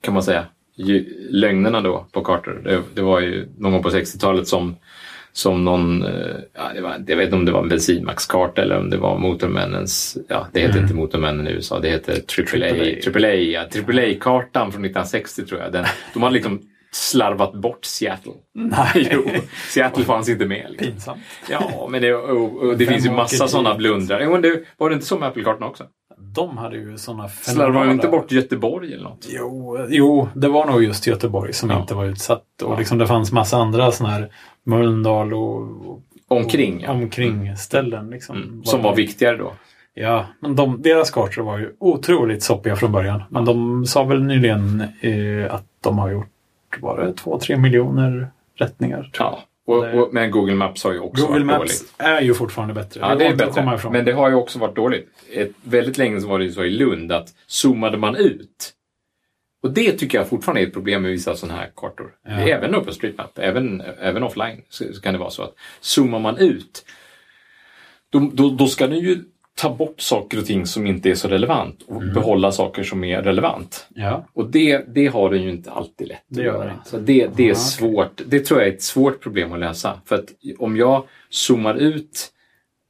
[0.00, 0.46] kan man säga,
[1.30, 2.60] lögnerna då på kartor.
[2.64, 4.76] Det, det var ju någon gång på 60-talet som,
[5.32, 8.78] som någon, eh, ja, det var, jag vet inte om det var en bensinmaxkarta eller
[8.78, 10.82] om det var Motormännens, ja det heter Mm.
[10.84, 13.28] inte Motormännen i USA, det heter AAA, AAA.
[13.28, 15.72] AAA, ja, AAA-kartan från 1960 tror jag.
[15.72, 15.84] Den,
[16.14, 16.60] de hade liksom
[16.92, 18.32] slarvat bort Seattle.
[18.54, 19.24] Nej, Jo,
[19.68, 20.66] Seattle fanns inte med.
[20.70, 20.86] Liksom.
[20.92, 21.20] pinsamt.
[21.50, 24.20] Ja, men det, och, och det finns ju massa sådana blundrar.
[24.20, 25.84] Jo, men det, var det inte så med Apple-kartan också?
[26.20, 29.26] De hade ju sådana Slarvar de inte bort Göteborg eller något?
[29.30, 31.80] Jo, jo, det var nog just Göteborg som Ja.
[31.80, 32.62] inte var utsatt.
[32.62, 32.78] Och Ja.
[32.78, 34.28] liksom det fanns massa andra sådana här
[34.64, 36.92] Mölndal och, och Omkring, ja.
[36.92, 38.10] omkring ställen.
[38.10, 38.36] Liksom.
[38.36, 38.64] Mm.
[38.64, 39.52] Som var viktigare då.
[39.94, 43.22] Ja, men de, deras kartor var ju otroligt soppiga från början.
[43.30, 46.28] Men de sa väl nyligen eh, att de har gjort,
[46.80, 49.10] var det två, tre miljoner rättningar.
[49.18, 49.38] Ja.
[49.68, 51.26] Och, och, men Google Maps har ju också.
[51.26, 51.94] Google varit Maps dåligt.
[51.98, 53.00] är ju fortfarande bättre.
[53.00, 53.90] Ja, det är bättre.
[53.90, 55.08] Men det har ju också varit dåligt.
[55.32, 58.74] Ett, väldigt länge var det ju så i Lund att zoomade man ut
[59.62, 62.14] och det tycker jag fortfarande är ett problem med vissa sådana här kartor.
[62.24, 62.30] Ja.
[62.30, 66.84] Även OpenStreetMap, även, även offline så, så kan det vara så att zoomar man ut
[68.10, 69.24] då, då, då ska den ju
[69.58, 72.14] ta bort saker och ting som inte är så relevant och Mm.
[72.14, 73.86] behålla saker som är relevant.
[73.94, 76.72] Ja, Och det, det har den ju inte alltid lätt Det att gör göra.
[76.72, 76.88] inte.
[76.90, 78.22] Så det, det är svårt.
[78.26, 80.00] Det tror jag är ett svårt problem att lösa.
[80.06, 80.26] För att
[80.58, 82.28] om jag zoomar ut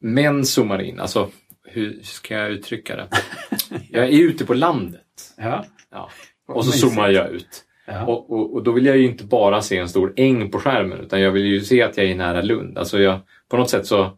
[0.01, 1.29] men zoomar in, alltså
[1.65, 3.09] hur ska jag uttrycka det?
[3.91, 5.03] Jag är ute på landet
[5.37, 6.11] ja, ja.
[6.49, 7.65] och så zoomar jag ut.
[7.87, 8.07] ja.
[8.07, 10.99] Och, och, och då vill jag ju inte bara se en stor äng på skärmen
[11.01, 12.79] utan jag vill ju se att jag är nära Lund.
[12.79, 13.19] Alltså jag,
[13.51, 14.11] på något sätt så,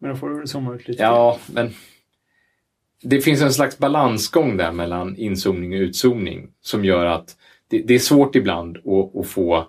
[0.00, 1.02] Men då får du väl zooma ut lite.
[1.02, 1.70] ja men
[3.02, 7.36] det finns en slags balansgång där mellan inzoomning och utzoomning som gör att
[7.70, 9.68] det, det är svårt ibland att, att få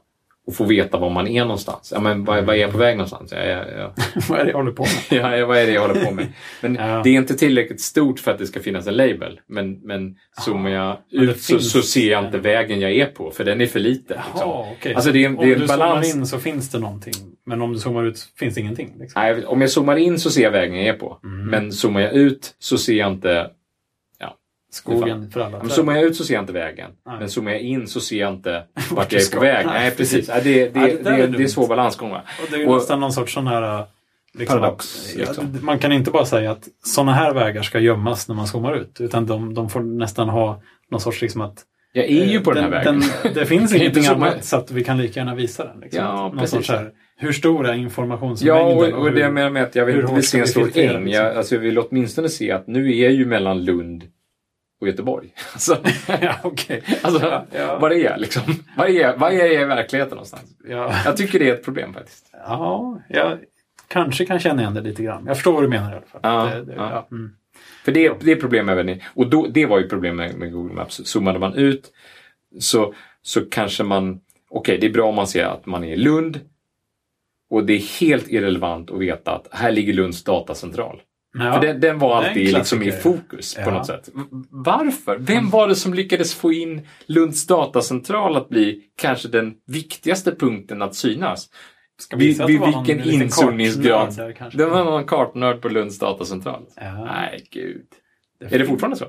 [0.49, 1.91] och få veta var man är någonstans.
[1.95, 3.31] Ja, men vad, vad är jag på väg någonstans?
[3.31, 3.93] Ja, ja, ja.
[4.29, 5.21] vad är det jag håller på med?
[5.39, 6.27] ja, vad är det jag håller på med?
[6.61, 9.39] Men det är inte tillräckligt stort för att det ska finnas en label.
[9.47, 13.31] Men, men zoomar jag det ut så, så ser jag inte vägen jag är på,
[13.31, 14.17] för den är för liten.
[14.31, 14.49] Liksom.
[14.49, 14.93] Okej.
[14.93, 16.07] Alltså det är, om det är du en balans.
[16.07, 17.13] zoomar in så finns det någonting.
[17.49, 18.93] Men om du zoomar ut finns det ingenting.
[18.99, 19.21] Liksom.
[19.21, 21.19] Nej, om jag zoomar in så ser jag vägen jag är på.
[21.23, 21.45] Mm.
[21.47, 23.49] Men zoomar jag ut så ser jag inte...
[24.71, 25.71] Skogen för alla Men träd.
[25.71, 26.91] zoomar jag ut så ser jag inte vägen.
[27.05, 27.19] Nej.
[27.19, 29.65] Men zoomar jag in så ser jag inte vart jag är på väg.
[29.65, 30.27] Nej, precis.
[30.27, 32.09] Ja, det, det, Ja, det det, där är det, är svår balansgång.
[32.09, 32.21] Va?
[32.43, 33.85] Och det är ju Och- nästan någon sorts sån här...
[34.33, 35.51] Liksom Paradox, liksom.
[35.53, 38.75] ja, man kan inte bara säga att sådana här vägar ska gömmas när man zoomar
[38.75, 39.01] ut.
[39.01, 41.63] Utan de, de får nästan ha någon sorts liksom att...
[41.93, 43.01] Jag är ju på den här vägen.
[43.23, 45.79] Den, det finns ingenting annat så att vi kan lika gärna visa den.
[45.79, 46.03] Liksom.
[46.03, 46.51] Ja, någon precis.
[46.55, 48.93] sorts här, hur stor är Ja, informationsmängden?
[48.93, 50.69] och, och det jag menar med att jag vill inte se en stor äng.
[50.87, 51.07] liksom?
[51.07, 54.03] Jag, alltså, jag vill åtminstone se att nu är ju mellan Lund
[54.81, 55.33] och Göteborg.
[55.53, 55.77] Alltså,
[56.21, 56.83] ja, okej.
[57.01, 57.79] alltså Ja.
[57.79, 58.43] var är jag liksom?
[58.77, 60.43] Var är, är jag i verkligheten någonstans?
[60.69, 60.93] Ja.
[61.05, 62.25] Jag tycker det är ett problem faktiskt.
[62.33, 63.37] ja, jag
[63.87, 65.23] kanske kan känna igen det lite grann.
[65.27, 66.21] Jag förstår vad du menar i alla fall.
[66.23, 66.89] Ja, det, det, ja.
[66.91, 67.07] ja.
[67.11, 67.31] Mm.
[67.85, 70.51] För det, det är problem även i, och då, det var ju problem med, med
[70.51, 71.01] Google Maps.
[71.05, 71.91] Zoomade man ut
[72.59, 75.97] så, så kanske man, okej det är bra om man ser att man är i
[75.97, 76.39] Lund
[77.49, 81.01] och det är helt irrelevant att veta att här ligger Lunds datacentral.
[81.33, 81.53] Ja.
[81.53, 83.71] För den, den var alltid liksom i fokus på Ja.
[83.71, 84.09] något sätt.
[84.49, 85.17] Varför?
[85.17, 90.81] Vem var det som lyckades få in Lunds datacentral att bli kanske den viktigaste punkten
[90.81, 91.49] att synas?
[91.99, 94.35] Ska vi Vid, vid vilken inzoomningsgrad?
[94.37, 94.57] kanske?
[94.57, 96.65] Det var någon kartnörd på Lunds datacentral.
[96.75, 97.05] Ja.
[97.05, 97.85] Nej, gud.
[98.39, 99.05] Det Är det fortfarande så?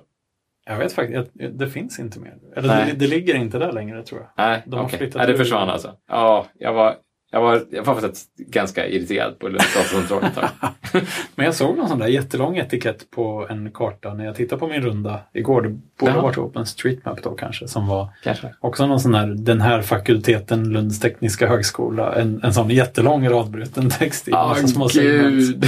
[0.66, 2.34] Jag vet faktiskt, det finns inte mer.
[2.56, 4.30] Eller det, det ligger inte där längre tror jag.
[4.36, 4.98] Nej, De har okej.
[4.98, 5.96] flyttat Nej, det försvann alltså.
[6.08, 6.96] Ja, jag var,
[7.32, 10.48] jag var, jag var faktiskt ganska irriterad på Lunds datacentral ett tag.
[11.34, 14.68] Men jag såg någon sån där jättelång etikett på en karta när jag tittade på
[14.68, 15.62] min runda igår.
[15.62, 18.54] Det borde ha varit OpenStreetMap då kanske, som var Kanske.
[18.60, 23.90] också någon sån där, den här fakulteten, Lunds tekniska högskola, en, en sån jättelång radbruten
[23.90, 25.34] text i massa små segment.
[25.34, 25.66] gud.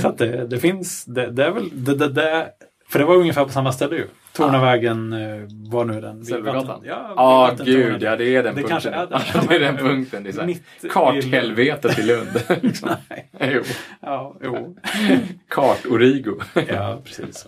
[0.00, 2.46] Så att det, det finns, det, det är väl, det, det, det,
[2.88, 4.06] för det var ungefär på samma ställe ju.
[4.36, 6.22] Tornavägen eh, var nu den.
[6.44, 7.66] vatten- Ja, Ja, vattentornet.
[7.86, 8.68] gud, ja det är den Det punkten.
[8.68, 9.20] kanske är den.
[9.34, 10.22] Ja, det är den punkten.
[10.24, 12.42] Det är så här, Mitt karthelvetet i Lund.
[12.62, 12.88] liksom.
[13.08, 13.28] Nej.
[13.40, 13.62] Jo.
[14.00, 14.76] Ja, jo.
[15.48, 16.40] Kart-origo.
[16.68, 17.46] Ja, precis.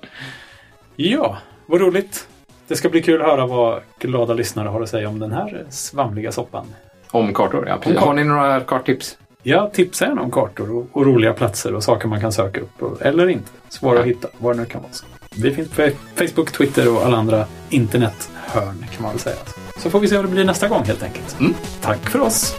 [0.96, 2.28] Ja, vad roligt.
[2.68, 5.64] Det ska bli kul att höra vad glada lyssnare har att säga om den här
[5.70, 6.66] svamliga soppan.
[7.10, 7.78] Om kartor, ja.
[7.82, 7.98] Precis.
[8.00, 9.18] Har ni några karttips?
[9.42, 12.82] Jag tipsar gärna om kartor och, och roliga platser och saker man kan söka upp.
[12.82, 13.50] Och, eller inte.
[13.68, 14.92] Svåra att hitta, vad det nu kan vara.
[15.38, 19.36] Vi finns på Facebook, Twitter och alla andra internethörn kan man väl säga.
[19.78, 21.40] Så får vi se vad det blir nästa gång helt enkelt.
[21.40, 21.54] Mm.
[21.80, 22.56] Tack för oss!